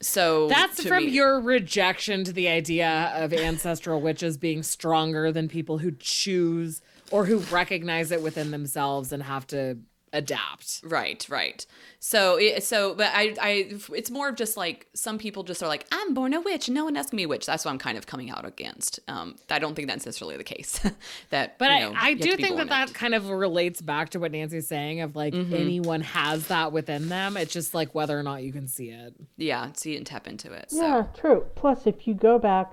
so 0.00 0.48
That's 0.48 0.82
from 0.86 1.06
me- 1.06 1.10
your 1.10 1.40
rejection 1.40 2.24
to 2.24 2.32
the 2.32 2.48
idea 2.48 3.12
of 3.16 3.32
ancestral 3.32 4.00
witches 4.00 4.36
being 4.36 4.62
stronger 4.62 5.32
than 5.32 5.48
people 5.48 5.78
who 5.78 5.92
choose 5.98 6.80
or 7.10 7.26
who 7.26 7.38
recognize 7.38 8.12
it 8.12 8.22
within 8.22 8.50
themselves 8.50 9.12
and 9.12 9.22
have 9.22 9.46
to 9.48 9.78
adapt. 10.12 10.80
Right, 10.84 11.24
right. 11.28 11.64
So, 12.00 12.36
it, 12.36 12.62
so, 12.62 12.94
but 12.94 13.10
I, 13.14 13.34
I, 13.40 13.72
it's 13.94 14.10
more 14.10 14.28
of 14.28 14.36
just 14.36 14.56
like 14.56 14.86
some 14.94 15.18
people 15.18 15.42
just 15.42 15.62
are 15.62 15.66
like, 15.68 15.86
I'm 15.90 16.14
born 16.14 16.32
a 16.34 16.40
witch. 16.40 16.68
No 16.68 16.84
one 16.84 16.96
asked 16.96 17.12
me 17.12 17.24
a 17.24 17.28
witch. 17.28 17.44
That's 17.46 17.64
what 17.64 17.72
I'm 17.72 17.78
kind 17.78 17.98
of 17.98 18.06
coming 18.06 18.30
out 18.30 18.44
against. 18.44 19.00
Um, 19.08 19.36
I 19.50 19.58
don't 19.58 19.74
think 19.74 19.88
that's 19.88 20.06
necessarily 20.06 20.36
the 20.36 20.44
case. 20.44 20.80
that, 21.30 21.58
But 21.58 21.72
you 21.72 21.78
know, 21.80 21.92
I, 21.96 22.10
I 22.10 22.14
do 22.14 22.36
think 22.36 22.50
that 22.50 22.54
born 22.56 22.68
that 22.68 22.90
it. 22.90 22.94
kind 22.94 23.14
of 23.14 23.28
relates 23.30 23.80
back 23.80 24.10
to 24.10 24.20
what 24.20 24.32
Nancy's 24.32 24.68
saying 24.68 25.00
of 25.00 25.16
like 25.16 25.34
Mm-hmm. 25.34 25.54
anyone 25.54 26.00
has 26.00 26.46
that 26.48 26.72
within 26.72 27.08
them. 27.08 27.36
It's 27.36 27.52
just 27.52 27.74
like 27.74 27.94
whether 27.94 28.18
or 28.18 28.22
not 28.22 28.42
you 28.42 28.52
can 28.52 28.66
see 28.68 28.90
it. 28.90 29.14
yeah, 29.36 29.70
see 29.74 29.94
it 29.94 29.98
and 29.98 30.06
tap 30.06 30.26
into 30.28 30.52
it. 30.52 30.70
So. 30.70 30.80
Yeah, 30.82 31.06
true. 31.18 31.46
Plus, 31.54 31.86
if 31.86 32.06
you 32.08 32.14
go 32.14 32.38
back, 32.38 32.72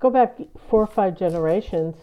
go 0.00 0.10
back 0.10 0.36
four 0.68 0.82
or 0.82 0.86
five 0.86 1.16
generations, 1.18 1.94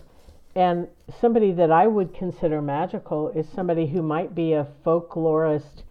and 0.59 0.87
somebody 1.21 1.51
that 1.53 1.71
I 1.71 1.87
would 1.87 2.13
consider 2.13 2.61
magical 2.61 3.29
is 3.29 3.45
somebody 3.55 3.87
who 3.87 4.01
might 4.01 4.35
be 4.35 4.51
a 4.53 4.67
folklorist, 4.85 5.83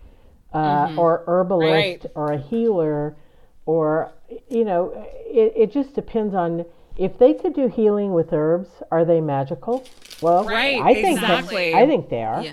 uh, 0.52 0.94
or 0.96 1.24
herbalist, 1.26 1.72
Right. 2.04 2.06
or 2.14 2.32
a 2.32 2.38
healer, 2.38 3.16
or 3.64 4.12
you 4.50 4.64
know, 4.64 4.92
it, 5.26 5.52
it 5.56 5.72
just 5.72 5.94
depends 5.94 6.34
on 6.34 6.66
if 6.98 7.18
they 7.18 7.32
could 7.32 7.54
do 7.54 7.68
healing 7.68 8.12
with 8.12 8.32
herbs. 8.32 8.68
Are 8.90 9.04
they 9.06 9.20
magical? 9.22 9.86
Well, 10.20 10.44
Right, 10.44 10.80
I 10.80 10.92
think 10.94 11.18
exactly. 11.18 11.72
They, 11.72 11.74
I 11.74 11.86
think 11.86 12.10
they 12.10 12.22
are. 12.22 12.42
Yeah. 12.42 12.52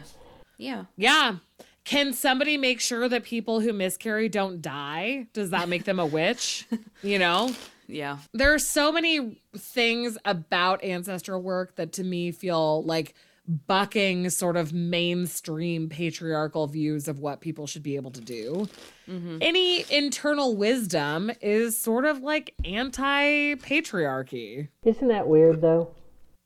Yeah. 0.58 0.84
Yeah. 0.96 1.36
Can 1.84 2.14
somebody 2.14 2.58
make 2.58 2.80
sure 2.80 3.10
that 3.10 3.24
people 3.24 3.60
who 3.60 3.74
miscarry 3.74 4.30
don't 4.30 4.62
die? 4.62 5.28
Does 5.34 5.50
that 5.50 5.68
make 5.68 5.84
them 5.84 6.00
a 6.00 6.06
witch? 6.06 6.66
You 7.04 7.20
know? 7.20 7.52
Yeah. 7.88 8.18
there 8.34 8.54
are 8.54 8.60
so 8.60 8.92
many 8.92 9.42
things 9.56 10.18
about 10.26 10.84
ancestral 10.84 11.42
work 11.42 11.76
that 11.76 11.94
to 11.94 12.04
me 12.04 12.32
feel 12.32 12.84
like 12.84 13.14
bucking 13.48 14.30
sort 14.30 14.58
of 14.58 14.74
mainstream 14.74 15.88
patriarchal 15.88 16.68
views 16.68 17.08
of 17.08 17.20
what 17.20 17.42
people 17.42 17.68
should 17.68 17.84
be 17.84 17.96
able 17.96 18.12
to 18.12 18.22
do. 18.22 18.68
Mm-hmm. 19.08 19.38
Any 19.42 19.86
internal 19.92 20.56
wisdom 20.56 21.32
is 21.42 21.80
sort 21.80 22.06
of 22.06 22.22
like 22.22 22.54
anti 22.64 23.56
patriarchy. 23.56 24.70
Isn't 24.84 25.08
that 25.10 25.28
weird 25.28 25.62
though? 25.62 25.94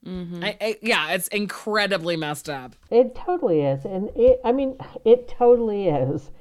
Mm-hmm. 0.06 0.44
I, 0.44 0.58
I, 0.62 0.78
yeah, 0.82 1.12
it's 1.12 1.28
incredibly 1.30 2.16
messed 2.16 2.50
up. 2.50 2.76
It 2.90 3.16
totally 3.16 3.62
is. 3.62 3.86
And 3.86 4.10
it, 4.16 4.40
I 4.44 4.52
mean, 4.52 4.78
it 5.06 5.28
totally 5.28 5.90
is. 5.90 6.32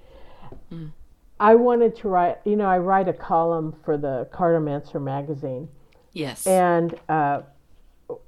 Mm. 0.73 0.93
I 1.41 1.55
wanted 1.55 1.97
to 1.97 2.09
write, 2.09 2.39
you 2.45 2.57
know, 2.57 2.66
I 2.66 2.78
write 2.78 3.09
a 3.09 3.12
column 3.12 3.74
for 3.84 3.97
the 3.97 4.28
Cartomancer 4.32 5.01
magazine. 5.01 5.68
Yes. 6.12 6.47
And 6.47 6.99
uh, 7.09 7.43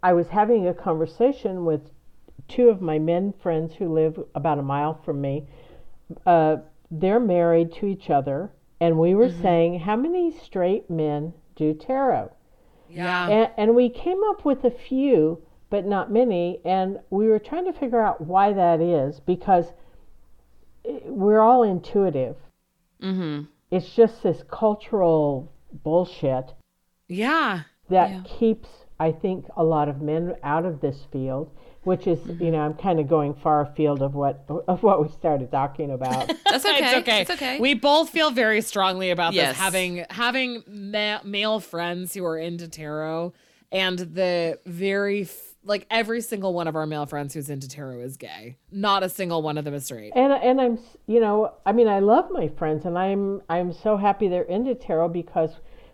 I 0.03 0.13
was 0.13 0.29
having 0.29 0.69
a 0.69 0.75
conversation 0.75 1.65
with 1.65 1.81
two 2.49 2.69
of 2.69 2.81
my 2.81 2.99
men 2.99 3.35
friends 3.43 3.75
who 3.75 3.93
live 3.93 4.19
about 4.35 4.59
a 4.59 4.63
mile 4.63 5.01
from 5.05 5.21
me. 5.21 5.47
Uh, 6.27 6.59
they're 6.91 7.21
married 7.21 7.73
to 7.75 7.87
each 7.87 8.11
other. 8.11 8.51
And 8.81 8.99
we 8.99 9.15
were 9.15 9.31
saying, 9.31 9.81
how 9.81 9.97
many 9.97 10.33
straight 10.43 10.89
men 10.89 11.35
do 11.55 11.75
tarot? 11.75 12.33
Yeah. 12.89 13.29
And, 13.29 13.51
and 13.57 13.75
we 13.77 13.89
came 13.89 14.23
up 14.31 14.45
with 14.45 14.65
a 14.65 14.71
few, 14.71 15.43
but 15.69 15.85
not 15.85 16.11
many. 16.11 16.61
And 16.65 16.99
we 17.11 17.29
were 17.29 17.39
trying 17.39 17.67
to 17.67 17.79
figure 17.79 18.01
out 18.01 18.21
why 18.21 18.53
that 18.53 18.81
is 18.81 19.21
because 19.21 19.67
we're 21.05 21.41
all 21.41 21.63
intuitive. 21.63 22.37
Mm-hmm. 23.03 23.43
It's 23.71 23.95
just 23.95 24.23
this 24.23 24.43
cultural 24.51 25.53
bullshit 25.85 26.47
Yeah. 27.09 27.61
that 27.89 28.11
Yeah. 28.11 28.23
keeps, 28.39 28.69
I 28.99 29.13
think, 29.13 29.47
a 29.57 29.63
lot 29.65 29.89
of 29.89 30.01
men 30.01 30.35
out 30.43 30.65
of 30.67 30.81
this 30.81 31.07
field. 31.13 31.51
Which 31.83 32.07
is, 32.07 32.19
you 32.39 32.51
know, 32.51 32.59
I'm 32.59 32.75
kind 32.75 33.01
of 33.01 33.09
going 33.09 33.33
far 33.33 33.63
afield 33.63 34.03
of 34.03 34.15
what 34.15 34.45
of 34.69 34.83
what 34.83 35.01
we 35.03 35.09
started 35.09 35.51
talking 35.51 35.91
about. 35.91 36.27
That's 36.45 36.67
okay. 36.67 36.85
It's 36.85 36.95
okay. 36.99 37.21
It's 37.23 37.31
okay. 37.31 37.59
We 37.59 37.73
both 37.73 38.11
feel 38.11 38.31
very 38.31 38.61
strongly 38.61 39.09
about 39.11 39.33
Yes. 39.33 39.53
this. 39.53 39.57
Having 39.59 40.05
having 40.11 40.63
ma- 40.69 41.21
male 41.25 41.59
friends 41.59 42.13
who 42.13 42.23
are 42.27 42.37
into 42.37 42.69
tarot, 42.69 43.33
and 43.73 43.99
the 43.99 44.59
very 44.67 45.23
f- 45.23 45.50
like 45.65 45.87
every 45.91 46.21
single 46.21 46.55
one 46.55 46.69
of 46.69 46.77
our 46.77 46.87
male 46.87 47.07
friends 47.07 47.35
who's 47.35 47.51
into 47.51 47.69
tarot 47.69 48.01
is 48.01 48.17
gay. 48.17 48.57
Not 48.71 49.03
a 49.03 49.09
single 49.09 49.43
one 49.43 49.59
of 49.59 49.65
them 49.65 49.75
is 49.75 49.85
straight. 49.85 50.13
and 50.17 50.33
and 50.33 50.61
I'm 50.61 50.79
you 51.07 51.21
know 51.21 51.55
I 51.67 51.73
mean 51.73 51.89
I 51.89 52.01
love 52.01 52.31
my 52.31 52.49
friends 52.49 52.85
and 52.85 52.99
I'm 52.99 53.43
I'm 53.49 53.73
so 53.73 53.97
happy 53.97 54.29
they're 54.29 54.43
into 54.43 54.75
tarot 54.75 55.09
because 55.09 55.51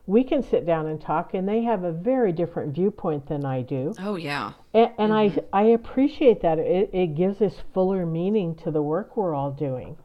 we 0.07 0.23
can 0.23 0.41
sit 0.41 0.65
down 0.65 0.87
and 0.87 1.01
talk 1.01 1.35
and 1.35 1.49
they 1.49 1.63
have 1.63 1.83
a 1.83 1.91
very 1.91 2.31
different 2.31 2.75
viewpoint 2.75 3.29
than 3.29 3.45
I 3.45 3.63
do 3.63 3.93
oh, 4.01 4.15
yeah. 4.15 4.53
and, 4.73 4.91
and 4.99 5.13
I 5.13 5.31
mm-hmm. 5.31 5.41
I 5.53 5.63
appreciate 5.63 6.43
that 6.43 6.59
it 6.59 6.91
it 6.93 7.17
gives 7.17 7.43
us 7.43 7.55
fuller 7.75 8.07
meaning 8.07 8.55
to 8.57 8.71
the 8.71 8.83
work 8.83 9.17
we're 9.17 9.35
all 9.35 9.51
doing 9.51 9.97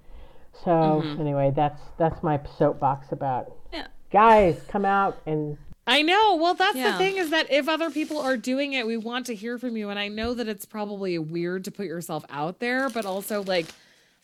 so 0.54 0.72
mm-hmm. 0.72 1.22
anyway 1.22 1.54
that's 1.56 1.82
that's 2.00 2.24
my 2.24 2.40
soapbox 2.58 3.12
about 3.12 3.54
Yeah. 3.72 3.88
guys 4.12 4.60
come 4.68 4.86
out 4.86 5.22
and 5.28 5.58
I 5.88 6.04
know. 6.04 6.36
Well, 6.36 6.54
that's 6.54 6.78
the 6.78 6.94
thing 6.94 7.18
is 7.18 7.32
that 7.32 7.52
if 7.52 7.68
other 7.68 7.90
people 7.90 8.20
are 8.20 8.38
doing 8.38 8.74
it, 8.74 8.86
we 8.86 8.98
want 8.98 9.26
to 9.28 9.36
hear 9.36 9.58
from 9.58 9.76
you. 9.76 9.90
And 9.90 9.98
I 9.98 10.10
know 10.10 10.34
that 10.34 10.48
it's 10.48 10.66
probably 10.66 11.18
weird 11.18 11.66
to 11.66 11.72
put 11.72 11.88
yourself 11.88 12.24
out 12.30 12.60
there, 12.60 12.90
but 12.90 13.06
also 13.06 13.44
like 13.44 13.66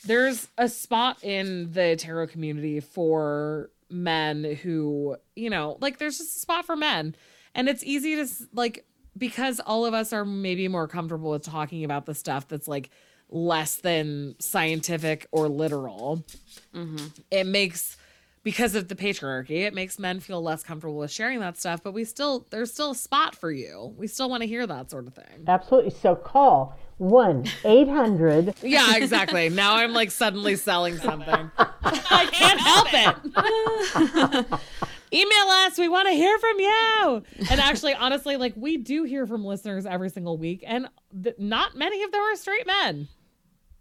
there's 0.05 0.47
a 0.57 0.69
spot 0.69 1.23
in 1.23 1.71
the 1.73 1.95
tarot 1.95 2.27
community 2.27 2.79
for 2.79 3.71
men 3.89 4.43
who, 4.43 5.17
you 5.35 5.49
know, 5.49 5.77
like 5.81 5.97
there's 5.97 6.19
just 6.19 6.37
a 6.37 6.39
spot 6.39 6.65
for 6.65 6.75
men. 6.75 7.15
And 7.55 7.67
it's 7.67 7.83
easy 7.83 8.15
to 8.15 8.27
like 8.53 8.85
because 9.17 9.59
all 9.59 9.85
of 9.85 9.93
us 9.93 10.13
are 10.13 10.25
maybe 10.25 10.67
more 10.67 10.87
comfortable 10.87 11.31
with 11.31 11.43
talking 11.43 11.83
about 11.83 12.05
the 12.05 12.13
stuff 12.13 12.47
that's 12.47 12.67
like 12.67 12.89
less 13.29 13.75
than 13.75 14.35
scientific 14.39 15.27
or 15.31 15.49
literal 15.49 16.23
mm-hmm. 16.73 17.07
it 17.29 17.45
makes 17.45 17.97
because 18.43 18.75
of 18.75 18.87
the 18.87 18.95
patriarchy. 18.95 19.65
It 19.65 19.73
makes 19.73 19.99
men 19.99 20.19
feel 20.19 20.41
less 20.41 20.63
comfortable 20.63 20.97
with 20.97 21.11
sharing 21.11 21.39
that 21.41 21.57
stuff 21.57 21.81
but 21.83 21.93
we 21.93 22.03
still 22.05 22.45
there's 22.49 22.71
still 22.73 22.91
a 22.91 22.95
spot 22.95 23.35
for 23.35 23.51
you. 23.51 23.93
We 23.97 24.07
still 24.07 24.29
want 24.29 24.41
to 24.43 24.47
hear 24.47 24.65
that 24.67 24.89
sort 24.91 25.07
of 25.07 25.13
thing. 25.13 25.43
Absolutely. 25.47 25.91
So 25.91 26.15
call 26.15 26.77
one 26.97 27.45
eight 27.63 27.87
hundred. 27.87 28.55
Yeah 28.63 28.95
exactly. 28.95 29.49
Now 29.49 29.75
i'm 29.75 29.93
like 29.93 30.11
suddenly 30.11 30.55
selling 30.55 30.97
something. 30.97 31.51
I 31.83 32.27
can't 32.31 32.59
help 32.59 32.87
it. 32.93 34.59
Email 35.13 35.47
us. 35.47 35.77
We 35.77 35.87
want 35.87 36.07
to 36.09 36.13
hear 36.13 36.37
from 36.39 36.59
you. 36.59 37.23
And 37.51 37.59
actually 37.61 37.93
honestly 37.93 38.35
like 38.37 38.53
we 38.55 38.77
do 38.77 39.03
hear 39.03 39.25
from 39.27 39.45
listeners 39.45 39.85
every 39.85 40.09
single 40.09 40.37
week 40.37 40.63
and 40.65 40.89
th- 41.23 41.35
not 41.37 41.75
many 41.75 42.03
of 42.03 42.11
them 42.11 42.21
are 42.21 42.35
straight 42.35 42.65
men. 42.67 43.07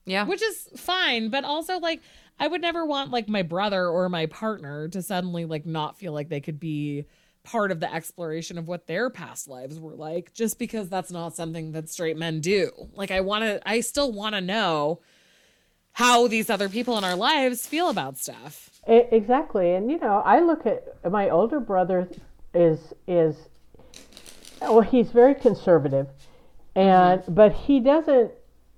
Yeah. 0.05 0.25
which 0.25 0.41
is 0.43 0.69
fine 0.77 1.31
but 1.31 1.45
also 1.45 1.79
like 1.81 2.01
i 2.39 2.47
would 2.47 2.61
never 2.61 2.85
want 2.85 3.11
like 3.11 3.29
my 3.29 3.43
brother 3.43 3.89
or 3.89 4.09
my 4.09 4.27
partner 4.27 4.89
to 4.89 5.03
suddenly 5.03 5.45
like 5.45 5.67
not 5.67 5.99
feel 5.99 6.13
like 6.13 6.29
they 6.29 6.41
could 6.41 6.61
be 6.61 7.05
part 7.43 7.71
of 7.71 7.79
the 7.79 7.95
exploration 7.95 8.59
of 8.59 8.67
what 8.67 8.87
their 8.87 9.09
past 9.09 9.49
lives 9.49 9.79
were 9.79 9.95
like 9.95 10.33
just 10.35 10.59
because 10.59 10.89
that's 10.89 11.13
not 11.13 11.37
something 11.37 11.71
that 11.73 11.89
straight 11.89 12.17
men 12.17 12.41
do. 12.41 12.71
Like 12.95 13.11
i 13.11 13.21
want 13.21 13.45
to 13.45 13.69
i 13.69 13.81
still 13.81 14.13
want 14.13 14.35
to 14.35 14.41
know 14.41 15.01
how 15.97 16.29
these 16.29 16.51
other 16.51 16.69
people 16.69 16.99
in 16.99 17.05
our 17.05 17.17
lives 17.17 17.67
feel 17.67 17.89
about 17.89 18.19
stuff. 18.19 18.69
Exactly, 18.87 19.73
and 19.73 19.91
you 19.91 19.99
know, 19.99 20.23
I 20.27 20.41
look 20.41 20.67
at 20.67 21.11
my 21.11 21.31
older 21.31 21.59
brother 21.59 22.07
is 22.53 22.93
is 23.09 23.35
well, 24.61 24.83
he's 24.83 25.11
very 25.11 25.35
conservative, 25.35 26.07
and 26.75 27.23
mm-hmm. 27.23 27.35
but 27.35 27.53
he 27.55 27.81
doesn't, 27.81 28.31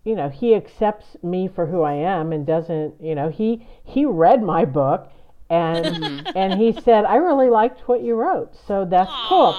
you 0.09 0.14
know, 0.14 0.30
he 0.30 0.54
accepts 0.54 1.16
me 1.22 1.48
for 1.48 1.66
who 1.66 1.82
I 1.82 1.92
am 1.92 2.32
and 2.32 2.46
doesn't, 2.46 2.94
you 2.98 3.14
know, 3.14 3.28
he 3.28 3.66
he 3.84 4.06
read 4.06 4.42
my 4.42 4.64
book 4.64 5.12
and 5.50 5.84
mm-hmm. 5.84 6.26
and 6.34 6.59
he 6.59 6.72
said 6.72 7.04
I 7.04 7.16
really 7.16 7.50
liked 7.50 7.86
what 7.86 8.02
you 8.02 8.14
wrote, 8.14 8.56
so 8.66 8.86
that's 8.86 9.12
cool. 9.28 9.54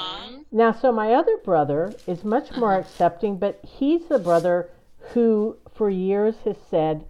Now, 0.52 0.72
so 0.72 0.92
my 0.92 1.14
other 1.14 1.38
brother 1.38 1.94
is 2.08 2.24
much 2.24 2.50
uh-huh. 2.50 2.60
more 2.60 2.76
accepting, 2.76 3.38
but 3.38 3.60
he's 3.64 4.08
the 4.08 4.18
brother 4.18 4.72
who 5.14 5.58
for 5.76 5.90
years 5.90 6.36
has 6.46 6.58
said 6.72 7.06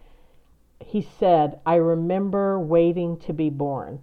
he 0.85 1.07
said, 1.19 1.59
I 1.65 1.75
remember 1.75 2.59
waiting 2.59 3.17
to 3.19 3.33
be 3.33 3.49
born. 3.49 3.99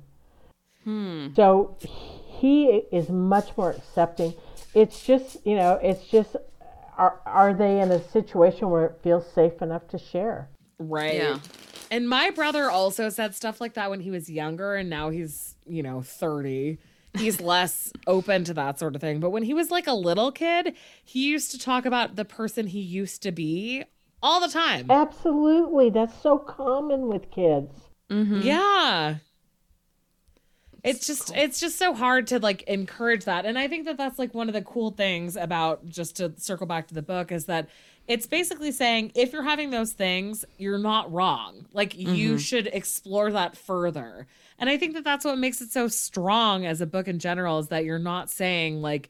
Hmm. 0.84 1.28
So 1.34 1.76
he 1.80 2.82
is 2.92 3.08
much 3.08 3.56
more 3.56 3.70
accepting. 3.70 4.34
It's 4.74 5.04
just, 5.04 5.38
you 5.44 5.56
know, 5.56 5.80
it's 5.82 6.06
just, 6.06 6.36
are, 6.96 7.20
are 7.26 7.54
they 7.54 7.80
in 7.80 7.90
a 7.90 8.02
situation 8.10 8.70
where 8.70 8.86
it 8.86 8.98
feels 9.02 9.30
safe 9.32 9.60
enough 9.62 9.86
to 9.88 9.98
share? 9.98 10.48
Right. 10.78 11.14
Yeah. 11.16 11.38
And 11.90 12.08
my 12.08 12.30
brother 12.30 12.70
also 12.70 13.08
said 13.08 13.34
stuff 13.34 13.60
like 13.60 13.74
that 13.74 13.90
when 13.90 14.00
he 14.00 14.10
was 14.10 14.28
younger, 14.28 14.74
and 14.74 14.90
now 14.90 15.10
he's, 15.10 15.54
you 15.66 15.82
know, 15.82 16.02
30. 16.02 16.78
he's 17.16 17.40
less 17.52 17.92
open 18.06 18.44
to 18.44 18.54
that 18.54 18.78
sort 18.78 18.94
of 18.94 19.00
thing. 19.00 19.20
But 19.20 19.30
when 19.30 19.44
he 19.44 19.54
was 19.54 19.70
like 19.70 19.86
a 19.86 19.92
little 19.92 20.32
kid, 20.32 20.74
he 21.04 21.28
used 21.28 21.50
to 21.52 21.58
talk 21.58 21.86
about 21.86 22.16
the 22.16 22.24
person 22.24 22.66
he 22.66 22.80
used 22.80 23.22
to 23.22 23.32
be 23.32 23.84
all 24.22 24.40
the 24.40 24.48
time. 24.48 24.90
Absolutely. 24.90 25.90
That's 25.90 26.20
so 26.20 26.38
common 26.38 27.08
with 27.08 27.30
kids. 27.30 27.72
Mm-hmm. 28.10 28.40
Yeah. 28.42 29.16
It's 30.86 31.06
just 31.06 31.34
it's 31.34 31.60
just 31.60 31.78
so 31.78 31.94
hard 31.94 32.28
to 32.28 32.38
like 32.38 32.62
encourage 32.62 33.24
that. 33.24 33.44
And 33.44 33.58
I 33.58 33.68
think 33.68 33.84
that 33.86 33.96
that's 33.96 34.18
like 34.18 34.34
one 34.34 34.48
of 34.48 34.54
the 34.54 34.62
cool 34.62 34.90
things 34.90 35.36
about 35.36 35.88
just 35.88 36.16
to 36.16 36.32
circle 36.36 36.66
back 36.66 36.88
to 36.88 36.94
the 36.94 37.02
book 37.02 37.32
is 37.32 37.46
that 37.46 37.68
it's 38.06 38.26
basically 38.26 38.70
saying 38.70 39.12
if 39.14 39.32
you're 39.32 39.42
having 39.42 39.70
those 39.70 39.92
things, 39.92 40.44
you're 40.58 40.78
not 40.78 41.12
wrong. 41.12 41.66
Like 41.72 41.96
you 41.98 42.06
mm-hmm. 42.06 42.36
should 42.36 42.68
explore 42.68 43.32
that 43.32 43.56
further. 43.56 44.26
And 44.58 44.70
I 44.70 44.78
think 44.78 44.94
that 44.94 45.04
that's 45.04 45.24
what 45.24 45.38
makes 45.38 45.60
it 45.60 45.70
so 45.70 45.88
strong 45.88 46.64
as 46.64 46.80
a 46.80 46.86
book 46.86 47.08
in 47.08 47.18
general 47.18 47.58
is 47.58 47.68
that 47.68 47.84
you're 47.84 47.98
not 47.98 48.30
saying 48.30 48.80
like 48.80 49.08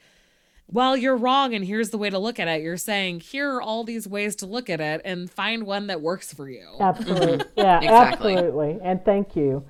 well, 0.68 0.96
you're 0.96 1.16
wrong, 1.16 1.54
and 1.54 1.64
here's 1.64 1.90
the 1.90 1.98
way 1.98 2.10
to 2.10 2.18
look 2.18 2.40
at 2.40 2.48
it. 2.48 2.60
You're 2.60 2.76
saying, 2.76 3.20
here 3.20 3.52
are 3.52 3.62
all 3.62 3.84
these 3.84 4.08
ways 4.08 4.34
to 4.36 4.46
look 4.46 4.68
at 4.68 4.80
it, 4.80 5.00
and 5.04 5.30
find 5.30 5.64
one 5.64 5.86
that 5.86 6.00
works 6.00 6.34
for 6.34 6.48
you. 6.50 6.66
Absolutely. 6.80 7.46
Yeah, 7.56 7.78
Exactly. 7.78 8.34
absolutely. 8.34 8.78
And 8.82 9.04
thank 9.04 9.36
you. 9.36 9.64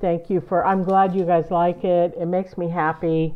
Thank 0.00 0.30
you 0.30 0.40
for 0.40 0.64
I'm 0.64 0.82
glad 0.84 1.14
you 1.14 1.24
guys 1.24 1.50
like 1.50 1.84
it. 1.84 2.14
It 2.18 2.26
makes 2.26 2.56
me 2.56 2.68
happy. 2.68 3.34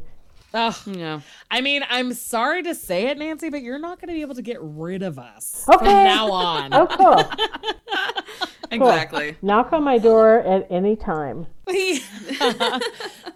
Ugh. 0.55 0.75
Yeah. 0.87 1.21
I 1.51 1.61
mean, 1.61 1.85
I'm 1.91 2.13
sorry 2.15 2.63
to 2.63 2.75
say 2.75 3.09
it, 3.09 3.19
Nancy, 3.19 3.51
but 3.51 3.63
you're 3.63 3.79
not 3.79 4.01
going 4.01 4.09
to 4.09 4.15
be 4.15 4.23
able 4.23 4.37
to 4.37 4.43
get 4.43 4.59
rid 4.61 5.03
of 5.03 5.19
us 5.19 5.67
Okay. 5.69 5.79
from 5.79 5.87
now 5.87 6.31
on. 6.31 6.73
Oh, 6.73 6.87
cool. 8.71 8.81
Exactly. 8.87 9.37
Knock 9.43 9.73
on 9.73 9.85
my 9.85 9.99
door 9.99 10.41
at 10.41 10.67
any 10.71 10.97
time. 10.97 11.47
the 11.67 12.01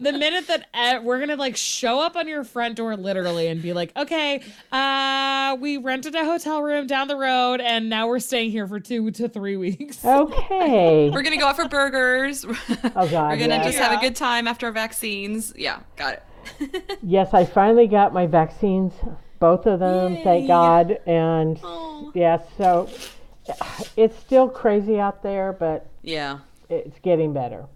minute 0.00 0.46
that 0.46 0.68
uh, 0.72 1.00
we're 1.02 1.18
gonna 1.18 1.34
like 1.34 1.56
show 1.56 2.00
up 2.00 2.14
on 2.14 2.28
your 2.28 2.44
front 2.44 2.76
door 2.76 2.96
literally 2.96 3.48
and 3.48 3.60
be 3.60 3.72
like, 3.72 3.92
okay, 3.96 4.40
uh, 4.70 5.56
we 5.60 5.78
rented 5.78 6.14
a 6.14 6.24
hotel 6.24 6.62
room 6.62 6.86
down 6.86 7.08
the 7.08 7.16
road 7.16 7.60
and 7.60 7.88
now 7.88 8.06
we're 8.06 8.20
staying 8.20 8.52
here 8.52 8.68
for 8.68 8.78
two 8.78 9.10
to 9.10 9.28
three 9.28 9.56
weeks. 9.56 10.04
Okay. 10.04 11.10
We're 11.10 11.22
gonna 11.22 11.38
go 11.38 11.46
out 11.46 11.56
for 11.56 11.68
burgers. 11.68 12.44
Oh 12.44 13.08
God. 13.08 13.30
We're 13.30 13.36
gonna 13.36 13.56
yes. 13.56 13.66
just 13.66 13.78
have 13.78 13.98
a 13.98 14.00
good 14.00 14.14
time 14.14 14.46
after 14.46 14.66
our 14.66 14.72
vaccines. 14.72 15.52
Yeah, 15.56 15.80
got 15.96 16.14
it. 16.14 16.22
Yes, 17.02 17.32
I 17.32 17.44
finally 17.46 17.86
got 17.86 18.12
my 18.12 18.26
vaccines, 18.26 18.92
both 19.38 19.66
of 19.66 19.80
them, 19.80 20.18
thank 20.22 20.46
God. 20.46 20.98
And 21.06 21.58
oh. 21.62 22.12
yes, 22.14 22.42
so 22.58 22.88
eh, 23.48 23.54
it's 23.96 24.18
still 24.18 24.48
crazy 24.48 24.98
out 25.00 25.22
there, 25.22 25.52
but 25.52 25.86
Yeah. 26.02 26.40
it's 26.68 26.98
getting 27.00 27.32
better. 27.32 27.66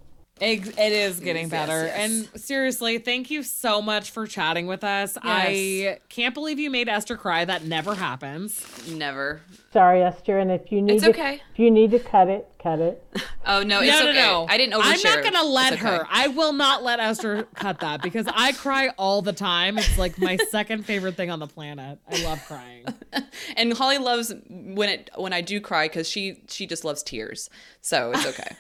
It, 0.41 0.67
it 0.79 0.93
is 0.93 1.21
getting 1.21 1.45
Yes, 1.45 1.51
better. 1.51 1.85
yes. 1.87 1.97
And 2.33 2.41
seriously, 2.43 2.99
thank 2.99 3.31
you 3.31 3.43
so 3.45 3.81
much 3.81 4.11
for 4.11 4.27
chatting 4.27 4.67
with 4.67 4.83
us. 4.85 5.17
I 5.23 5.99
can't 6.09 6.35
believe 6.35 6.59
you 6.59 6.71
made 6.71 6.89
Esther 6.89 7.17
cry. 7.17 7.45
That 7.45 7.65
never 7.65 7.95
happens. 7.95 8.67
Never. 8.89 9.43
Sorry, 9.73 10.03
Esther, 10.03 10.39
and 10.39 10.51
if 10.51 10.73
you 10.73 10.83
need 10.83 10.95
It's 10.95 11.05
to, 11.05 11.11
okay. 11.11 11.41
if 11.53 11.59
you 11.59 11.71
need 11.71 11.93
to 11.93 12.01
cut 12.01 12.29
it, 12.29 12.49
cut 12.65 12.81
it. 12.81 13.07
Oh 13.47 13.63
no, 13.63 13.83
it's 13.83 13.91
no, 13.91 14.09
okay. 14.09 14.19
no, 14.19 14.45
no. 14.45 14.47
I 14.49 14.57
didn't 14.57 14.73
overshare. 14.73 15.05
I'm 15.07 15.23
not 15.23 15.23
gonna 15.23 15.47
let 15.47 15.75
okay. 15.75 15.83
her. 15.83 16.07
I 16.11 16.29
will 16.29 16.55
not 16.55 16.83
let 16.83 16.99
Esther 16.99 17.47
cut 17.55 17.81
that 17.81 18.01
because 18.01 18.27
I 18.27 18.53
cry 18.53 18.89
all 18.97 19.21
the 19.21 19.35
time. 19.35 19.77
It's 19.77 19.99
like 19.99 20.19
my 20.19 20.37
second 20.51 20.87
favorite 20.87 21.15
thing 21.15 21.31
on 21.31 21.41
the 21.41 21.47
planet. 21.47 21.99
I 22.11 22.25
love 22.25 22.43
crying. 22.47 22.87
And 23.57 23.75
Holly 23.75 23.99
loves 23.99 24.33
when 24.49 24.89
it 24.89 25.11
when 25.17 25.35
I 25.35 25.43
do 25.43 25.61
cry 25.61 25.89
because 25.89 26.09
she 26.09 26.41
she 26.49 26.67
just 26.67 26.85
loves 26.87 27.03
tears. 27.03 27.51
So 27.83 28.13
it's 28.15 28.27
okay. 28.27 28.57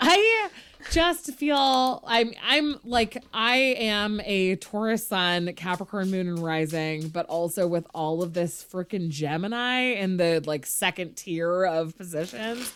I 0.00 0.48
just 0.90 1.34
feel 1.34 2.02
I'm 2.06 2.32
I'm 2.42 2.76
like 2.84 3.22
I 3.34 3.56
am 3.56 4.20
a 4.24 4.56
Taurus 4.56 5.06
sun, 5.06 5.52
Capricorn 5.54 6.10
moon 6.10 6.28
and 6.28 6.38
rising, 6.38 7.08
but 7.08 7.26
also 7.26 7.66
with 7.66 7.86
all 7.94 8.22
of 8.22 8.32
this 8.32 8.64
freaking 8.64 9.10
Gemini 9.10 9.92
in 9.92 10.16
the 10.16 10.42
like 10.46 10.64
second 10.64 11.16
tier 11.16 11.64
of 11.64 11.96
positions. 11.96 12.72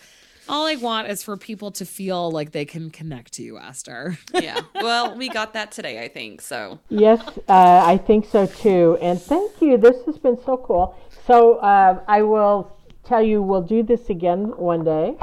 All 0.49 0.67
I 0.67 0.77
want 0.77 1.09
is 1.09 1.23
for 1.23 1.37
people 1.37 1.71
to 1.73 1.85
feel 1.85 2.31
like 2.31 2.53
they 2.53 2.65
can 2.65 2.91
connect 2.91 3.35
to 3.35 3.43
you, 3.43 3.59
Esther. 3.59 4.19
yeah. 4.35 4.61
Well, 4.75 5.17
we 5.17 5.29
got 5.29 5.53
that 5.53 5.73
today, 5.73 6.03
I 6.03 6.09
think. 6.09 6.41
So 6.41 6.81
Yes, 6.89 7.21
uh, 7.49 7.83
I 7.87 7.99
think 7.99 8.27
so 8.27 8.47
too. 8.47 8.99
And 9.01 9.21
thank 9.21 9.61
you. 9.61 9.77
This 9.77 9.97
has 10.07 10.19
been 10.19 10.39
so 10.45 10.57
cool. 10.57 10.97
So 11.27 11.57
uh, 11.57 12.03
I 12.09 12.23
will 12.23 12.77
tell 13.05 13.23
you, 13.23 13.43
we'll 13.43 13.63
do 13.63 13.83
this 13.83 14.09
again 14.09 14.57
one 14.57 14.85
day. 14.85 15.17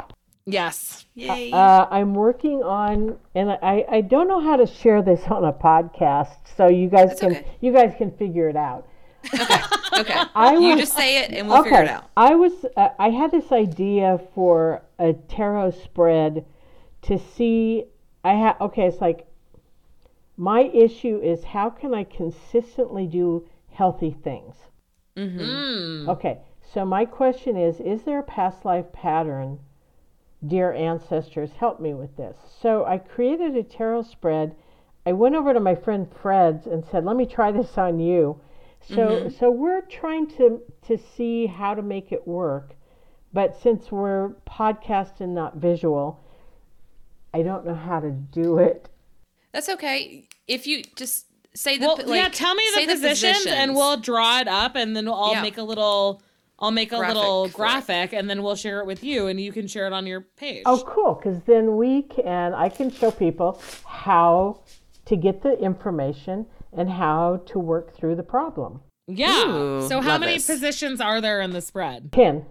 yes. 1.14 1.28
yay. 1.36 1.52
Uh, 1.52 1.86
I'm 1.90 2.14
working 2.14 2.62
on, 2.62 3.18
and 3.34 3.50
I, 3.50 3.84
I 3.90 4.00
don't 4.00 4.28
know 4.28 4.40
how 4.40 4.56
to 4.56 4.66
share 4.66 5.02
this 5.02 5.20
on 5.28 5.44
a 5.44 5.52
podcast, 5.52 6.36
so 6.56 6.68
you 6.68 6.88
guys 6.88 7.18
can 7.20 7.32
okay. 7.32 7.46
you 7.60 7.72
guys 7.72 7.94
can 7.98 8.10
figure 8.12 8.48
it 8.48 8.56
out. 8.56 8.88
Okay. 9.24 10.22
I 10.34 10.56
you 10.60 10.70
was- 10.70 10.80
just 10.80 10.94
say 10.94 11.18
it 11.18 11.30
and 11.32 11.48
we'll 11.48 11.62
figure 11.62 11.82
it 11.82 11.88
out. 11.88 12.10
I 12.16 12.34
was 12.34 12.52
uh, 12.76 12.88
I 12.98 13.10
had 13.10 13.30
this 13.30 13.52
idea 13.52 14.20
for 14.34 14.82
a 14.98 15.12
tarot 15.12 15.72
spread 15.72 16.44
to 17.02 17.18
see. 17.18 17.84
I 18.24 18.32
have 18.34 18.60
okay. 18.60 18.86
It's 18.86 19.00
like 19.00 19.26
my 20.36 20.62
issue 20.72 21.20
is 21.22 21.42
how 21.44 21.70
can 21.70 21.94
I 21.94 22.04
consistently 22.04 23.06
do 23.06 23.46
healthy 23.72 24.10
things. 24.10 24.54
Mm. 25.16 26.08
Okay, 26.08 26.38
so 26.72 26.84
my 26.84 27.04
question 27.04 27.56
is: 27.56 27.80
Is 27.80 28.02
there 28.02 28.20
a 28.20 28.24
past 28.24 28.64
life 28.64 28.92
pattern? 28.92 29.58
Dear 30.46 30.72
ancestors, 30.72 31.50
help 31.58 31.80
me 31.80 31.94
with 31.94 32.16
this. 32.16 32.36
So 32.60 32.84
I 32.84 32.98
created 32.98 33.56
a 33.56 33.64
tarot 33.64 34.02
spread. 34.02 34.54
I 35.04 35.12
went 35.12 35.34
over 35.34 35.52
to 35.52 35.58
my 35.58 35.74
friend 35.74 36.06
Fred's 36.22 36.66
and 36.68 36.84
said, 36.84 37.04
"Let 37.04 37.16
me 37.16 37.26
try 37.26 37.50
this 37.50 37.76
on 37.76 37.98
you." 37.98 38.40
So 38.80 38.96
mm-hmm. 38.96 39.28
so 39.38 39.50
we're 39.50 39.82
trying 39.82 40.26
to 40.36 40.60
to 40.86 40.98
see 41.16 41.46
how 41.46 41.74
to 41.74 41.82
make 41.82 42.12
it 42.12 42.26
work. 42.26 42.74
But 43.32 43.60
since 43.60 43.92
we're 43.92 44.30
podcast 44.48 45.20
and 45.20 45.34
not 45.34 45.56
visual, 45.56 46.24
I 47.34 47.42
don't 47.42 47.66
know 47.66 47.74
how 47.74 48.00
to 48.00 48.10
do 48.10 48.58
it. 48.58 48.88
That's 49.52 49.68
okay. 49.68 50.28
If 50.46 50.66
you 50.66 50.82
just 50.96 51.26
say 51.54 51.76
the 51.76 51.86
Well, 51.86 51.96
like, 51.98 52.22
yeah, 52.22 52.28
tell 52.28 52.54
me 52.54 52.64
say 52.72 52.86
the 52.86 52.94
positions, 52.94 53.46
and 53.46 53.74
we'll 53.74 53.98
draw 53.98 54.40
it 54.40 54.48
up 54.48 54.76
and 54.76 54.96
then 54.96 55.08
I'll 55.08 55.32
Yeah. 55.32 55.42
make 55.42 55.58
a 55.58 55.62
little 55.62 56.22
I'll 56.60 56.72
make 56.72 56.90
a 56.90 56.96
Graphic 56.96 57.16
little 57.16 57.48
graphic 57.48 58.12
and 58.12 58.28
then 58.28 58.42
we'll 58.42 58.56
share 58.56 58.80
it 58.80 58.86
with 58.86 59.04
you 59.04 59.28
and 59.28 59.40
you 59.40 59.52
can 59.52 59.68
share 59.68 59.86
it 59.86 59.92
on 59.92 60.06
your 60.06 60.22
page. 60.22 60.62
Oh, 60.66 60.82
cool! 60.84 61.14
Because 61.14 61.40
then 61.42 61.76
we 61.76 62.02
can 62.02 62.52
I 62.52 62.68
can 62.68 62.90
show 62.90 63.10
people 63.10 63.62
how 63.86 64.60
to 65.04 65.16
get 65.16 65.42
the 65.42 65.56
information 65.60 66.46
and 66.78 66.88
how 66.88 67.42
to 67.46 67.58
work 67.58 67.94
through 67.94 68.14
the 68.14 68.22
problem. 68.22 68.80
Yeah. 69.08 69.48
Ooh, 69.48 69.88
so 69.88 70.00
how 70.00 70.16
many 70.16 70.34
this. 70.34 70.46
positions 70.46 71.00
are 71.00 71.20
there 71.20 71.40
in 71.40 71.50
the 71.50 71.60
spread? 71.60 72.12
10. 72.12 72.46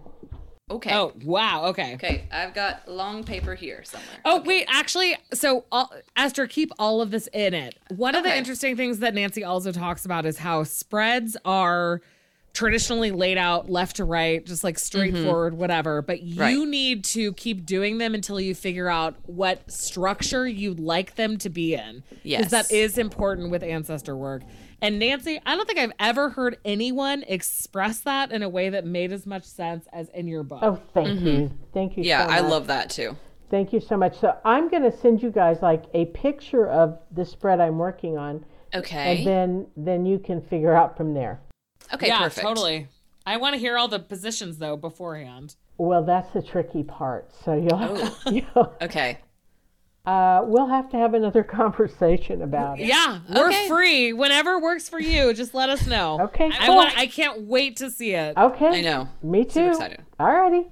Okay. 0.70 0.94
Oh, 0.94 1.12
wow. 1.24 1.64
Okay. 1.66 1.94
Okay. 1.94 2.28
I've 2.30 2.52
got 2.52 2.86
long 2.86 3.24
paper 3.24 3.54
here 3.54 3.82
somewhere. 3.84 4.18
Oh, 4.26 4.42
wait, 4.42 4.66
actually, 4.68 5.16
so 5.32 5.64
all, 5.72 5.90
Esther, 6.14 6.46
keep 6.46 6.70
all 6.78 7.00
of 7.00 7.10
this 7.10 7.26
in 7.32 7.54
it. 7.54 7.78
One 7.96 8.14
of 8.14 8.22
the 8.22 8.36
interesting 8.36 8.76
things 8.76 8.98
that 8.98 9.14
Nancy 9.14 9.42
also 9.42 9.72
talks 9.72 10.04
about 10.04 10.26
is 10.26 10.38
how 10.38 10.64
spreads 10.64 11.38
are 11.44 12.02
traditionally 12.58 13.12
laid 13.12 13.38
out 13.38 13.70
left 13.70 13.94
to 13.96 14.04
right, 14.04 14.44
just 14.44 14.64
like 14.64 14.80
straightforward, 14.80 15.52
mm-hmm. 15.52 15.60
whatever. 15.60 16.02
But 16.02 16.22
you 16.22 16.40
Right. 16.40 16.58
need 16.68 17.04
to 17.04 17.32
keep 17.34 17.64
doing 17.64 17.98
them 17.98 18.16
until 18.16 18.40
you 18.40 18.52
figure 18.52 18.88
out 18.88 19.14
what 19.26 19.70
structure 19.70 20.44
you'd 20.44 20.80
like 20.80 21.14
them 21.14 21.36
to 21.38 21.48
be 21.50 21.74
in. 21.74 22.02
Yes. 22.24 22.40
Because 22.40 22.50
that 22.50 22.74
is 22.74 22.98
important 22.98 23.52
with 23.52 23.62
ancestor 23.62 24.16
work. 24.16 24.42
And 24.82 24.98
Nancy, 24.98 25.40
I 25.46 25.54
don't 25.54 25.66
think 25.66 25.78
I've 25.78 25.92
ever 26.00 26.30
heard 26.30 26.58
anyone 26.64 27.22
express 27.28 28.00
that 28.00 28.32
in 28.32 28.42
a 28.42 28.48
way 28.48 28.70
that 28.70 28.84
made 28.84 29.12
as 29.12 29.24
much 29.24 29.44
sense 29.44 29.86
as 29.92 30.08
in 30.08 30.26
your 30.26 30.42
book. 30.42 30.58
Oh, 30.60 30.80
thank 30.94 31.10
mm-hmm. 31.10 31.26
you, 31.26 31.50
thank 31.72 31.96
you. 31.96 32.02
Yeah, 32.02 32.26
so 32.26 32.32
I 32.32 32.40
love 32.40 32.66
that 32.66 32.90
too. 32.90 33.16
Thank 33.50 33.72
you 33.72 33.78
so 33.78 33.96
much. 33.96 34.18
So 34.18 34.36
I'm 34.44 34.68
going 34.68 34.82
to 34.82 34.90
send 34.90 35.22
you 35.22 35.30
guys 35.30 35.62
like 35.62 35.84
a 35.94 36.06
picture 36.06 36.66
of 36.68 36.98
the 37.12 37.24
spread 37.24 37.60
I'm 37.60 37.78
working 37.78 38.18
on, 38.18 38.44
Okay. 38.74 39.18
and 39.18 39.26
then 39.26 39.66
then 39.76 40.04
you 40.04 40.18
can 40.18 40.42
figure 40.42 40.74
out 40.74 40.96
from 40.96 41.14
there. 41.14 41.40
Okay. 41.94 42.06
yeah, 42.08 42.18
perfect. 42.20 42.46
totally. 42.46 42.88
I 43.26 43.36
want 43.36 43.54
to 43.54 43.58
hear 43.60 43.76
all 43.76 43.88
the 43.88 43.98
positions 43.98 44.58
though 44.58 44.76
beforehand. 44.76 45.56
Well, 45.76 46.02
that's 46.04 46.32
the 46.32 46.42
tricky 46.42 46.82
part. 46.82 47.30
So 47.44 47.54
you'll, 47.54 47.70
Oh. 47.74 48.18
you'll 48.32 48.74
Okay. 48.82 49.18
uh, 50.06 50.42
we'll 50.44 50.66
have 50.68 50.88
to 50.90 50.96
have 50.96 51.14
another 51.14 51.42
conversation 51.58 52.42
about 52.42 52.80
it. 52.80 52.86
Yeah, 52.86 53.20
we're 53.28 53.48
Okay. 53.48 53.68
free. 53.68 54.12
Whenever 54.12 54.58
works 54.58 54.88
for 54.88 54.98
you, 55.00 55.32
just 55.34 55.54
let 55.54 55.68
us 55.68 55.86
know. 55.86 56.20
Okay, 56.22 56.50
I 56.58 56.70
want. 56.70 56.96
I 56.98 57.06
can't 57.06 57.42
wait 57.42 57.76
to 57.76 57.90
see 57.90 58.12
it. 58.14 58.36
Okay. 58.36 58.66
I 58.66 58.80
know. 58.80 59.08
Me 59.22 59.44
too. 59.44 59.50
Super 59.50 59.68
excited. 59.70 60.02
Alrighty. 60.18 60.70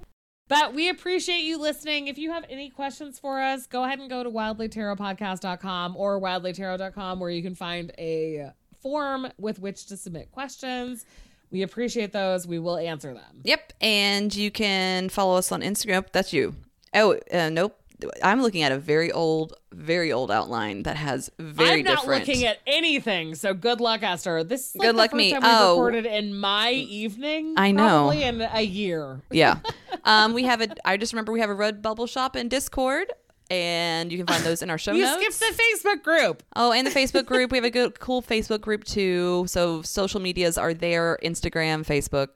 But 0.49 0.73
we 0.73 0.87
appreciate 0.89 1.41
you 1.43 1.59
listening. 1.59 2.07
If 2.07 2.17
you 2.17 2.31
have 2.31 2.45
any 2.49 2.69
questions 2.69 3.19
for 3.19 3.41
us, 3.41 3.67
go 3.67 3.83
ahead 3.83 3.99
and 3.99 4.09
go 4.09 4.23
to 4.23 4.31
wildlytarotpodcast.com 4.31 5.95
or 5.97 6.19
wildlytarot.com 6.21 7.19
where 7.19 7.29
you 7.29 7.43
can 7.43 7.53
find 7.53 7.91
a 7.97 8.51
form 8.81 9.27
with 9.37 9.59
which 9.59 9.85
to 9.87 9.97
submit 9.97 10.31
questions. 10.31 11.05
We 11.51 11.61
appreciate 11.61 12.11
those. 12.11 12.45
We 12.45 12.59
will 12.59 12.77
answer 12.77 13.13
them. 13.13 13.41
Yep. 13.43 13.73
And 13.79 14.35
you 14.35 14.51
can 14.51 15.09
follow 15.09 15.37
us 15.37 15.51
on 15.51 15.61
Instagram. 15.61 16.05
That's 16.11 16.33
you. 16.33 16.55
Oh, 16.93 17.17
uh, 17.31 17.49
nope. 17.49 17.79
I'm 18.21 18.43
looking 18.43 18.61
at 18.61 18.71
a 18.71 18.77
very 18.77 19.11
old, 19.11 19.53
very 19.71 20.11
old 20.11 20.29
outline 20.29 20.83
that 20.83 20.97
has 20.97 21.31
very 21.39 21.79
I'm 21.79 21.85
not 21.85 22.01
different. 22.01 22.27
looking 22.27 22.45
at 22.45 22.59
anything, 22.67 23.33
so 23.33 23.55
good 23.55 23.81
luck, 23.81 24.03
Esther. 24.03 24.43
This 24.43 24.67
is 24.69 24.75
like 24.75 24.87
Good 24.89 24.95
luck 24.95 25.13
me. 25.15 25.33
Oh. 25.41 25.71
recorded 25.71 26.05
in 26.05 26.37
my 26.37 26.69
evening. 26.71 27.55
I 27.57 27.71
know. 27.71 28.09
Probably 28.09 28.21
in 28.23 28.41
a 28.41 28.61
year. 28.61 29.21
yeah. 29.31 29.59
Um, 30.03 30.33
we 30.33 30.43
have 30.43 30.61
a. 30.61 30.69
I 30.85 30.95
just 30.95 31.11
remember 31.11 31.33
we 31.33 31.39
have 31.41 31.49
a 31.49 31.53
Red 31.55 31.81
Bubble 31.81 32.07
shop 32.07 32.35
in 32.37 32.47
Discord, 32.47 33.11
and 33.49 34.11
you 34.11 34.17
can 34.17 34.27
find 34.27 34.43
those 34.43 34.61
in 34.61 34.69
our 34.69 34.77
show 34.85 34.91
You 34.93 35.03
notes. 35.03 35.35
skipped 35.35 35.57
the 35.57 35.63
Facebook 35.63 36.03
group. 36.03 36.43
Oh, 36.55 36.71
and 36.71 36.85
the 36.85 36.91
Facebook 36.91 37.25
group. 37.25 37.51
We 37.51 37.57
have 37.57 37.65
a 37.65 37.69
good, 37.79 37.99
cool 37.99 38.21
Facebook 38.21 38.61
group 38.61 38.83
too. 38.83 39.45
So 39.47 39.81
social 39.81 40.19
medias 40.19 40.57
are 40.57 40.73
there: 40.73 41.17
Instagram, 41.23 41.85
Facebook. 41.85 42.29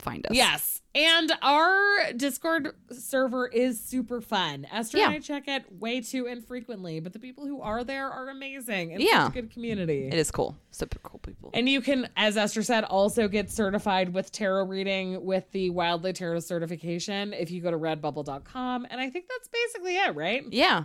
Find 0.00 0.26
us. 0.26 0.32
Yes. 0.34 0.82
And 0.94 1.30
our 1.42 2.12
Discord 2.16 2.74
server 2.90 3.46
is 3.46 3.80
super 3.80 4.20
fun. 4.20 4.66
Esther 4.72 4.98
Yeah. 4.98 5.06
and 5.06 5.14
I 5.14 5.18
check 5.20 5.46
it 5.46 5.64
way 5.78 6.00
too 6.00 6.26
infrequently, 6.26 6.98
but 7.00 7.12
the 7.12 7.18
people 7.20 7.46
who 7.46 7.60
are 7.60 7.84
there 7.84 8.08
are 8.10 8.28
amazing. 8.28 8.92
It's 8.92 9.04
Yeah. 9.04 9.28
a 9.28 9.30
good 9.30 9.52
community. 9.52 10.08
It 10.08 10.14
is 10.14 10.30
cool. 10.32 10.56
Super 10.72 10.98
cool 11.00 11.20
people. 11.20 11.50
And 11.54 11.68
you 11.68 11.80
can, 11.80 12.08
as 12.16 12.36
Esther 12.36 12.62
said, 12.62 12.82
also 12.84 13.28
get 13.28 13.50
certified 13.52 14.12
with 14.14 14.32
tarot 14.32 14.64
reading 14.64 15.24
with 15.24 15.50
the 15.52 15.70
Wildly 15.70 16.12
Tarot 16.12 16.40
certification 16.40 17.32
if 17.34 17.50
you 17.52 17.60
go 17.60 17.70
to 17.70 17.78
redbubble.com. 17.78 18.86
And 18.90 19.00
I 19.00 19.10
think 19.10 19.26
that's 19.28 19.48
basically 19.48 19.96
it, 19.96 20.14
right? 20.16 20.44
yeah. 20.50 20.84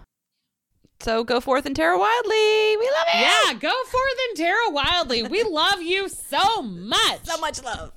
So 1.01 1.25
go 1.25 1.41
forth 1.41 1.65
and 1.65 1.75
tarot 1.75 1.97
wildly. 1.99 2.77
We 2.77 2.89
love 2.95 3.07
it. 3.13 3.19
Yeah, 3.19 3.53
go 3.59 3.83
forth 3.83 4.17
and 4.29 4.37
tarot 4.37 4.69
wildly. 4.69 5.23
We 5.23 5.43
love 5.43 5.81
you 5.81 6.07
so 6.07 6.61
much. 6.61 7.19
So 7.25 7.37
much 7.37 7.61
love. 7.63 7.91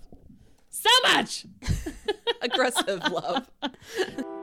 So 0.81 0.91
much. 1.03 1.45
Aggressive 2.43 3.03
love. 3.11 3.51